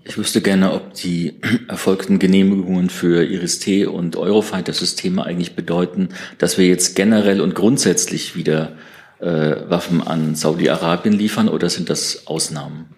Ich 0.04 0.18
wüsste 0.18 0.42
gerne, 0.42 0.72
ob 0.72 0.92
die 0.92 1.40
erfolgten 1.68 2.18
Genehmigungen 2.18 2.90
für 2.90 3.24
Iris-T 3.24 3.86
und 3.86 4.16
Eurofighter-Systeme 4.16 5.24
eigentlich 5.24 5.56
bedeuten, 5.56 6.10
dass 6.36 6.58
wir 6.58 6.66
jetzt 6.66 6.96
generell 6.96 7.40
und 7.40 7.54
grundsätzlich 7.54 8.36
wieder 8.36 8.72
äh, 9.20 9.26
Waffen 9.70 10.02
an 10.02 10.34
Saudi-Arabien 10.34 11.14
liefern 11.14 11.48
oder 11.48 11.70
sind 11.70 11.88
das 11.88 12.26
Ausnahmen? 12.26 12.90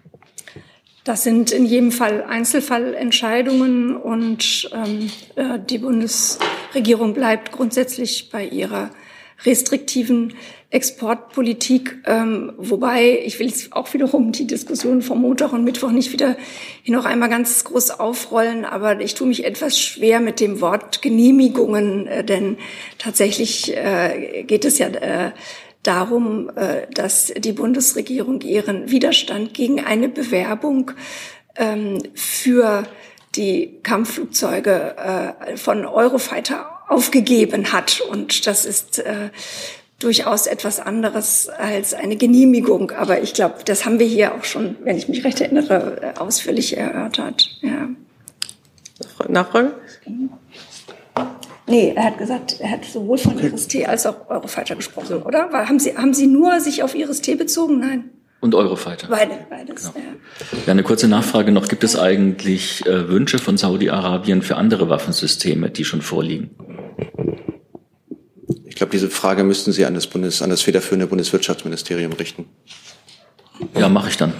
Das 1.07 1.23
sind 1.23 1.51
in 1.51 1.65
jedem 1.65 1.93
Fall 1.93 2.21
Einzelfallentscheidungen 2.21 3.95
und 3.95 4.69
ähm, 4.73 5.09
äh, 5.37 5.57
die 5.57 5.77
Bundesregierung 5.77 7.13
bleibt 7.13 7.53
grundsätzlich 7.53 8.29
bei 8.29 8.43
ihrer 8.43 8.89
restriktiven 9.45 10.33
Exportpolitik, 10.69 11.99
ähm, 12.05 12.51
wobei 12.57 13.21
ich 13.23 13.39
will 13.39 13.47
jetzt 13.47 13.71
auch 13.71 13.93
wiederum 13.93 14.33
die 14.33 14.47
Diskussion 14.47 15.01
vom 15.01 15.21
Montag 15.21 15.53
und 15.53 15.63
Mittwoch 15.63 15.91
nicht 15.91 16.11
wieder 16.11 16.35
hier 16.83 16.97
noch 16.97 17.05
einmal 17.05 17.29
ganz 17.29 17.63
groß 17.63 17.91
aufrollen, 18.01 18.65
aber 18.65 18.99
ich 18.99 19.15
tue 19.15 19.29
mich 19.29 19.45
etwas 19.45 19.79
schwer 19.79 20.19
mit 20.19 20.41
dem 20.41 20.59
Wort 20.59 21.01
Genehmigungen, 21.01 22.07
äh, 22.07 22.25
denn 22.25 22.57
tatsächlich 22.97 23.73
äh, 23.77 24.43
geht 24.43 24.65
es 24.65 24.77
ja 24.77 24.87
äh, 24.87 25.31
darum, 25.87 26.49
äh, 26.55 26.87
dass 26.93 27.33
die 27.37 27.53
Bundesregierung 27.53 28.41
ihren 28.41 28.91
Widerstand 28.91 29.53
gegen 29.53 29.83
eine 29.83 30.09
Bewerbung 30.09 30.91
ähm, 31.55 32.01
für 32.13 32.83
die 33.35 33.79
Kampfflugzeuge 33.83 34.95
äh, 34.97 35.57
von 35.57 35.85
Eurofighter 35.85 36.69
aufgegeben 36.89 37.71
hat. 37.71 38.01
Und 38.01 38.47
das 38.47 38.65
ist 38.65 38.99
äh, 38.99 39.29
durchaus 39.99 40.47
etwas 40.47 40.79
anderes 40.79 41.49
als 41.49 41.93
eine 41.93 42.17
Genehmigung. 42.17 42.91
Aber 42.91 43.21
ich 43.21 43.33
glaube, 43.33 43.55
das 43.65 43.85
haben 43.85 43.99
wir 43.99 44.07
hier 44.07 44.35
auch 44.35 44.43
schon, 44.43 44.75
wenn 44.83 44.97
ich 44.97 45.07
mich 45.07 45.23
recht 45.23 45.41
erinnere, 45.41 46.13
ausführlich 46.19 46.77
erörtert. 46.77 47.59
Ja. 47.61 47.89
Nachfrage? 49.27 49.73
Nee, 51.69 51.93
er 51.95 52.05
hat 52.05 52.17
gesagt, 52.17 52.61
er 52.61 52.71
hat 52.71 52.85
sowohl 52.85 53.17
von 53.17 53.37
Iris 53.37 53.67
T 53.67 53.85
als 53.85 54.05
auch 54.05 54.29
Eurofighter 54.29 54.75
gesprochen, 54.75 55.21
oder? 55.23 55.49
Haben 55.51 55.79
Sie, 55.79 55.97
haben 55.97 56.13
Sie 56.13 56.27
nur 56.27 56.61
sich 56.61 56.81
auf 56.81 56.95
Iris 56.95 57.21
T 57.21 57.35
bezogen? 57.35 57.79
Nein. 57.79 58.09
Und 58.39 58.55
Eurofighter. 58.55 59.07
Beide, 59.09 59.45
beides. 59.49 59.91
Genau. 59.93 60.05
Ja. 60.05 60.57
ja, 60.67 60.71
eine 60.71 60.83
kurze 60.83 61.07
Nachfrage 61.07 61.51
noch. 61.51 61.67
Gibt 61.67 61.83
es 61.83 61.97
eigentlich 61.97 62.85
äh, 62.85 63.09
Wünsche 63.09 63.39
von 63.39 63.57
Saudi-Arabien 63.57 64.43
für 64.43 64.55
andere 64.55 64.89
Waffensysteme, 64.89 65.69
die 65.69 65.83
schon 65.83 66.01
vorliegen? 66.01 66.51
Ich 68.65 68.75
glaube, 68.75 68.91
diese 68.91 69.09
Frage 69.09 69.43
müssten 69.43 69.71
Sie 69.71 69.85
an 69.85 69.95
das, 69.95 70.07
Bundes, 70.07 70.41
an 70.41 70.51
das 70.51 70.61
federführende 70.61 71.07
Bundeswirtschaftsministerium 71.07 72.13
richten. 72.13 72.45
Ja, 73.75 73.89
mache 73.89 74.09
ich 74.09 74.17
dann. 74.17 74.33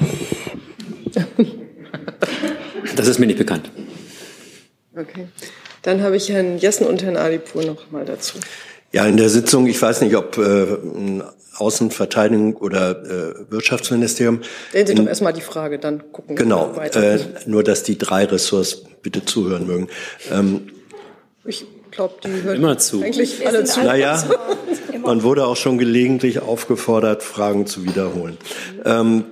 Das 2.95 3.07
ist 3.07 3.19
mir 3.19 3.25
nicht 3.25 3.39
bekannt. 3.39 3.71
Okay. 4.95 5.27
Dann 5.87 6.01
habe 6.01 6.17
ich 6.17 6.27
Herrn 6.27 6.57
Jessen 6.57 6.85
und 6.85 7.01
Herrn 7.01 7.15
Alipur 7.15 7.63
noch 7.63 7.91
mal 7.91 8.03
dazu. 8.03 8.39
Ja, 8.91 9.05
in 9.05 9.15
der 9.15 9.29
Sitzung, 9.29 9.67
ich 9.67 9.81
weiß 9.81 10.01
nicht, 10.01 10.17
ob 10.17 10.37
äh, 10.37 10.65
Außenverteidigung 11.55 12.57
oder 12.57 12.91
äh, 13.05 13.51
Wirtschaftsministerium. 13.51 14.41
Stellen 14.67 14.87
Sie 14.87 14.95
doch 14.95 15.07
erstmal 15.07 15.31
die 15.31 15.39
Frage, 15.39 15.79
dann 15.79 16.11
gucken 16.11 16.35
wir 16.35 16.43
genau, 16.43 16.75
weiter. 16.75 17.15
Äh, 17.15 17.19
nur, 17.45 17.63
dass 17.63 17.83
die 17.83 17.97
drei 17.97 18.25
Ressorts 18.25 18.83
bitte 19.01 19.23
zuhören 19.23 19.65
mögen. 19.65 19.87
Ähm, 20.29 20.67
ich 21.45 21.65
glaube, 21.91 22.15
die 22.21 22.43
hören 22.43 22.57
immer 22.57 22.77
zu. 22.77 23.01
eigentlich 23.01 23.47
alle 23.47 23.63
zu. 23.63 23.79
Naja, 23.79 24.21
man 25.05 25.23
wurde 25.23 25.45
auch 25.47 25.55
schon 25.55 25.77
gelegentlich 25.77 26.41
aufgefordert, 26.41 27.23
Fragen 27.23 27.65
zu 27.65 27.85
wiederholen. 27.85 28.37
Ähm, 28.83 29.23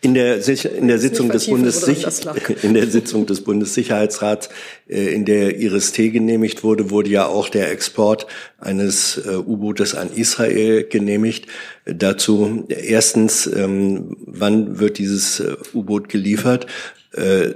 in 0.00 0.14
der, 0.14 0.36
in 0.46 0.88
der 0.88 0.98
Sitzung 0.98 1.28
des 1.30 1.46
Bundessich 1.46 2.06
in 2.62 2.74
der 2.74 2.86
Sitzung 2.86 3.26
des 3.26 3.42
Bundessicherheitsrats, 3.42 4.48
äh, 4.88 5.12
in 5.12 5.24
der 5.24 5.58
Iris 5.58 5.92
T 5.92 6.10
genehmigt 6.10 6.62
wurde, 6.62 6.90
wurde 6.90 7.10
ja 7.10 7.26
auch 7.26 7.48
der 7.48 7.70
Export 7.70 8.26
eines 8.58 9.18
äh, 9.18 9.36
U-Bootes 9.36 9.94
an 9.94 10.10
Israel 10.14 10.84
genehmigt. 10.84 11.46
Dazu 11.84 12.64
erstens, 12.68 13.46
ähm, 13.46 14.16
wann 14.26 14.78
wird 14.78 14.98
dieses 14.98 15.40
äh, 15.40 15.56
U-Boot 15.74 16.08
geliefert? 16.08 16.66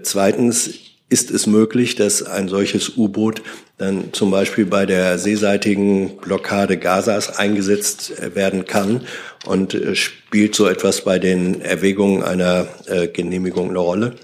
Zweitens, 0.02 0.70
ist 1.12 1.30
es 1.30 1.46
möglich, 1.46 1.94
dass 1.94 2.22
ein 2.22 2.48
solches 2.48 2.96
U-Boot 2.96 3.42
dann 3.78 4.12
zum 4.12 4.30
Beispiel 4.30 4.64
bei 4.64 4.86
der 4.86 5.18
seeseitigen 5.18 6.16
Blockade 6.16 6.78
Gazas 6.78 7.38
eingesetzt 7.38 8.12
werden 8.34 8.64
kann 8.64 9.02
und 9.44 9.74
äh, 9.74 9.94
spielt 9.94 10.54
so 10.54 10.66
etwas 10.66 11.02
bei 11.04 11.18
den 11.18 11.60
Erwägungen 11.60 12.22
einer 12.22 12.66
äh, 12.86 13.08
Genehmigung 13.08 13.70
eine 13.70 13.78
Rolle? 13.78 14.14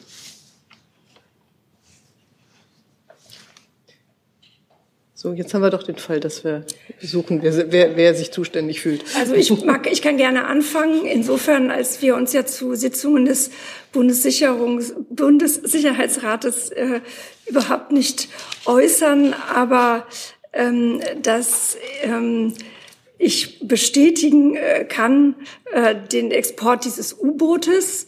So, 5.20 5.32
jetzt 5.32 5.52
haben 5.52 5.62
wir 5.62 5.70
doch 5.70 5.82
den 5.82 5.96
Fall, 5.96 6.20
dass 6.20 6.44
wir 6.44 6.64
suchen, 7.00 7.42
wer, 7.42 7.72
wer, 7.72 7.96
wer 7.96 8.14
sich 8.14 8.30
zuständig 8.30 8.80
fühlt. 8.80 9.04
Also 9.18 9.34
ich 9.34 9.50
mag, 9.64 9.90
ich 9.90 10.00
kann 10.00 10.16
gerne 10.16 10.44
anfangen. 10.44 11.06
Insofern, 11.06 11.72
als 11.72 12.00
wir 12.02 12.14
uns 12.14 12.32
ja 12.32 12.46
zu 12.46 12.76
Sitzungen 12.76 13.24
des 13.24 13.50
Bundessicherungs, 13.90 14.94
Bundessicherheitsrates 15.10 16.70
äh, 16.70 17.00
überhaupt 17.46 17.90
nicht 17.90 18.28
äußern, 18.64 19.34
aber 19.52 20.06
ähm, 20.52 21.00
dass 21.20 21.76
ähm, 22.04 22.54
ich 23.18 23.58
bestätigen 23.66 24.54
äh, 24.54 24.84
kann 24.84 25.34
äh, 25.72 25.96
den 25.96 26.30
Export 26.30 26.84
dieses 26.84 27.18
U-Bootes. 27.18 28.06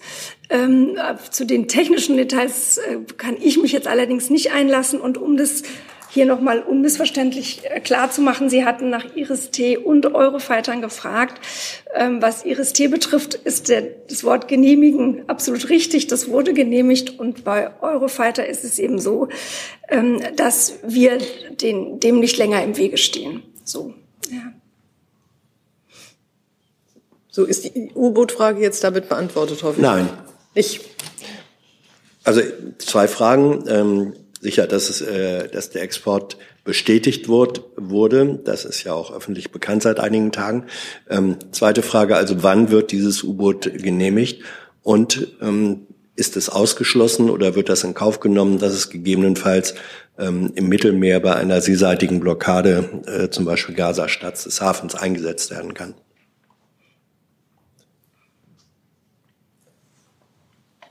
Ähm, 0.49 0.97
zu 1.33 1.45
den 1.45 1.67
technischen 1.67 2.17
Details 2.17 2.79
äh, 2.79 2.99
kann 3.17 3.37
ich 3.41 3.61
mich 3.61 3.73
jetzt 3.73 3.89
allerdings 3.89 4.31
nicht 4.31 4.53
einlassen. 4.53 5.01
Und 5.01 5.19
um 5.19 5.37
das 5.37 5.65
hier 6.11 6.27
nochmal 6.27 6.61
unmissverständlich 6.61 7.63
äh, 7.65 7.81
klar 7.81 8.11
zu 8.11 8.21
machen, 8.21 8.51
Sie 8.51 8.65
hatten 8.65 8.91
nach 8.91 9.05
Iris 9.15 9.51
T 9.51 9.77
und 9.77 10.13
Eurofightern 10.15 10.83
gefragt. 10.83 11.41
Ähm, 11.95 12.21
was 12.21 12.45
Iris 12.45 12.73
T 12.73 12.89
betrifft, 12.89 13.35
ist 13.35 13.69
der, 13.69 13.83
das 14.09 14.25
Wort 14.25 14.49
genehmigen 14.49 15.29
absolut 15.29 15.69
richtig. 15.69 16.09
Das 16.09 16.29
wurde 16.29 16.53
genehmigt 16.53 17.19
und 17.19 17.45
bei 17.45 17.71
Eurofighter 17.81 18.47
ist 18.47 18.65
es 18.65 18.79
eben 18.79 18.99
so, 18.99 19.29
ähm, 19.89 20.21
dass 20.37 20.75
wir 20.83 21.19
den, 21.61 22.01
dem 22.01 22.21
nicht 22.21 22.37
länger 22.39 22.63
im 22.65 22.77
Wege 22.77 22.97
stehen. 22.97 23.43
So, 23.65 23.95
ja. 24.31 24.53
So 27.33 27.45
ist 27.45 27.65
die 27.65 27.93
U-Boot-Frage 27.95 28.61
jetzt 28.61 28.83
damit 28.83 29.09
beantwortet, 29.09 29.63
hoffe 29.63 29.77
ich. 29.77 29.83
Nein. 29.83 30.09
Ich. 30.55 30.81
Also 32.25 32.43
zwei 32.79 33.07
Fragen. 33.07 34.17
Sicher, 34.41 34.67
dass, 34.67 34.89
es, 34.89 35.03
äh, 35.03 35.49
dass 35.49 35.69
der 35.69 35.83
Export 35.83 36.39
bestätigt 36.65 37.29
wurde, 37.29 37.63
wurde. 37.77 38.41
Das 38.43 38.65
ist 38.65 38.83
ja 38.85 38.95
auch 38.95 39.15
öffentlich 39.15 39.53
bekannt 39.53 39.83
seit 39.83 40.01
einigen 40.01 40.33
Tagen. 40.33 40.65
Ähm, 41.11 41.37
zweite 41.53 41.83
Frage, 41.83 42.17
also 42.17 42.43
wann 42.43 42.71
wird 42.71 42.91
dieses 42.91 43.23
U-Boot 43.23 43.71
genehmigt? 43.75 44.43
Und 44.83 45.29
ähm, 45.43 45.87
ist 46.17 46.39
es 46.39 46.49
ausgeschlossen 46.49 47.29
oder 47.29 47.55
wird 47.55 47.69
das 47.69 47.85
in 47.85 47.93
Kauf 47.93 48.21
genommen, 48.21 48.59
dass 48.59 48.73
es 48.73 48.89
gegebenenfalls 48.89 49.75
ähm, 50.19 50.53
im 50.55 50.69
Mittelmeer 50.69 51.21
bei 51.21 51.35
einer 51.37 51.61
seeseitigen 51.61 52.21
Blockade, 52.21 53.03
äh, 53.07 53.29
zum 53.29 53.45
Beispiel 53.45 53.75
Gaza-Stadt 53.75 54.43
des 54.45 54.61
Hafens, 54.61 54.95
eingesetzt 54.95 55.51
werden 55.51 55.75
kann? 55.75 55.95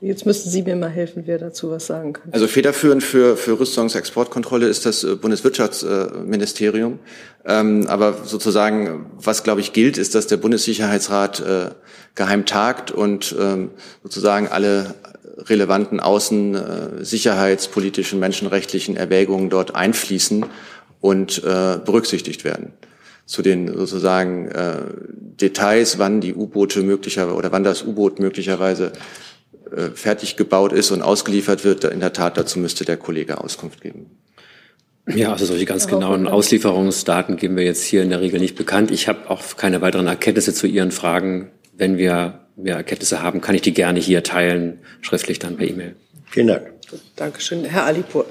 Jetzt 0.02 0.24
müssten 0.24 0.48
Sie 0.48 0.62
mir 0.62 0.76
mal 0.76 0.88
helfen, 0.88 1.24
wer 1.26 1.38
dazu 1.38 1.70
was 1.70 1.86
sagen 1.86 2.14
kann. 2.14 2.32
Also 2.32 2.46
federführend 2.46 3.02
für, 3.02 3.36
für 3.36 3.60
Rüstungsexportkontrolle 3.60 4.66
ist 4.66 4.86
das 4.86 5.04
äh, 5.04 5.14
Bundeswirtschaftsministerium. 5.14 6.98
Ähm, 7.44 7.86
aber 7.86 8.24
sozusagen, 8.24 9.10
was 9.16 9.42
glaube 9.42 9.60
ich 9.60 9.74
gilt, 9.74 9.98
ist, 9.98 10.14
dass 10.14 10.26
der 10.26 10.38
Bundessicherheitsrat 10.38 11.40
äh, 11.40 11.70
geheim 12.14 12.46
tagt 12.46 12.90
und 12.90 13.36
ähm, 13.38 13.70
sozusagen 14.02 14.48
alle 14.48 14.94
relevanten 15.36 16.00
außen-, 16.00 16.56
äh, 17.00 17.04
sicherheitspolitischen, 17.04 18.18
menschenrechtlichen 18.18 18.96
Erwägungen 18.96 19.50
dort 19.50 19.74
einfließen 19.74 20.46
und 21.00 21.42
berücksichtigt 21.42 22.44
werden. 22.44 22.74
Zu 23.24 23.40
den 23.40 23.74
sozusagen 23.74 24.48
äh, 24.48 24.82
Details, 25.40 25.98
wann 25.98 26.20
die 26.20 26.34
U-Boote 26.34 26.82
möglicherweise 26.82 27.36
oder 27.36 27.52
wann 27.52 27.64
das 27.64 27.84
U-Boot 27.84 28.18
möglicherweise 28.18 28.92
fertig 29.94 30.36
gebaut 30.36 30.72
ist 30.72 30.90
und 30.90 31.02
ausgeliefert 31.02 31.64
wird, 31.64 31.84
in 31.84 32.00
der 32.00 32.12
Tat 32.12 32.36
dazu 32.36 32.58
müsste 32.58 32.84
der 32.84 32.96
Kollege 32.96 33.42
Auskunft 33.42 33.80
geben. 33.80 34.06
Ja, 35.08 35.32
also 35.32 35.44
solche 35.44 35.64
ganz 35.64 35.86
genauen 35.86 36.28
Auslieferungsdaten 36.28 37.36
geben 37.36 37.56
wir 37.56 37.64
jetzt 37.64 37.82
hier 37.82 38.02
in 38.02 38.10
der 38.10 38.20
Regel 38.20 38.38
nicht 38.40 38.56
bekannt. 38.56 38.90
Ich 38.90 39.08
habe 39.08 39.30
auch 39.30 39.42
keine 39.56 39.80
weiteren 39.80 40.06
Erkenntnisse 40.06 40.54
zu 40.54 40.66
Ihren 40.66 40.92
Fragen. 40.92 41.50
Wenn 41.72 41.96
wir 41.96 42.40
mehr 42.56 42.76
Erkenntnisse 42.76 43.22
haben, 43.22 43.40
kann 43.40 43.54
ich 43.54 43.62
die 43.62 43.72
gerne 43.72 43.98
hier 43.98 44.22
teilen, 44.22 44.80
schriftlich 45.00 45.38
dann 45.38 45.56
per 45.56 45.68
E-Mail. 45.68 45.96
Vielen 46.26 46.48
Dank. 46.48 46.72
Dankeschön. 47.16 47.64
Herr 47.64 47.84
Alipur. 47.84 48.26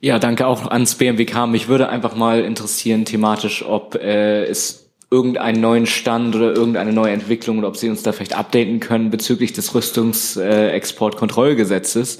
Ja, 0.00 0.18
danke 0.18 0.46
auch 0.46 0.66
ans 0.66 0.96
BMWK. 0.96 1.46
Mich 1.46 1.68
würde 1.68 1.88
einfach 1.88 2.16
mal 2.16 2.40
interessieren 2.40 3.04
thematisch, 3.04 3.64
ob 3.64 3.94
äh, 3.94 4.44
es 4.46 4.81
irgendeinen 5.12 5.60
neuen 5.60 5.86
Stand 5.86 6.34
oder 6.34 6.56
irgendeine 6.56 6.92
neue 6.92 7.12
Entwicklung 7.12 7.58
oder 7.58 7.68
ob 7.68 7.76
Sie 7.76 7.88
uns 7.90 8.02
da 8.02 8.10
vielleicht 8.12 8.36
updaten 8.36 8.80
können 8.80 9.10
bezüglich 9.10 9.52
des 9.52 9.74
Rüstungsexportkontrollgesetzes. 9.74 12.18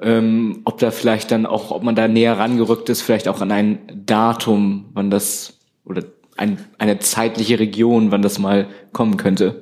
Ähm, 0.00 0.62
ob 0.64 0.78
da 0.78 0.90
vielleicht 0.90 1.30
dann 1.30 1.44
auch, 1.44 1.70
ob 1.70 1.82
man 1.82 1.94
da 1.94 2.08
näher 2.08 2.38
rangerückt 2.38 2.88
ist, 2.88 3.02
vielleicht 3.02 3.28
auch 3.28 3.42
an 3.42 3.52
ein 3.52 3.80
Datum, 4.06 4.86
wann 4.94 5.10
das 5.10 5.58
oder 5.84 6.04
ein, 6.38 6.64
eine 6.78 6.98
zeitliche 7.00 7.58
Region, 7.58 8.10
wann 8.10 8.22
das 8.22 8.38
mal 8.38 8.68
kommen 8.92 9.18
könnte. 9.18 9.60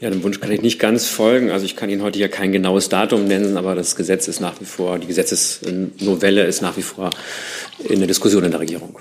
Ja, 0.00 0.08
dem 0.08 0.22
Wunsch 0.22 0.40
kann 0.40 0.50
ich 0.52 0.62
nicht 0.62 0.78
ganz 0.78 1.08
folgen. 1.08 1.50
Also 1.50 1.66
ich 1.66 1.76
kann 1.76 1.90
Ihnen 1.90 2.00
heute 2.02 2.18
ja 2.18 2.28
kein 2.28 2.52
genaues 2.52 2.88
Datum 2.88 3.26
nennen, 3.26 3.58
aber 3.58 3.74
das 3.74 3.96
Gesetz 3.96 4.28
ist 4.28 4.40
nach 4.40 4.58
wie 4.60 4.64
vor, 4.64 4.98
die 4.98 5.08
Gesetzesnovelle 5.08 6.44
ist 6.44 6.62
nach 6.62 6.78
wie 6.78 6.82
vor 6.82 7.10
in 7.84 7.98
der 7.98 8.08
Diskussion 8.08 8.44
in 8.44 8.52
der 8.52 8.60
Regierung. 8.60 8.96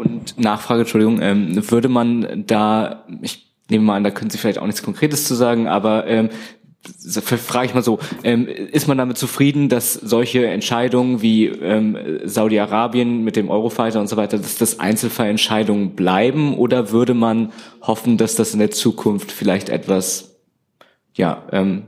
Und 0.00 0.38
Nachfrage, 0.38 0.80
Entschuldigung, 0.80 1.20
ähm, 1.20 1.70
würde 1.70 1.90
man 1.90 2.44
da, 2.46 3.04
ich 3.20 3.52
nehme 3.68 3.84
mal 3.84 3.96
an, 3.96 4.04
da 4.04 4.10
können 4.10 4.30
Sie 4.30 4.38
vielleicht 4.38 4.58
auch 4.58 4.64
nichts 4.64 4.82
Konkretes 4.82 5.26
zu 5.26 5.34
sagen, 5.34 5.68
aber 5.68 6.06
ähm, 6.06 6.30
frage 7.22 7.66
ich 7.66 7.74
mal 7.74 7.82
so, 7.82 7.98
ähm, 8.24 8.46
ist 8.46 8.88
man 8.88 8.96
damit 8.96 9.18
zufrieden, 9.18 9.68
dass 9.68 9.92
solche 9.92 10.46
Entscheidungen 10.46 11.20
wie 11.20 11.48
ähm, 11.48 11.98
Saudi-Arabien 12.24 13.22
mit 13.22 13.36
dem 13.36 13.50
Eurofighter 13.50 14.00
und 14.00 14.08
so 14.08 14.16
weiter, 14.16 14.38
dass 14.38 14.56
das 14.56 14.80
Einzelfallentscheidungen 14.80 15.90
bleiben 15.90 16.56
oder 16.56 16.92
würde 16.92 17.12
man 17.12 17.52
hoffen, 17.82 18.16
dass 18.16 18.36
das 18.36 18.54
in 18.54 18.58
der 18.60 18.70
Zukunft 18.70 19.30
vielleicht 19.30 19.68
etwas, 19.68 20.38
ja, 21.12 21.42
ähm, 21.52 21.82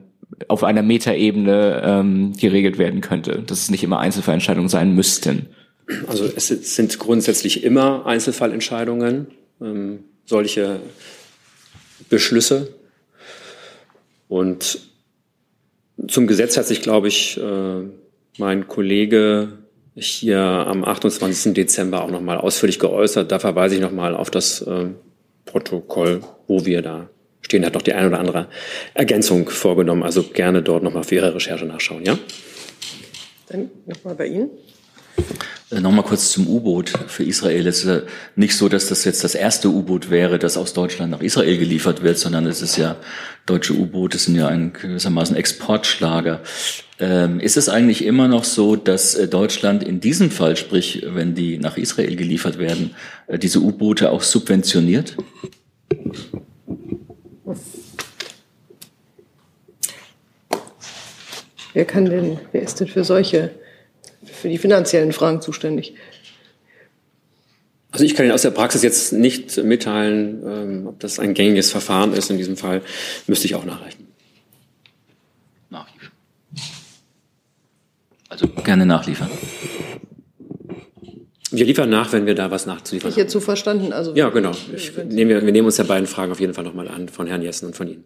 auf 0.49 0.65
einer 0.65 0.83
Metaebene 0.83 1.81
ähm, 1.83 2.33
geregelt 2.39 2.77
werden 2.77 3.01
könnte, 3.01 3.43
dass 3.47 3.61
es 3.63 3.71
nicht 3.71 3.85
immer 3.85 4.01
Einzelfallentscheidungen 4.01 4.69
sein 4.69 4.95
müssten? 4.95 5.47
Also 6.07 6.31
es 6.35 6.49
sind 6.49 6.99
grundsätzlich 6.99 7.65
immer 7.65 8.07
Einzelfallentscheidungen, 8.07 9.27
ähm, 9.61 10.05
solche 10.25 10.81
Beschlüsse 12.09 12.75
und 14.29 14.79
zum 16.09 16.27
Gesetz 16.27 16.57
hat 16.57 16.67
sich, 16.67 16.83
glaube 16.83 17.09
ich, 17.09 17.39
äh, 17.39 17.83
mein 18.39 18.67
Kollege 18.67 19.59
hier 19.95 20.41
am 20.41 20.85
28. 20.85 21.53
Dezember 21.53 22.03
auch 22.03 22.11
nochmal 22.11 22.39
ausführlich 22.39 22.79
geäußert. 22.79 23.31
Da 23.31 23.39
verweise 23.39 23.75
ich 23.75 23.81
nochmal 23.81 24.15
auf 24.15 24.31
das 24.31 24.63
äh, 24.63 24.87
Protokoll, 25.45 26.23
wo 26.47 26.65
wir 26.65 26.81
da 26.81 27.11
stehen. 27.43 27.65
Hat 27.67 27.75
noch 27.75 27.83
die 27.83 27.93
eine 27.93 28.09
oder 28.09 28.21
andere 28.21 28.49
Ergänzung 28.95 29.51
vorgenommen. 29.51 30.03
Also 30.03 30.23
gerne 30.23 30.63
dort 30.63 30.83
nochmal 30.83 31.05
für 31.05 31.17
Ihre 31.17 31.35
Recherche 31.35 31.67
nachschauen, 31.67 32.05
ja? 32.05 32.19
Dann 33.49 33.71
nochmal 33.87 34.15
bei 34.15 34.29
Ihnen. 34.29 34.51
Äh, 35.73 35.81
Nochmal 35.81 36.05
kurz 36.05 36.31
zum 36.33 36.47
U-Boot 36.47 36.93
für 37.07 37.25
Israel. 37.25 37.67
Es 37.67 37.79
ist 37.79 37.89
ja 37.89 38.03
nicht 38.37 38.57
so, 38.57 38.69
dass 38.69 38.89
das 38.89 39.05
jetzt 39.05 39.25
das 39.25 39.35
erste 39.35 39.69
U-Boot 39.69 40.11
wäre, 40.11 40.39
das 40.39 40.57
aus 40.57 40.73
Deutschland 40.73 41.11
nach 41.11 41.23
Israel 41.23 41.59
geliefert 41.59 42.03
wird, 42.03 42.19
sondern 42.19 42.47
es 42.47 42.63
ist 42.63 42.77
ja, 42.77 42.97
deutsche 43.47 43.75
U-Boote 43.75 44.19
sind 44.19 44.37
ja 44.37 44.49
ein 44.49 44.73
gewissermaßen 44.73 45.35
Exportschlager. 45.35 46.41
Ähm, 46.99 47.41
ist 47.41 47.57
es 47.57 47.69
eigentlich 47.69 48.05
immer 48.05 48.29
noch 48.29 48.45
so, 48.45 48.77
dass 48.77 49.15
äh, 49.15 49.29
Deutschland 49.29 49.83
in 49.83 50.01
diesem 50.01 50.31
Fall, 50.31 50.57
sprich, 50.57 51.05
wenn 51.07 51.35
die 51.35 51.59
nach 51.59 51.77
Israel 51.77 52.15
geliefert 52.17 52.59
werden, 52.59 52.95
äh, 53.27 53.39
diese 53.39 53.61
U-Boote 53.61 54.11
auch 54.11 54.23
subventioniert? 54.23 55.17
Wer 61.75 61.87
kann 61.87 62.05
denn, 62.05 62.39
wer 62.53 62.63
ist 62.63 62.81
denn 62.81 62.87
für 62.87 63.03
solche 63.03 63.51
für 64.43 64.49
die 64.49 64.59
finanziellen 64.59 65.13
Fragen 65.13 65.41
zuständig. 65.41 65.95
Also 67.93 68.05
ich 68.05 68.15
kann 68.15 68.25
Ihnen 68.25 68.35
aus 68.35 68.43
der 68.43 68.51
Praxis 68.51 68.83
jetzt 68.83 69.13
nicht 69.13 69.57
mitteilen, 69.63 70.43
ähm, 70.47 70.87
ob 70.87 71.01
das 71.01 71.19
ein 71.19 71.35
gängiges 71.35 71.71
Verfahren 71.71 72.13
ist. 72.13 72.31
In 72.31 72.39
diesem 72.39 72.57
Fall 72.57 72.83
müsste 73.27 73.47
ich 73.47 73.55
auch 73.55 73.65
nachreichen. 73.65 74.09
Nachliefern. 75.71 76.11
Also 78.29 78.49
gerne 78.49 78.87
nachliefern. 78.87 79.31
Wir 81.51 81.67
liefern 81.67 81.91
nach, 81.91 82.13
wenn 82.13 82.25
wir 82.25 82.35
da 82.35 82.51
was 82.51 82.65
nachzuliefern 82.65 83.11
haben. 83.11 83.13
Ich 83.13 83.19
jetzt 83.19 83.33
so 83.33 83.41
verstanden. 83.41 83.93
Also 83.93 84.15
ja, 84.15 84.31
genau. 84.31 84.53
Ich, 84.75 84.93
nehme, 84.97 85.45
wir 85.45 85.53
nehmen 85.53 85.67
uns 85.67 85.77
ja 85.77 85.85
beiden 85.85 86.07
Fragen 86.07 86.33
auf 86.33 86.41
jeden 86.41 86.55
Fall 86.55 86.65
nochmal 86.65 86.89
an, 86.89 87.11
von 87.11 87.27
Herrn 87.27 87.43
Jessen 87.43 87.67
und 87.67 87.77
von 87.77 87.89
Ihnen. 87.89 88.05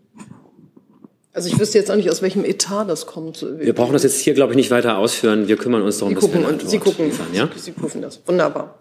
Also 1.37 1.51
ich 1.51 1.61
wüsste 1.61 1.77
jetzt 1.77 1.91
auch 1.91 1.97
nicht, 1.97 2.11
aus 2.11 2.23
welchem 2.23 2.47
Etat 2.47 2.87
das 2.87 3.05
kommt. 3.05 3.45
Wir 3.59 3.75
brauchen 3.75 3.93
das 3.93 4.05
jetzt 4.05 4.19
hier, 4.21 4.33
glaube 4.33 4.55
ich, 4.55 4.57
nicht 4.57 4.71
weiter 4.71 4.97
ausführen. 4.97 5.49
Wir 5.49 5.59
kümmern 5.59 5.83
uns 5.83 5.99
darum, 5.99 6.15
Sie 6.15 6.21
gucken, 6.21 6.43
dass 6.43 6.63
wir 6.63 6.69
Sie 6.71 6.79
gucken, 6.79 7.05
liefern, 7.05 7.27
ja? 7.35 7.51
Sie 7.55 7.73
prüfen 7.73 8.01
das. 8.01 8.21
Wunderbar. 8.25 8.79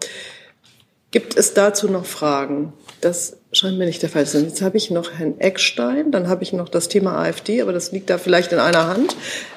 Gibt 1.10 1.36
es 1.36 1.52
dazu 1.52 1.86
noch 1.86 2.06
Fragen? 2.06 2.72
Das 3.02 3.36
scheint 3.52 3.76
mir 3.76 3.84
nicht 3.84 4.00
der 4.00 4.08
Fall 4.08 4.24
zu 4.24 4.38
sein. 4.38 4.44
Jetzt 4.48 4.62
habe 4.62 4.78
ich 4.78 4.90
noch 4.90 5.12
Herrn 5.12 5.38
Eckstein, 5.38 6.10
dann 6.10 6.28
habe 6.28 6.44
ich 6.44 6.54
noch 6.54 6.70
das 6.70 6.88
Thema 6.88 7.18
AfD, 7.18 7.60
aber 7.60 7.74
das 7.74 7.92
liegt 7.92 8.08
da 8.08 8.16
vielleicht 8.16 8.52
in 8.52 8.58
einer 8.58 8.86
Hand. 8.86 9.16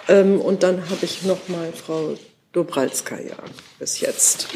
Ähm, 0.09 0.41
und 0.41 0.63
dann 0.63 0.89
habe 0.89 1.03
ich 1.05 1.23
noch 1.23 1.47
mal 1.47 1.71
Frau 1.71 2.15
Dobralskaya 2.51 3.37
bis 3.79 4.01
jetzt. 4.01 4.49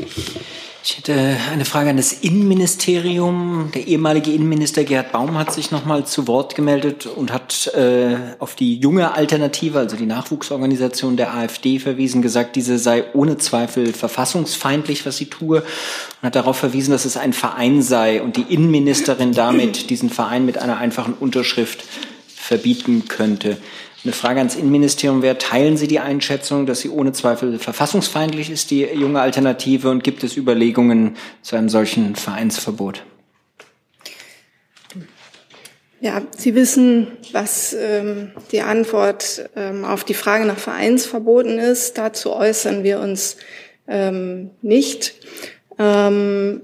Ich 0.86 0.98
hätte 0.98 1.38
eine 1.50 1.64
Frage 1.64 1.92
an 1.92 1.96
das 1.96 2.12
Innenministerium. 2.12 3.72
Der 3.74 3.88
ehemalige 3.88 4.34
Innenminister 4.34 4.84
Gerhard 4.84 5.14
Baum 5.14 5.38
hat 5.38 5.54
sich 5.54 5.72
nochmal 5.72 6.06
zu 6.06 6.28
Wort 6.28 6.56
gemeldet 6.56 7.06
und 7.06 7.32
hat 7.32 7.68
äh, 7.68 8.18
auf 8.40 8.56
die 8.56 8.80
junge 8.80 9.14
Alternative, 9.14 9.80
also 9.80 9.96
die 9.96 10.06
Nachwuchsorganisation 10.06 11.16
der 11.16 11.34
AfD 11.34 11.80
verwiesen, 11.80 12.22
gesagt, 12.22 12.58
diese 12.58 12.78
sei 12.78 13.06
ohne 13.14 13.38
Zweifel 13.38 13.94
verfassungsfeindlich, 13.94 15.06
was 15.06 15.16
sie 15.16 15.28
tue, 15.28 15.62
und 15.62 16.22
hat 16.22 16.36
darauf 16.36 16.58
verwiesen, 16.58 16.92
dass 16.92 17.06
es 17.06 17.16
ein 17.16 17.32
Verein 17.32 17.82
sei 17.82 18.22
und 18.22 18.36
die 18.36 18.54
Innenministerin 18.54 19.32
damit 19.32 19.90
diesen 19.90 20.10
Verein 20.10 20.46
mit 20.46 20.58
einer 20.58 20.80
einfachen 20.80 21.14
Unterschrift 21.14 21.86
verbieten 22.28 23.06
könnte. 23.08 23.56
Eine 24.04 24.12
Frage 24.12 24.39
ans 24.39 24.56
Innenministerium 24.56 25.22
wäre, 25.22 25.38
teilen 25.38 25.78
Sie 25.78 25.88
die 25.88 25.99
Einschätzung, 25.99 26.66
dass 26.66 26.82
sie 26.82 26.89
ohne 26.89 27.14
Zweifel 27.14 27.58
verfassungsfeindlich 27.58 28.49
ist, 28.49 28.70
die 28.70 28.82
junge 28.82 29.22
Alternative, 29.22 29.89
und 29.89 30.04
gibt 30.04 30.26
es 30.26 30.36
Überlegungen 30.36 31.16
zu 31.41 31.56
einem 31.56 31.70
solchen 31.70 32.16
Vereinsverbot? 32.18 33.04
Ja, 36.01 36.22
Sie 36.38 36.54
wissen, 36.54 37.08
was 37.32 37.74
ähm, 37.80 38.34
die 38.51 38.60
Antwort 38.60 39.49
ähm, 39.56 39.86
auf 39.86 40.04
die 40.04 40.14
Frage 40.14 40.43
nach 40.43 40.58
Vereinsverboten 40.58 41.58
ist. 41.58 41.97
Dazu 41.97 42.34
äußern 42.34 42.84
wir 42.84 42.99
uns 42.99 43.38
ähm, 43.88 44.49
nicht. 44.62 45.16
Ähm, 45.80 46.60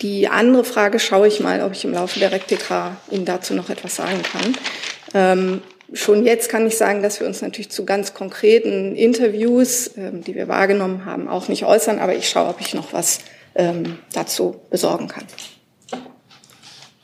die 0.00 0.28
andere 0.28 0.62
Frage 0.62 1.00
schaue 1.00 1.26
ich 1.26 1.40
mal, 1.40 1.60
ob 1.62 1.72
ich 1.72 1.84
im 1.84 1.92
Laufe 1.92 2.20
der 2.20 2.30
Rektika 2.30 2.98
Ihnen 3.10 3.24
dazu 3.24 3.52
noch 3.52 3.68
etwas 3.68 3.96
sagen 3.96 4.20
kann. 4.22 5.60
Schon 5.94 6.26
jetzt 6.26 6.48
kann 6.48 6.66
ich 6.66 6.76
sagen, 6.76 7.02
dass 7.02 7.20
wir 7.20 7.26
uns 7.26 7.40
natürlich 7.40 7.70
zu 7.70 7.86
ganz 7.86 8.14
konkreten 8.14 8.96
Interviews, 8.96 9.92
ähm, 9.96 10.22
die 10.24 10.34
wir 10.34 10.48
wahrgenommen 10.48 11.04
haben, 11.04 11.28
auch 11.28 11.48
nicht 11.48 11.64
äußern. 11.64 12.00
Aber 12.00 12.14
ich 12.14 12.28
schaue, 12.28 12.48
ob 12.48 12.60
ich 12.60 12.74
noch 12.74 12.92
was 12.92 13.20
ähm, 13.54 13.98
dazu 14.12 14.60
besorgen 14.70 15.08
kann. 15.08 15.24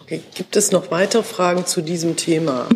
Okay. 0.02 0.22
Gibt 0.34 0.56
es 0.56 0.72
noch 0.72 0.90
weitere 0.90 1.22
Fragen 1.22 1.66
zu 1.66 1.82
diesem 1.82 2.16
Thema? 2.16 2.66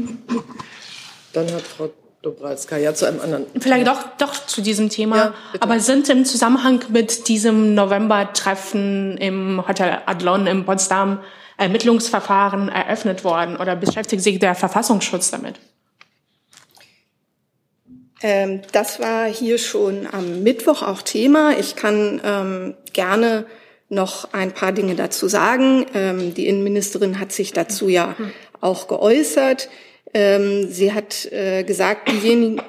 Dann 1.33 1.53
hat 1.53 1.62
Frau 1.62 1.91
Dobralska 2.23 2.77
ja 2.77 2.95
zu 2.95 3.07
einem 3.07 3.21
anderen. 3.21 3.47
Vielleicht 3.59 3.89
doch, 3.89 4.03
doch 4.19 4.47
zu 4.47 4.62
diesem 4.62 4.89
Thema. 4.89 5.17
Ja, 5.17 5.35
aber 5.59 5.81
sind 5.81 6.09
im 6.09 6.25
Zusammenhang 6.25 6.81
mit 6.91 7.27
diesem 7.27 7.75
November-Treffen 7.75 9.19
im 9.19 9.67
Hotel 9.67 9.99
Adlon 10.07 10.47
in 10.47 10.65
Potsdam 10.65 11.21
Ermittlungsverfahren 11.57 12.69
eröffnet 12.69 13.25
worden 13.25 13.57
oder 13.57 13.77
beschäftigt 13.77 14.23
sich 14.23 14.39
der 14.39 14.55
Verfassungsschutz 14.55 15.31
damit? 15.31 15.59
Ähm, 18.25 18.62
das 18.72 19.01
war 19.01 19.27
hier 19.27 19.59
schon 19.59 20.09
am 20.11 20.43
Mittwoch 20.43 20.83
auch 20.83 21.03
Thema. 21.03 21.59
Ich 21.59 21.77
kann 21.77 22.22
ähm, 22.25 22.75
gerne 22.95 23.45
noch 23.91 24.33
ein 24.33 24.53
paar 24.53 24.72
Dinge 24.72 24.95
dazu 24.95 25.29
sagen. 25.29 25.85
Ähm, 25.95 26.33
die 26.33 26.47
Innenministerin 26.47 27.20
hat 27.20 27.33
sich 27.33 27.53
dazu 27.53 27.91
ja 27.91 28.16
auch 28.62 28.89
geäußert. 28.89 29.68
Ähm, 30.14 30.70
sie 30.70 30.95
hat 30.95 31.31
äh, 31.33 31.64
gesagt, 31.64 32.11
diejenigen, 32.11 32.62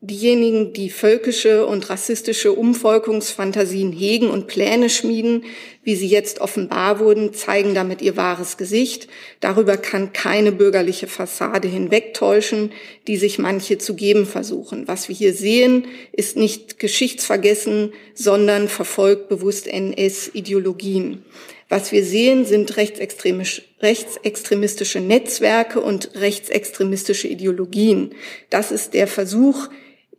diejenigen, 0.00 0.72
die 0.72 0.90
völkische 0.90 1.66
und 1.66 1.90
rassistische 1.90 2.52
Umvolkungsfantasien 2.52 3.90
hegen 3.90 4.30
und 4.30 4.46
Pläne 4.46 4.90
schmieden, 4.90 5.44
wie 5.82 5.96
sie 5.96 6.06
jetzt 6.06 6.40
offenbar 6.40 7.00
wurden, 7.00 7.34
zeigen 7.34 7.74
damit 7.74 8.00
ihr 8.00 8.16
wahres 8.16 8.56
Gesicht. 8.56 9.08
Darüber 9.40 9.76
kann 9.76 10.12
keine 10.12 10.52
bürgerliche 10.52 11.08
Fassade 11.08 11.66
hinwegtäuschen, 11.66 12.70
die 13.08 13.16
sich 13.16 13.40
manche 13.40 13.78
zu 13.78 13.96
geben 13.96 14.24
versuchen. 14.24 14.86
Was 14.86 15.08
wir 15.08 15.16
hier 15.16 15.34
sehen, 15.34 15.88
ist 16.12 16.36
nicht 16.36 16.78
geschichtsvergessen, 16.78 17.92
sondern 18.14 18.68
verfolgt 18.68 19.28
bewusst 19.28 19.66
NS-Ideologien. 19.66 21.24
Was 21.68 21.90
wir 21.90 22.04
sehen, 22.04 22.44
sind 22.44 22.76
rechtsextremistische 22.76 25.00
Netzwerke 25.00 25.80
und 25.80 26.10
rechtsextremistische 26.14 27.26
Ideologien. 27.28 28.14
Das 28.48 28.70
ist 28.70 28.94
der 28.94 29.08
Versuch, 29.08 29.68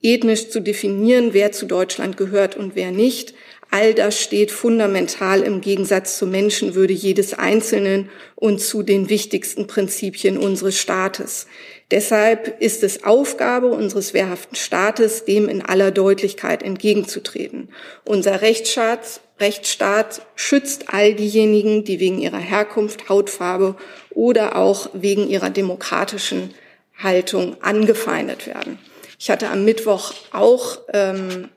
ethnisch 0.02 0.50
zu 0.50 0.62
definieren, 0.62 1.34
wer 1.34 1.52
zu 1.52 1.66
Deutschland 1.66 2.18
gehört 2.18 2.56
und 2.56 2.76
wer 2.76 2.91
nicht. 2.91 3.34
All 3.72 3.93
das 3.93 4.20
steht 4.20 4.50
fundamental 4.50 5.41
im 5.41 5.62
Gegensatz 5.62 6.18
zur 6.18 6.28
Menschenwürde 6.28 6.93
jedes 6.93 7.36
Einzelnen 7.36 8.10
und 8.36 8.60
zu 8.62 8.82
den 8.82 9.10
wichtigsten 9.10 9.68
Prinzipien 9.68 10.38
unseres 10.39 10.80
Staates. 10.80 11.45
Deshalb 11.91 12.60
ist 12.62 12.84
es 12.84 13.04
Aufgabe 13.04 13.68
unseres 13.68 14.16
wehrhaften 14.16 14.56
Staates, 14.56 15.26
dem 15.26 15.47
in 15.47 15.62
aller 15.62 15.91
Deutlichkeit 15.91 16.64
entgegenzutreten. 16.64 17.70
Unser 18.06 18.41
Rechtsstaat, 18.41 19.22
Rechtsstaat 19.39 20.24
schützt 20.36 20.86
all 20.91 21.14
diejenigen, 21.14 21.84
die 21.84 22.00
wegen 22.00 22.20
ihrer 22.20 22.39
Herkunft, 22.39 23.08
Hautfarbe 23.08 23.76
oder 24.10 24.56
auch 24.56 24.89
wegen 24.93 25.30
ihrer 25.30 25.52
demokratischen 25.52 26.56
Haltung 26.97 27.56
angefeindet 27.62 28.47
werden. 28.47 28.80
Ich 29.20 29.30
hatte 29.30 29.50
am 29.50 29.66
Mittwoch 29.66 30.14
auch 30.32 30.80
ähm, 30.94 31.50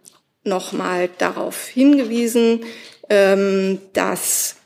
noch 0.43 0.73
mal 0.73 1.09
darauf 1.19 1.69
hingewiesen, 1.69 2.65
ähm, 3.09 3.79
dass 3.93 4.57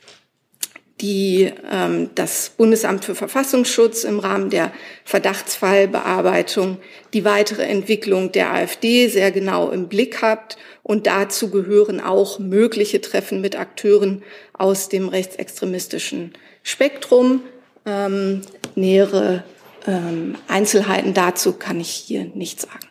die, 1.02 1.52
ähm, 1.70 2.08
das 2.14 2.52
Bundesamt 2.56 3.04
für 3.04 3.14
Verfassungsschutz 3.14 4.04
im 4.04 4.18
Rahmen 4.18 4.48
der 4.48 4.72
Verdachtsfallbearbeitung 5.04 6.78
die 7.12 7.26
weitere 7.26 7.64
Entwicklung 7.64 8.32
der 8.32 8.54
AfD 8.54 9.08
sehr 9.08 9.30
genau 9.30 9.70
im 9.70 9.88
Blick 9.88 10.22
hat. 10.22 10.56
Und 10.82 11.06
dazu 11.06 11.50
gehören 11.50 12.00
auch 12.00 12.38
mögliche 12.38 13.02
Treffen 13.02 13.42
mit 13.42 13.56
Akteuren 13.56 14.22
aus 14.54 14.88
dem 14.88 15.10
rechtsextremistischen 15.10 16.32
Spektrum. 16.62 17.42
Ähm, 17.84 18.40
nähere 18.74 19.44
ähm, 19.86 20.36
Einzelheiten 20.48 21.14
dazu 21.14 21.52
kann 21.52 21.80
ich 21.80 21.90
hier 21.90 22.24
nicht 22.24 22.60
sagen. 22.60 22.86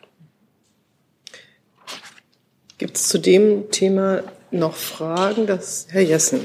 Gibt 2.78 2.96
es 2.96 3.08
zu 3.08 3.18
dem 3.18 3.70
Thema 3.70 4.22
noch 4.50 4.76
Fragen? 4.76 5.46
Das, 5.46 5.86
Herr 5.90 6.02
Jessen. 6.02 6.40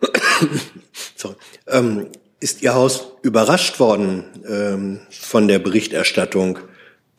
Sorry. 1.16 1.36
Ähm, 1.68 2.08
ist 2.40 2.62
Ihr 2.62 2.74
Haus 2.74 3.12
überrascht 3.22 3.78
worden 3.78 4.24
ähm, 4.48 5.00
von 5.10 5.46
der 5.46 5.58
Berichterstattung 5.58 6.58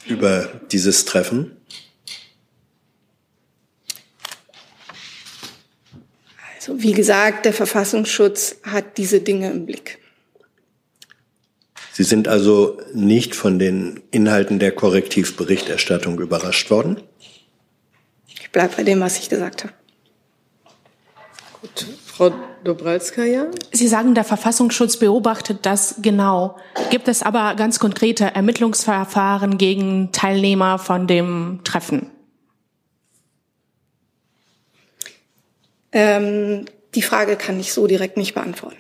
über 0.08 0.50
dieses 0.72 1.06
Treffen? 1.06 1.58
Also 6.56 6.82
wie 6.82 6.94
gesagt, 6.94 7.46
der 7.46 7.54
Verfassungsschutz 7.54 8.58
hat 8.64 8.98
diese 8.98 9.22
Dinge 9.22 9.52
im 9.52 9.66
Blick. 9.66 10.01
Sie 11.94 12.04
sind 12.04 12.28
also 12.28 12.78
nicht 12.94 13.36
von 13.36 13.60
den 13.60 14.02
Inhalten 14.12 14.60
der 14.60 14.72
Korrektivberichterstattung 14.72 16.20
überrascht 16.20 16.72
worden? 16.72 17.02
Ich 18.28 18.52
bleibe 18.52 18.76
bei 18.78 18.84
dem, 18.84 19.02
was 19.02 19.20
ich 19.20 19.30
gesagt 19.30 19.66
habe. 19.66 19.74
Gut. 21.62 21.88
Frau 22.06 22.34
Dobralskaya? 22.64 23.48
Sie 23.72 23.88
sagen, 23.88 24.16
der 24.16 24.24
Verfassungsschutz 24.24 24.98
beobachtet 24.98 25.60
das 25.66 25.96
genau. 26.02 26.58
Gibt 26.90 27.08
es 27.08 27.24
aber 27.24 27.56
ganz 27.56 27.80
konkrete 27.80 28.26
Ermittlungsverfahren 28.26 29.58
gegen 29.58 30.12
Teilnehmer 30.12 30.78
von 30.78 31.08
dem 31.08 31.62
Treffen? 31.64 32.12
Ähm, 35.92 36.66
die 36.96 37.02
Frage 37.02 37.36
kann 37.36 37.60
ich 37.60 37.74
so 37.74 37.88
direkt 37.88 38.18
nicht 38.18 38.34
beantworten. 38.34 38.78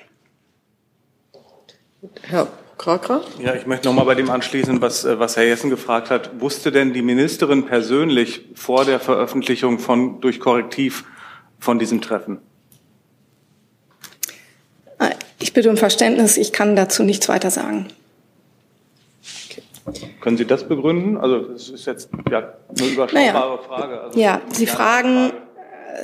Herr 2.23 2.47
Krakra? 2.81 3.21
Ja, 3.39 3.53
ich 3.53 3.67
möchte 3.67 3.87
noch 3.87 3.93
mal 3.93 4.05
bei 4.05 4.15
dem 4.15 4.31
anschließen, 4.31 4.81
was, 4.81 5.05
äh, 5.05 5.19
was 5.19 5.37
Herr 5.37 5.45
Jessen 5.45 5.69
gefragt 5.69 6.09
hat. 6.09 6.41
Wusste 6.41 6.71
denn 6.71 6.93
die 6.93 7.03
Ministerin 7.03 7.65
persönlich 7.65 8.45
vor 8.55 8.85
der 8.85 8.99
Veröffentlichung 8.99 9.77
von, 9.77 10.19
durch 10.19 10.39
Korrektiv 10.39 11.05
von 11.59 11.77
diesem 11.77 12.01
Treffen? 12.01 12.39
Ich 15.39 15.53
bitte 15.53 15.69
um 15.69 15.77
Verständnis, 15.77 16.37
ich 16.37 16.53
kann 16.53 16.75
dazu 16.75 17.03
nichts 17.03 17.27
weiter 17.27 17.49
sagen. 17.49 17.87
Können 20.21 20.37
Sie 20.37 20.45
das 20.45 20.67
begründen? 20.67 21.17
Also 21.17 21.51
es 21.53 21.69
ist 21.69 21.85
jetzt 21.87 22.09
ja, 22.29 22.53
eine 22.69 22.87
überschaubare 22.87 23.13
naja. 23.13 23.57
Frage. 23.67 24.01
Also 24.01 24.19
ja, 24.19 24.41
Sie 24.51 24.67
fragen, 24.67 25.29
Frage. 25.29 25.33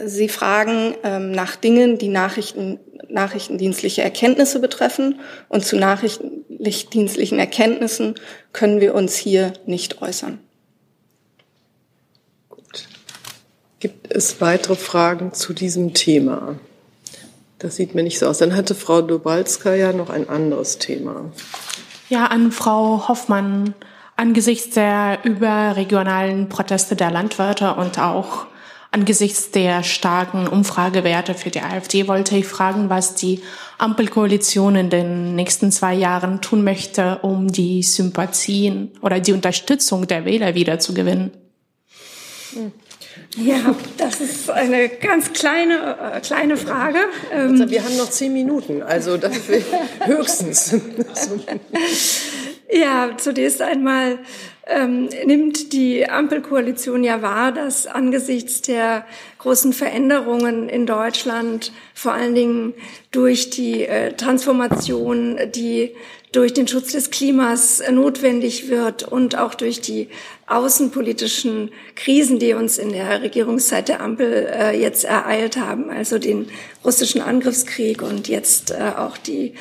Sie 0.05 0.29
fragen 0.29 0.95
ähm, 1.03 1.31
nach 1.31 1.55
Dingen, 1.55 1.97
die 1.97 2.09
Nachrichten, 2.09 2.79
nachrichtendienstliche 3.09 4.01
Erkenntnisse 4.01 4.59
betreffen. 4.59 5.19
Und 5.49 5.65
zu 5.65 5.77
nachrichtendienstlichen 5.77 7.39
Erkenntnissen 7.39 8.15
können 8.53 8.81
wir 8.81 8.95
uns 8.95 9.15
hier 9.15 9.53
nicht 9.65 10.01
äußern. 10.01 10.39
Gut. 12.49 12.87
Gibt 13.79 14.13
es 14.13 14.41
weitere 14.41 14.75
Fragen 14.75 15.33
zu 15.33 15.53
diesem 15.53 15.93
Thema? 15.93 16.59
Das 17.59 17.75
sieht 17.75 17.95
mir 17.95 18.03
nicht 18.03 18.19
so 18.19 18.27
aus. 18.27 18.37
Dann 18.37 18.55
hatte 18.55 18.75
Frau 18.75 19.01
Dobalska 19.01 19.73
ja 19.73 19.93
noch 19.93 20.09
ein 20.09 20.29
anderes 20.29 20.77
Thema. 20.77 21.31
Ja, 22.09 22.27
an 22.27 22.51
Frau 22.51 23.07
Hoffmann. 23.07 23.73
Angesichts 24.15 24.71
der 24.71 25.19
überregionalen 25.23 26.49
Proteste 26.49 26.95
der 26.95 27.11
Landwirte 27.11 27.75
und 27.75 27.99
auch 27.99 28.47
Angesichts 28.97 29.51
der 29.51 29.83
starken 29.83 30.47
Umfragewerte 30.47 31.35
für 31.35 31.51
die 31.51 31.61
AfD 31.61 32.07
wollte 32.07 32.35
ich 32.35 32.47
fragen, 32.47 32.89
was 32.89 33.13
die 33.13 33.43
Ampelkoalition 33.77 34.75
in 34.75 34.89
den 34.89 35.35
nächsten 35.35 35.71
zwei 35.71 35.93
Jahren 35.93 36.41
tun 36.41 36.63
möchte, 36.63 37.19
um 37.21 37.47
die 37.47 37.83
Sympathien 37.83 38.91
oder 39.03 39.19
die 39.19 39.33
Unterstützung 39.33 40.07
der 40.07 40.25
Wähler 40.25 40.55
wieder 40.55 40.79
zu 40.79 40.95
gewinnen. 40.95 41.29
Ja, 43.35 43.75
das 43.99 44.19
ist 44.19 44.49
eine 44.49 44.89
ganz 44.89 45.31
kleine, 45.31 45.95
äh, 46.15 46.19
kleine 46.21 46.57
Frage. 46.57 46.97
Also 47.31 47.69
wir 47.69 47.83
haben 47.83 47.97
noch 47.97 48.09
zehn 48.09 48.33
Minuten, 48.33 48.81
also 48.81 49.17
das 49.17 49.37
höchstens. 50.05 50.75
ja, 52.71 53.11
zunächst 53.15 53.61
einmal 53.61 54.17
ähm, 54.67 55.09
nimmt 55.25 55.73
die 55.73 56.09
Ampelkoalition 56.09 57.03
ja 57.03 57.21
wahr, 57.21 57.51
dass 57.51 57.87
angesichts 57.87 58.61
der 58.61 59.05
großen 59.39 59.73
Veränderungen 59.73 60.69
in 60.69 60.85
Deutschland, 60.85 61.71
vor 61.93 62.13
allen 62.13 62.35
Dingen 62.35 62.73
durch 63.11 63.49
die 63.49 63.85
äh, 63.85 64.13
Transformation, 64.13 65.37
die 65.55 65.95
durch 66.33 66.53
den 66.53 66.67
Schutz 66.67 66.91
des 66.91 67.09
Klimas 67.09 67.81
notwendig 67.89 68.69
wird 68.69 69.03
und 69.03 69.37
auch 69.37 69.55
durch 69.55 69.79
die 69.79 70.09
außenpolitischen 70.45 71.71
Krisen, 71.95 72.39
die 72.39 72.53
uns 72.53 72.77
in 72.77 72.91
der 72.91 73.21
Regierungszeit 73.21 73.89
der 73.89 74.01
Ampel 74.01 74.47
äh, 74.49 74.79
jetzt 74.79 75.03
ereilt 75.03 75.57
haben, 75.57 75.89
also 75.89 76.19
den 76.19 76.47
russischen 76.85 77.21
Angriffskrieg 77.21 78.01
und 78.01 78.27
jetzt 78.27 78.71
äh, 78.71 78.91
auch 78.97 79.17
die 79.17 79.55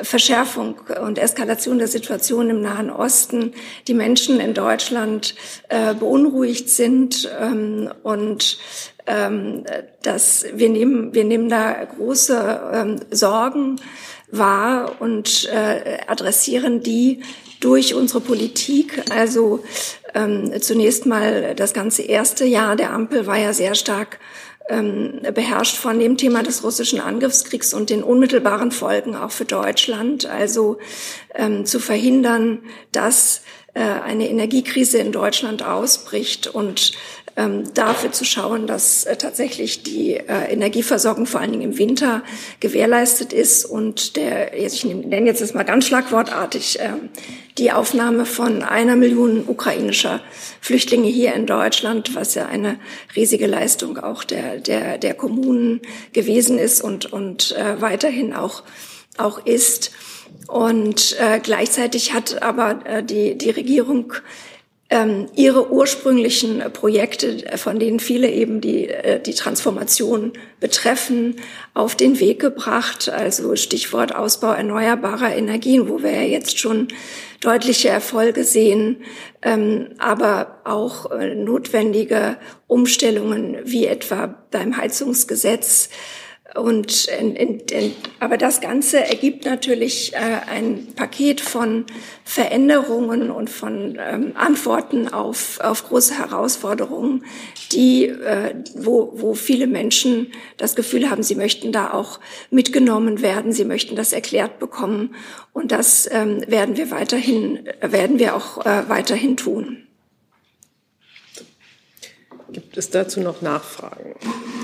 Verschärfung 0.00 0.76
und 1.04 1.18
Eskalation 1.18 1.78
der 1.78 1.88
Situation 1.88 2.48
im 2.48 2.62
Nahen 2.62 2.90
Osten, 2.90 3.52
die 3.86 3.94
Menschen 3.94 4.40
in 4.50 4.54
Deutschland 4.54 5.36
äh, 5.68 5.94
beunruhigt 5.94 6.68
sind 6.68 7.30
ähm, 7.40 7.88
und 8.02 8.58
ähm, 9.06 9.64
dass 10.02 10.44
wir 10.52 10.68
nehmen, 10.68 11.14
wir 11.14 11.24
nehmen 11.24 11.48
da 11.48 11.84
große 11.84 12.60
ähm, 12.72 13.00
Sorgen 13.10 13.80
wahr 14.32 14.96
und 15.00 15.48
äh, 15.52 15.98
adressieren 16.06 16.82
die 16.82 17.22
durch 17.60 17.94
unsere 17.94 18.20
Politik. 18.20 19.04
Also 19.10 19.62
ähm, 20.14 20.52
zunächst 20.60 21.06
mal 21.06 21.54
das 21.54 21.72
ganze 21.72 22.02
erste 22.02 22.44
Jahr 22.44 22.74
der 22.74 22.92
Ampel 22.92 23.26
war 23.26 23.38
ja 23.38 23.52
sehr 23.52 23.74
stark 23.74 24.18
ähm, 24.70 25.20
beherrscht 25.34 25.76
von 25.76 25.98
dem 25.98 26.16
Thema 26.16 26.42
des 26.42 26.62
russischen 26.62 27.00
Angriffskriegs 27.00 27.74
und 27.74 27.90
den 27.90 28.02
unmittelbaren 28.02 28.70
Folgen 28.70 29.16
auch 29.16 29.32
für 29.32 29.44
Deutschland. 29.44 30.26
Also 30.26 30.78
ähm, 31.34 31.66
zu 31.66 31.80
verhindern, 31.80 32.60
dass 32.92 33.42
eine 33.74 34.28
Energiekrise 34.28 34.98
in 34.98 35.12
Deutschland 35.12 35.62
ausbricht 35.64 36.48
und 36.48 36.92
ähm, 37.36 37.72
dafür 37.74 38.12
zu 38.12 38.24
schauen, 38.24 38.66
dass 38.66 39.04
äh, 39.04 39.16
tatsächlich 39.16 39.82
die 39.82 40.14
äh, 40.14 40.52
Energieversorgung 40.52 41.26
vor 41.26 41.40
allen 41.40 41.52
Dingen 41.52 41.72
im 41.72 41.78
Winter 41.78 42.22
gewährleistet 42.58 43.32
ist 43.32 43.64
und 43.64 44.16
der, 44.16 44.56
ich 44.56 44.84
nenne 44.84 45.26
jetzt 45.26 45.40
das 45.40 45.54
mal 45.54 45.62
ganz 45.62 45.86
schlagwortartig, 45.86 46.80
äh, 46.80 46.90
die 47.58 47.72
Aufnahme 47.72 48.26
von 48.26 48.62
einer 48.62 48.96
Million 48.96 49.44
ukrainischer 49.46 50.20
Flüchtlinge 50.60 51.08
hier 51.08 51.34
in 51.34 51.46
Deutschland, 51.46 52.14
was 52.14 52.34
ja 52.34 52.46
eine 52.46 52.78
riesige 53.14 53.46
Leistung 53.46 53.98
auch 53.98 54.24
der, 54.24 54.58
der, 54.58 54.98
der 54.98 55.14
Kommunen 55.14 55.80
gewesen 56.12 56.58
ist 56.58 56.82
und, 56.82 57.12
und 57.12 57.52
äh, 57.52 57.80
weiterhin 57.80 58.34
auch, 58.34 58.64
auch 59.16 59.46
ist. 59.46 59.92
Und 60.48 61.16
äh, 61.20 61.40
gleichzeitig 61.40 62.12
hat 62.12 62.42
aber 62.42 62.80
äh, 62.84 63.02
die, 63.02 63.38
die 63.38 63.50
Regierung 63.50 64.14
ähm, 64.90 65.28
ihre 65.36 65.70
ursprünglichen 65.70 66.60
Projekte, 66.72 67.46
äh, 67.46 67.56
von 67.56 67.78
denen 67.78 68.00
viele 68.00 68.28
eben 68.28 68.60
die, 68.60 68.88
äh, 68.88 69.20
die 69.20 69.34
Transformation 69.34 70.32
betreffen, 70.58 71.36
auf 71.74 71.94
den 71.94 72.18
Weg 72.18 72.40
gebracht. 72.40 73.08
Also 73.08 73.54
Stichwort 73.54 74.14
Ausbau 74.14 74.52
erneuerbarer 74.52 75.34
Energien, 75.34 75.88
wo 75.88 76.02
wir 76.02 76.10
ja 76.10 76.22
jetzt 76.22 76.58
schon 76.58 76.88
deutliche 77.40 77.88
Erfolge 77.88 78.42
sehen, 78.42 78.96
ähm, 79.42 79.90
aber 79.98 80.60
auch 80.64 81.10
äh, 81.12 81.36
notwendige 81.36 82.36
Umstellungen 82.66 83.58
wie 83.64 83.86
etwa 83.86 84.34
beim 84.50 84.76
Heizungsgesetz 84.76 85.88
und 86.54 87.06
in, 87.06 87.36
in, 87.36 87.60
in, 87.60 87.92
aber 88.18 88.36
das 88.36 88.60
Ganze 88.60 89.04
ergibt 89.04 89.44
natürlich 89.44 90.14
äh, 90.14 90.18
ein 90.50 90.88
Paket 90.96 91.40
von 91.40 91.84
Veränderungen 92.24 93.30
und 93.30 93.48
von 93.48 93.98
ähm, 94.00 94.32
Antworten 94.34 95.08
auf, 95.08 95.60
auf 95.60 95.86
große 95.86 96.18
Herausforderungen, 96.18 97.24
die, 97.72 98.06
äh, 98.06 98.54
wo, 98.74 99.12
wo 99.14 99.34
viele 99.34 99.68
Menschen 99.68 100.32
das 100.56 100.74
Gefühl 100.74 101.08
haben, 101.08 101.22
sie 101.22 101.36
möchten 101.36 101.70
da 101.70 101.92
auch 101.92 102.18
mitgenommen 102.50 103.22
werden, 103.22 103.52
sie 103.52 103.64
möchten 103.64 103.94
das 103.94 104.12
erklärt 104.12 104.58
bekommen. 104.58 105.14
Und 105.52 105.70
das 105.70 106.08
ähm, 106.10 106.42
werden 106.48 106.76
wir 106.76 106.90
weiterhin, 106.90 107.68
werden 107.80 108.18
wir 108.18 108.34
auch 108.34 108.64
äh, 108.66 108.88
weiterhin 108.88 109.36
tun. 109.36 109.86
Gibt 112.52 112.76
es 112.76 112.90
dazu 112.90 113.20
noch 113.20 113.42
Nachfragen? 113.42 114.16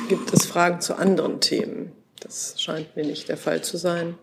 Gibt 0.09 0.33
es 0.33 0.47
Fragen 0.47 0.81
zu 0.81 0.97
anderen 0.97 1.41
Themen? 1.41 1.91
Das 2.21 2.55
scheint 2.61 2.95
mir 2.95 3.05
nicht 3.05 3.29
der 3.29 3.37
Fall 3.37 3.63
zu 3.63 3.77
sein. 3.77 4.15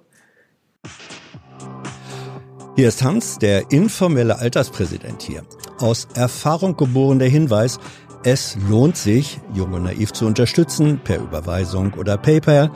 Hier 2.76 2.88
ist 2.88 3.04
Hans, 3.04 3.38
der 3.38 3.72
informelle 3.72 4.40
Alterspräsident 4.40 5.22
hier. 5.22 5.44
Aus 5.80 6.08
Erfahrung 6.16 6.78
geboren 6.78 7.20
der 7.20 7.28
Hinweis, 7.28 7.80
es 8.24 8.56
lohnt 8.70 8.96
sich, 8.96 9.42
Jung 9.54 9.74
und 9.74 9.84
Naiv 9.84 10.14
zu 10.14 10.26
unterstützen, 10.26 11.02
per 11.04 11.18
Überweisung 11.18 11.94
oder 11.96 12.18
PayPal. 12.18 12.72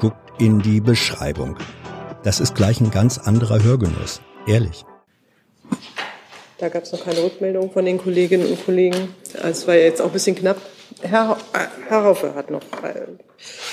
Guckt 0.00 0.16
in 0.40 0.58
die 0.58 0.80
Beschreibung. 0.80 1.56
Das 2.24 2.40
ist 2.40 2.56
gleich 2.56 2.80
ein 2.80 2.90
ganz 2.90 3.18
anderer 3.18 3.62
Hörgenuss. 3.62 4.20
Ehrlich. 4.48 4.84
Da 6.58 6.68
gab 6.68 6.82
es 6.82 6.90
noch 6.90 7.04
keine 7.04 7.22
Rückmeldung 7.22 7.70
von 7.70 7.84
den 7.84 7.98
Kolleginnen 7.98 8.48
und 8.48 8.64
Kollegen. 8.64 9.14
Es 9.44 9.68
war 9.68 9.76
jetzt 9.76 10.02
auch 10.02 10.06
ein 10.06 10.12
bisschen 10.12 10.34
knapp. 10.34 10.60
Herr, 11.02 11.36
Herr 11.88 12.04
Haufe 12.04 12.34
hat 12.34 12.50
noch. 12.50 12.62
Äh, 12.82 13.06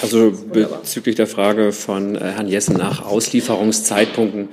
also 0.01 0.31
bezüglich 0.31 1.15
der 1.15 1.27
Frage 1.27 1.71
von 1.71 2.15
äh, 2.15 2.19
Herrn 2.19 2.47
Jessen 2.47 2.77
nach 2.77 3.05
Auslieferungszeitpunkten. 3.05 4.49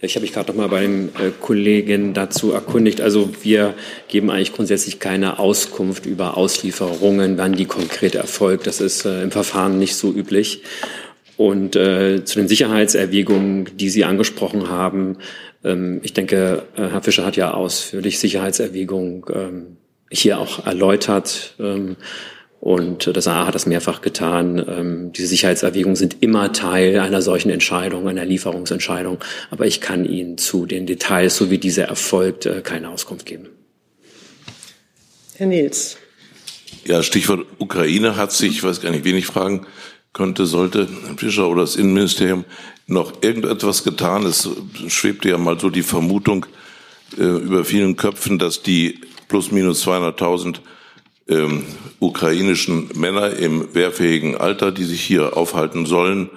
Ich 0.00 0.14
habe 0.14 0.22
mich 0.22 0.32
gerade 0.32 0.52
noch 0.52 0.56
mal 0.56 0.68
bei 0.68 0.82
dem 0.82 1.08
äh, 1.08 1.30
Kollegen 1.40 2.12
dazu 2.12 2.52
erkundigt. 2.52 3.00
Also 3.00 3.30
wir 3.42 3.74
geben 4.08 4.30
eigentlich 4.30 4.52
grundsätzlich 4.52 4.98
keine 4.98 5.38
Auskunft 5.38 6.04
über 6.04 6.36
Auslieferungen, 6.36 7.38
wann 7.38 7.54
die 7.54 7.64
konkret 7.64 8.14
erfolgt. 8.14 8.66
Das 8.66 8.80
ist 8.80 9.06
im 9.06 9.30
Verfahren 9.30 9.78
nicht 9.78 9.96
so 9.96 10.12
üblich. 10.12 10.62
Und 11.36 11.76
äh, 11.76 12.24
zu 12.24 12.38
den 12.38 12.48
Sicherheitserwägungen, 12.48 13.76
die 13.76 13.90
Sie 13.90 14.04
angesprochen 14.04 14.70
haben, 14.70 15.18
ähm, 15.64 16.00
ich 16.02 16.12
denke, 16.14 16.64
äh, 16.76 16.88
Herr 16.88 17.02
Fischer 17.02 17.26
hat 17.26 17.36
ja 17.36 17.52
ausführlich 17.52 18.18
Sicherheitserwägungen 18.18 19.24
ähm, 19.32 19.76
hier 20.10 20.38
auch 20.38 20.66
erläutert. 20.66 21.54
Ähm, 21.58 21.96
und 22.60 23.14
das 23.14 23.28
AA 23.28 23.46
hat 23.46 23.54
das 23.54 23.66
mehrfach 23.66 24.00
getan. 24.00 25.12
diese 25.14 25.28
Sicherheitserwägungen 25.28 25.94
sind 25.94 26.16
immer 26.20 26.52
Teil 26.52 26.98
einer 26.98 27.22
solchen 27.22 27.50
Entscheidung, 27.50 28.08
einer 28.08 28.24
Lieferungsentscheidung. 28.24 29.18
Aber 29.50 29.66
ich 29.66 29.80
kann 29.80 30.04
Ihnen 30.04 30.36
zu 30.36 30.66
den 30.66 30.86
Details, 30.86 31.36
so 31.36 31.50
wie 31.50 31.58
diese 31.58 31.82
erfolgt, 31.82 32.46
äh, 32.46 32.62
keine 32.62 32.88
Auskunft 32.88 33.26
geben. 33.26 33.50
Herr 35.36 35.46
Nils. 35.46 35.98
Ja, 36.86 37.02
Stichwort 37.02 37.46
Ukraine 37.58 38.16
hat 38.16 38.32
sich, 38.32 38.52
ich 38.52 38.62
weiß 38.62 38.80
gar 38.80 38.90
nicht, 38.90 39.04
wen 39.04 39.16
ich 39.16 39.26
fragen 39.26 39.66
könnte, 40.12 40.46
sollte 40.46 40.88
Herr 41.06 41.18
Fischer 41.18 41.48
oder 41.48 41.60
das 41.60 41.76
Innenministerium 41.76 42.44
noch 42.86 43.22
irgendetwas 43.22 43.84
getan? 43.84 44.24
Es 44.24 44.48
schwebte 44.88 45.28
ja 45.28 45.38
mal 45.38 45.60
so 45.60 45.68
die 45.68 45.82
Vermutung 45.82 46.46
äh, 47.18 47.22
über 47.22 47.64
vielen 47.64 47.96
Köpfen, 47.96 48.38
dass 48.38 48.62
die 48.62 49.00
plus 49.28 49.52
minus 49.52 49.86
200.000 49.86 50.60
ähm, 51.28 51.64
ukrainischen 51.98 52.90
Männer 52.94 53.30
im 53.36 53.74
wehrfähigen 53.74 54.36
Alter, 54.36 54.72
die 54.72 54.84
sich 54.84 55.02
hier 55.02 55.36
aufhalten 55.36 55.86
sollen, 55.86 56.30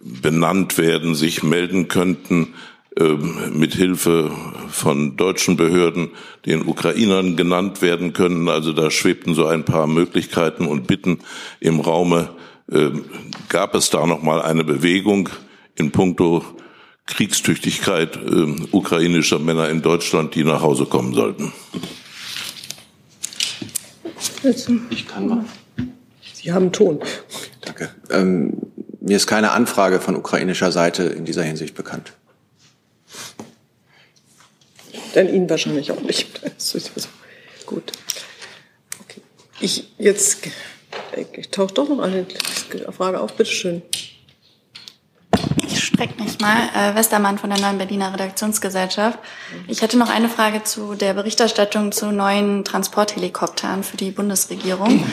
benannt 0.00 0.76
werden, 0.76 1.14
sich 1.14 1.42
melden 1.42 1.88
könnten, 1.88 2.54
ähm, 2.98 3.52
mit 3.58 3.74
Hilfe 3.74 4.30
von 4.68 5.16
deutschen 5.16 5.56
Behörden 5.56 6.10
den 6.46 6.66
Ukrainern 6.66 7.36
genannt 7.36 7.80
werden 7.80 8.12
können. 8.12 8.48
Also 8.48 8.72
da 8.72 8.90
schwebten 8.90 9.34
so 9.34 9.46
ein 9.46 9.64
paar 9.64 9.86
Möglichkeiten 9.86 10.66
und 10.66 10.86
Bitten 10.86 11.20
im 11.60 11.80
Raume. 11.80 12.30
Ähm, 12.70 13.04
gab 13.48 13.74
es 13.74 13.90
da 13.90 14.06
noch 14.06 14.22
mal 14.22 14.42
eine 14.42 14.64
Bewegung? 14.64 15.30
in 15.76 15.90
puncto 15.90 16.44
Kriegstüchtigkeit 17.06 18.16
äh, 18.16 18.54
ukrainischer 18.72 19.38
Männer 19.38 19.68
in 19.68 19.82
Deutschland, 19.82 20.34
die 20.34 20.44
nach 20.44 20.62
Hause 20.62 20.86
kommen 20.86 21.14
sollten. 21.14 21.52
Ich 24.90 25.08
kann 25.08 25.28
mal. 25.28 25.44
Sie 26.34 26.52
haben 26.52 26.72
Ton. 26.72 27.00
Danke. 27.62 27.90
Ähm, 28.10 28.58
mir 29.00 29.16
ist 29.16 29.26
keine 29.26 29.52
Anfrage 29.52 30.00
von 30.00 30.16
ukrainischer 30.16 30.72
Seite 30.72 31.04
in 31.04 31.24
dieser 31.24 31.42
Hinsicht 31.42 31.74
bekannt. 31.74 32.12
Denn 35.14 35.32
Ihnen 35.32 35.48
wahrscheinlich 35.48 35.92
auch 35.92 36.00
nicht. 36.00 36.40
Gut. 37.66 37.92
Okay. 39.02 39.20
Ich 39.60 39.92
jetzt 39.98 40.38
ich 41.36 41.50
taucht 41.50 41.78
doch 41.78 41.88
noch 41.88 42.00
eine 42.00 42.26
Frage 42.90 43.20
auf. 43.20 43.34
Bitte 43.34 43.50
schön. 43.50 43.82
Ich 45.94 46.00
strecke 46.00 46.20
mich 46.24 46.40
mal. 46.40 46.56
Äh, 46.74 46.96
Westermann 46.96 47.38
von 47.38 47.50
der 47.50 47.60
Neuen 47.60 47.78
Berliner 47.78 48.12
Redaktionsgesellschaft. 48.12 49.16
Ich 49.68 49.80
hätte 49.80 49.96
noch 49.96 50.10
eine 50.10 50.28
Frage 50.28 50.64
zu 50.64 50.96
der 50.96 51.14
Berichterstattung 51.14 51.92
zu 51.92 52.10
neuen 52.10 52.64
Transporthelikoptern 52.64 53.84
für 53.84 53.96
die 53.96 54.10
Bundesregierung. 54.10 55.06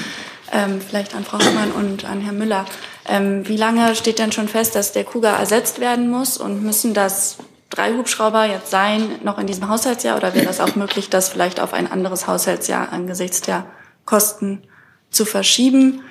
Ähm, 0.51 0.81
vielleicht 0.81 1.13
an 1.13 1.23
Frau 1.23 1.37
Hoffmann 1.37 1.71
und 1.71 2.03
an 2.05 2.21
Herrn 2.21 2.39
Müller. 2.39 2.65
Ähm, 3.07 3.47
wie 3.47 3.57
lange 3.57 3.93
steht 3.93 4.17
denn 4.17 4.31
schon 4.31 4.47
fest, 4.47 4.73
dass 4.73 4.91
der 4.91 5.03
Kuga 5.03 5.37
ersetzt 5.37 5.79
werden 5.79 6.09
muss? 6.09 6.39
Und 6.39 6.63
müssen 6.63 6.95
das 6.95 7.37
drei 7.69 7.93
Hubschrauber 7.93 8.45
jetzt 8.45 8.71
sein, 8.71 9.19
noch 9.23 9.37
in 9.37 9.45
diesem 9.45 9.69
Haushaltsjahr? 9.69 10.17
Oder 10.17 10.33
wäre 10.33 10.47
das 10.47 10.59
auch 10.59 10.75
möglich, 10.75 11.11
das 11.11 11.29
vielleicht 11.29 11.59
auf 11.59 11.73
ein 11.73 11.91
anderes 11.91 12.25
Haushaltsjahr 12.25 12.91
angesichts 12.91 13.41
der 13.41 13.67
Kosten 14.05 14.63
zu 15.11 15.25
verschieben? 15.25 16.01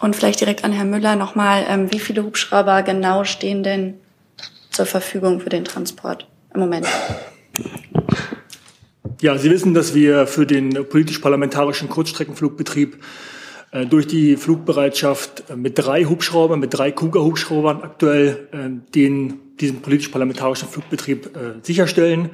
Und 0.00 0.16
vielleicht 0.16 0.40
direkt 0.40 0.64
an 0.64 0.72
Herrn 0.72 0.90
Müller 0.90 1.16
nochmal, 1.16 1.64
ähm, 1.68 1.92
wie 1.92 1.98
viele 1.98 2.24
Hubschrauber 2.24 2.82
genau 2.82 3.24
stehen 3.24 3.62
denn 3.62 3.94
zur 4.70 4.86
Verfügung 4.86 5.40
für 5.40 5.48
den 5.48 5.64
Transport 5.64 6.26
im 6.54 6.60
Moment? 6.60 6.86
Ja, 9.20 9.36
Sie 9.36 9.50
wissen, 9.50 9.74
dass 9.74 9.94
wir 9.94 10.26
für 10.28 10.46
den 10.46 10.70
politisch-parlamentarischen 10.88 11.88
Kurzstreckenflugbetrieb 11.88 13.02
äh, 13.72 13.86
durch 13.86 14.06
die 14.06 14.36
Flugbereitschaft 14.36 15.50
äh, 15.50 15.56
mit 15.56 15.78
drei 15.78 16.04
Hubschraubern, 16.04 16.60
mit 16.60 16.74
drei 16.74 16.92
Kuga-Hubschraubern 16.92 17.82
aktuell 17.82 18.48
äh, 18.52 18.92
den, 18.94 19.40
diesen 19.60 19.82
politisch-parlamentarischen 19.82 20.68
Flugbetrieb 20.68 21.36
äh, 21.36 21.54
sicherstellen. 21.62 22.30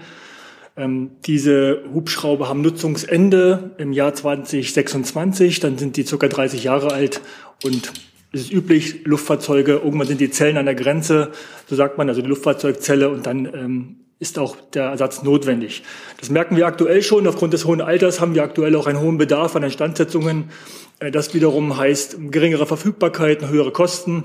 Ähm, 0.77 1.12
diese 1.25 1.85
Hubschrauber 1.93 2.49
haben 2.49 2.61
Nutzungsende 2.62 3.75
im 3.79 3.93
Jahr 3.93 4.14
2026, 4.14 5.61
dann 5.61 5.79
sind 5.79 5.97
die 5.97 6.05
circa 6.05 6.27
30 6.27 6.64
Jahre 6.64 6.93
alt 6.93 7.20
und 7.62 7.93
es 8.33 8.41
ist 8.43 8.53
üblich, 8.53 9.05
Luftfahrzeuge, 9.05 9.75
irgendwann 9.85 10.09
sind 10.09 10.20
die 10.20 10.31
Zellen 10.31 10.57
an 10.57 10.64
der 10.64 10.75
Grenze, 10.75 11.31
so 11.68 11.77
sagt 11.77 11.99
man, 11.99 12.09
also 12.09 12.20
die 12.20 12.27
Luftfahrzeugzelle 12.27 13.09
und 13.09 13.27
dann 13.27 13.47
ähm, 13.55 13.97
ist 14.18 14.41
auch 14.41 14.57
der 14.72 14.87
Ersatz 14.87 15.22
notwendig. 15.22 15.85
Das 16.18 16.31
merken 16.31 16.57
wir 16.57 16.66
aktuell 16.66 17.03
schon. 17.03 17.27
Aufgrund 17.29 17.53
des 17.53 17.64
hohen 17.64 17.81
Alters 17.81 18.20
haben 18.20 18.35
wir 18.35 18.43
aktuell 18.43 18.75
auch 18.75 18.89
einen 18.89 19.01
hohen 19.01 19.18
Bedarf 19.18 19.55
an 19.55 19.62
Instandsetzungen. 19.62 20.51
Äh, 20.99 21.12
das 21.12 21.35
wiederum 21.35 21.77
heißt 21.77 22.16
geringere 22.33 22.66
Verfügbarkeit, 22.66 23.49
höhere 23.49 23.70
Kosten, 23.70 24.25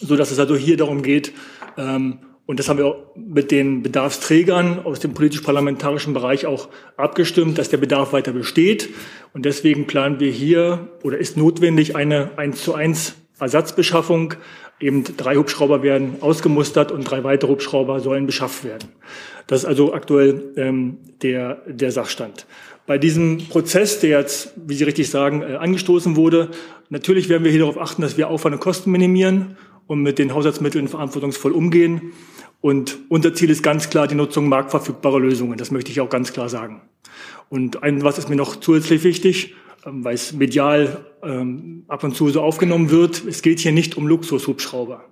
so 0.00 0.16
dass 0.16 0.30
es 0.30 0.38
also 0.38 0.56
hier 0.56 0.76
darum 0.76 1.02
geht, 1.02 1.32
ähm, 1.78 2.18
Und 2.46 2.60
das 2.60 2.68
haben 2.68 2.78
wir 2.78 3.10
mit 3.16 3.50
den 3.50 3.82
Bedarfsträgern 3.82 4.84
aus 4.84 5.00
dem 5.00 5.14
politisch-parlamentarischen 5.14 6.14
Bereich 6.14 6.46
auch 6.46 6.68
abgestimmt, 6.96 7.58
dass 7.58 7.68
der 7.68 7.78
Bedarf 7.78 8.12
weiter 8.12 8.32
besteht. 8.32 8.88
Und 9.32 9.44
deswegen 9.44 9.88
planen 9.88 10.20
wir 10.20 10.30
hier 10.30 10.88
oder 11.02 11.18
ist 11.18 11.36
notwendig 11.36 11.96
eine 11.96 12.38
1 12.38 12.62
zu 12.62 12.74
1 12.74 13.16
Ersatzbeschaffung. 13.40 14.34
Eben 14.78 15.02
drei 15.16 15.36
Hubschrauber 15.36 15.82
werden 15.82 16.16
ausgemustert 16.20 16.92
und 16.92 17.04
drei 17.04 17.24
weitere 17.24 17.50
Hubschrauber 17.50 17.98
sollen 17.98 18.26
beschafft 18.26 18.62
werden. 18.62 18.90
Das 19.48 19.60
ist 19.60 19.66
also 19.66 19.92
aktuell 19.92 20.52
ähm, 20.56 20.98
der, 21.22 21.62
der 21.66 21.90
Sachstand. 21.90 22.46
Bei 22.86 22.98
diesem 22.98 23.38
Prozess, 23.48 23.98
der 23.98 24.20
jetzt, 24.20 24.52
wie 24.54 24.74
Sie 24.74 24.84
richtig 24.84 25.10
sagen, 25.10 25.42
äh, 25.42 25.56
angestoßen 25.56 26.14
wurde, 26.14 26.50
natürlich 26.90 27.28
werden 27.28 27.42
wir 27.42 27.50
hier 27.50 27.60
darauf 27.60 27.78
achten, 27.78 28.02
dass 28.02 28.16
wir 28.16 28.28
Aufwand 28.28 28.54
und 28.54 28.60
Kosten 28.60 28.92
minimieren 28.92 29.56
und 29.86 30.02
mit 30.02 30.18
den 30.18 30.34
Haushaltsmitteln 30.34 30.88
verantwortungsvoll 30.88 31.52
umgehen. 31.52 32.12
Und 32.60 32.98
unser 33.08 33.34
Ziel 33.34 33.50
ist 33.50 33.62
ganz 33.62 33.90
klar 33.90 34.08
die 34.08 34.14
Nutzung 34.14 34.48
marktverfügbarer 34.48 35.20
Lösungen. 35.20 35.58
Das 35.58 35.70
möchte 35.70 35.90
ich 35.90 36.00
auch 36.00 36.10
ganz 36.10 36.32
klar 36.32 36.48
sagen. 36.48 36.82
Und 37.48 37.82
ein, 37.82 38.02
was 38.02 38.18
ist 38.18 38.28
mir 38.28 38.36
noch 38.36 38.56
zusätzlich 38.56 39.04
wichtig, 39.04 39.54
ähm, 39.84 40.04
weil 40.04 40.14
es 40.14 40.32
medial 40.32 41.06
ähm, 41.22 41.84
ab 41.88 42.02
und 42.02 42.16
zu 42.16 42.28
so 42.28 42.42
aufgenommen 42.42 42.90
wird, 42.90 43.24
es 43.24 43.42
geht 43.42 43.60
hier 43.60 43.72
nicht 43.72 43.96
um 43.96 44.06
Luxushubschrauber. 44.06 45.04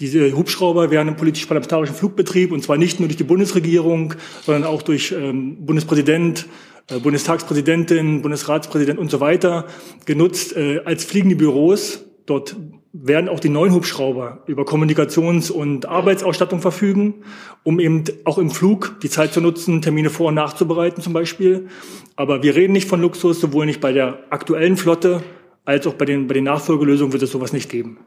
Diese 0.00 0.34
Hubschrauber 0.36 0.90
werden 0.90 1.08
im 1.08 1.16
politisch-parlamentarischen 1.16 1.94
Flugbetrieb, 1.94 2.50
und 2.50 2.62
zwar 2.62 2.78
nicht 2.78 2.98
nur 2.98 3.08
durch 3.08 3.18
die 3.18 3.24
Bundesregierung, 3.24 4.14
sondern 4.42 4.64
auch 4.64 4.82
durch 4.82 5.12
ähm, 5.12 5.66
Bundespräsident, 5.66 6.46
äh, 6.88 6.98
Bundestagspräsidentin, 6.98 8.22
Bundesratspräsident 8.22 8.98
und 8.98 9.10
so 9.10 9.20
weiter, 9.20 9.66
genutzt 10.06 10.56
äh, 10.56 10.80
als 10.84 11.04
fliegende 11.04 11.36
Büros. 11.36 12.04
Dort 12.26 12.56
werden 12.92 13.28
auch 13.28 13.40
die 13.40 13.48
neuen 13.48 13.72
Hubschrauber 13.72 14.42
über 14.46 14.64
Kommunikations- 14.64 15.50
und 15.50 15.86
Arbeitsausstattung 15.86 16.60
verfügen, 16.60 17.24
um 17.62 17.80
eben 17.80 18.04
auch 18.24 18.36
im 18.36 18.50
Flug 18.50 18.96
die 19.02 19.08
Zeit 19.08 19.32
zu 19.32 19.40
nutzen, 19.40 19.80
Termine 19.80 20.10
vor- 20.10 20.28
und 20.28 20.34
nachzubereiten 20.34 21.02
zum 21.02 21.14
Beispiel. 21.14 21.68
Aber 22.16 22.42
wir 22.42 22.54
reden 22.54 22.74
nicht 22.74 22.88
von 22.88 23.00
Luxus, 23.00 23.40
sowohl 23.40 23.66
nicht 23.66 23.80
bei 23.80 23.92
der 23.92 24.18
aktuellen 24.30 24.76
Flotte 24.76 25.22
als 25.64 25.86
auch 25.86 25.94
bei 25.94 26.04
den, 26.04 26.26
bei 26.26 26.34
den 26.34 26.44
Nachfolgelösungen 26.44 27.12
wird 27.12 27.22
es 27.22 27.30
sowas 27.30 27.52
nicht 27.52 27.70
geben. 27.70 27.98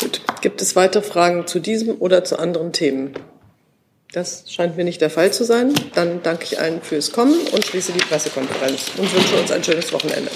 Gut. 0.00 0.20
Gibt 0.42 0.60
es 0.60 0.76
weitere 0.76 1.02
Fragen 1.02 1.46
zu 1.46 1.58
diesem 1.60 1.96
oder 2.00 2.24
zu 2.24 2.38
anderen 2.38 2.72
Themen? 2.72 3.14
Das 4.12 4.44
scheint 4.52 4.76
mir 4.76 4.84
nicht 4.84 5.00
der 5.00 5.10
Fall 5.10 5.32
zu 5.32 5.44
sein. 5.44 5.72
Dann 5.94 6.22
danke 6.22 6.44
ich 6.44 6.58
allen 6.58 6.82
fürs 6.82 7.12
Kommen 7.12 7.34
und 7.52 7.64
schließe 7.64 7.92
die 7.92 8.00
Pressekonferenz 8.00 8.92
und 8.98 9.14
wünsche 9.14 9.36
uns 9.36 9.52
ein 9.52 9.62
schönes 9.62 9.92
Wochenende. 9.92 10.30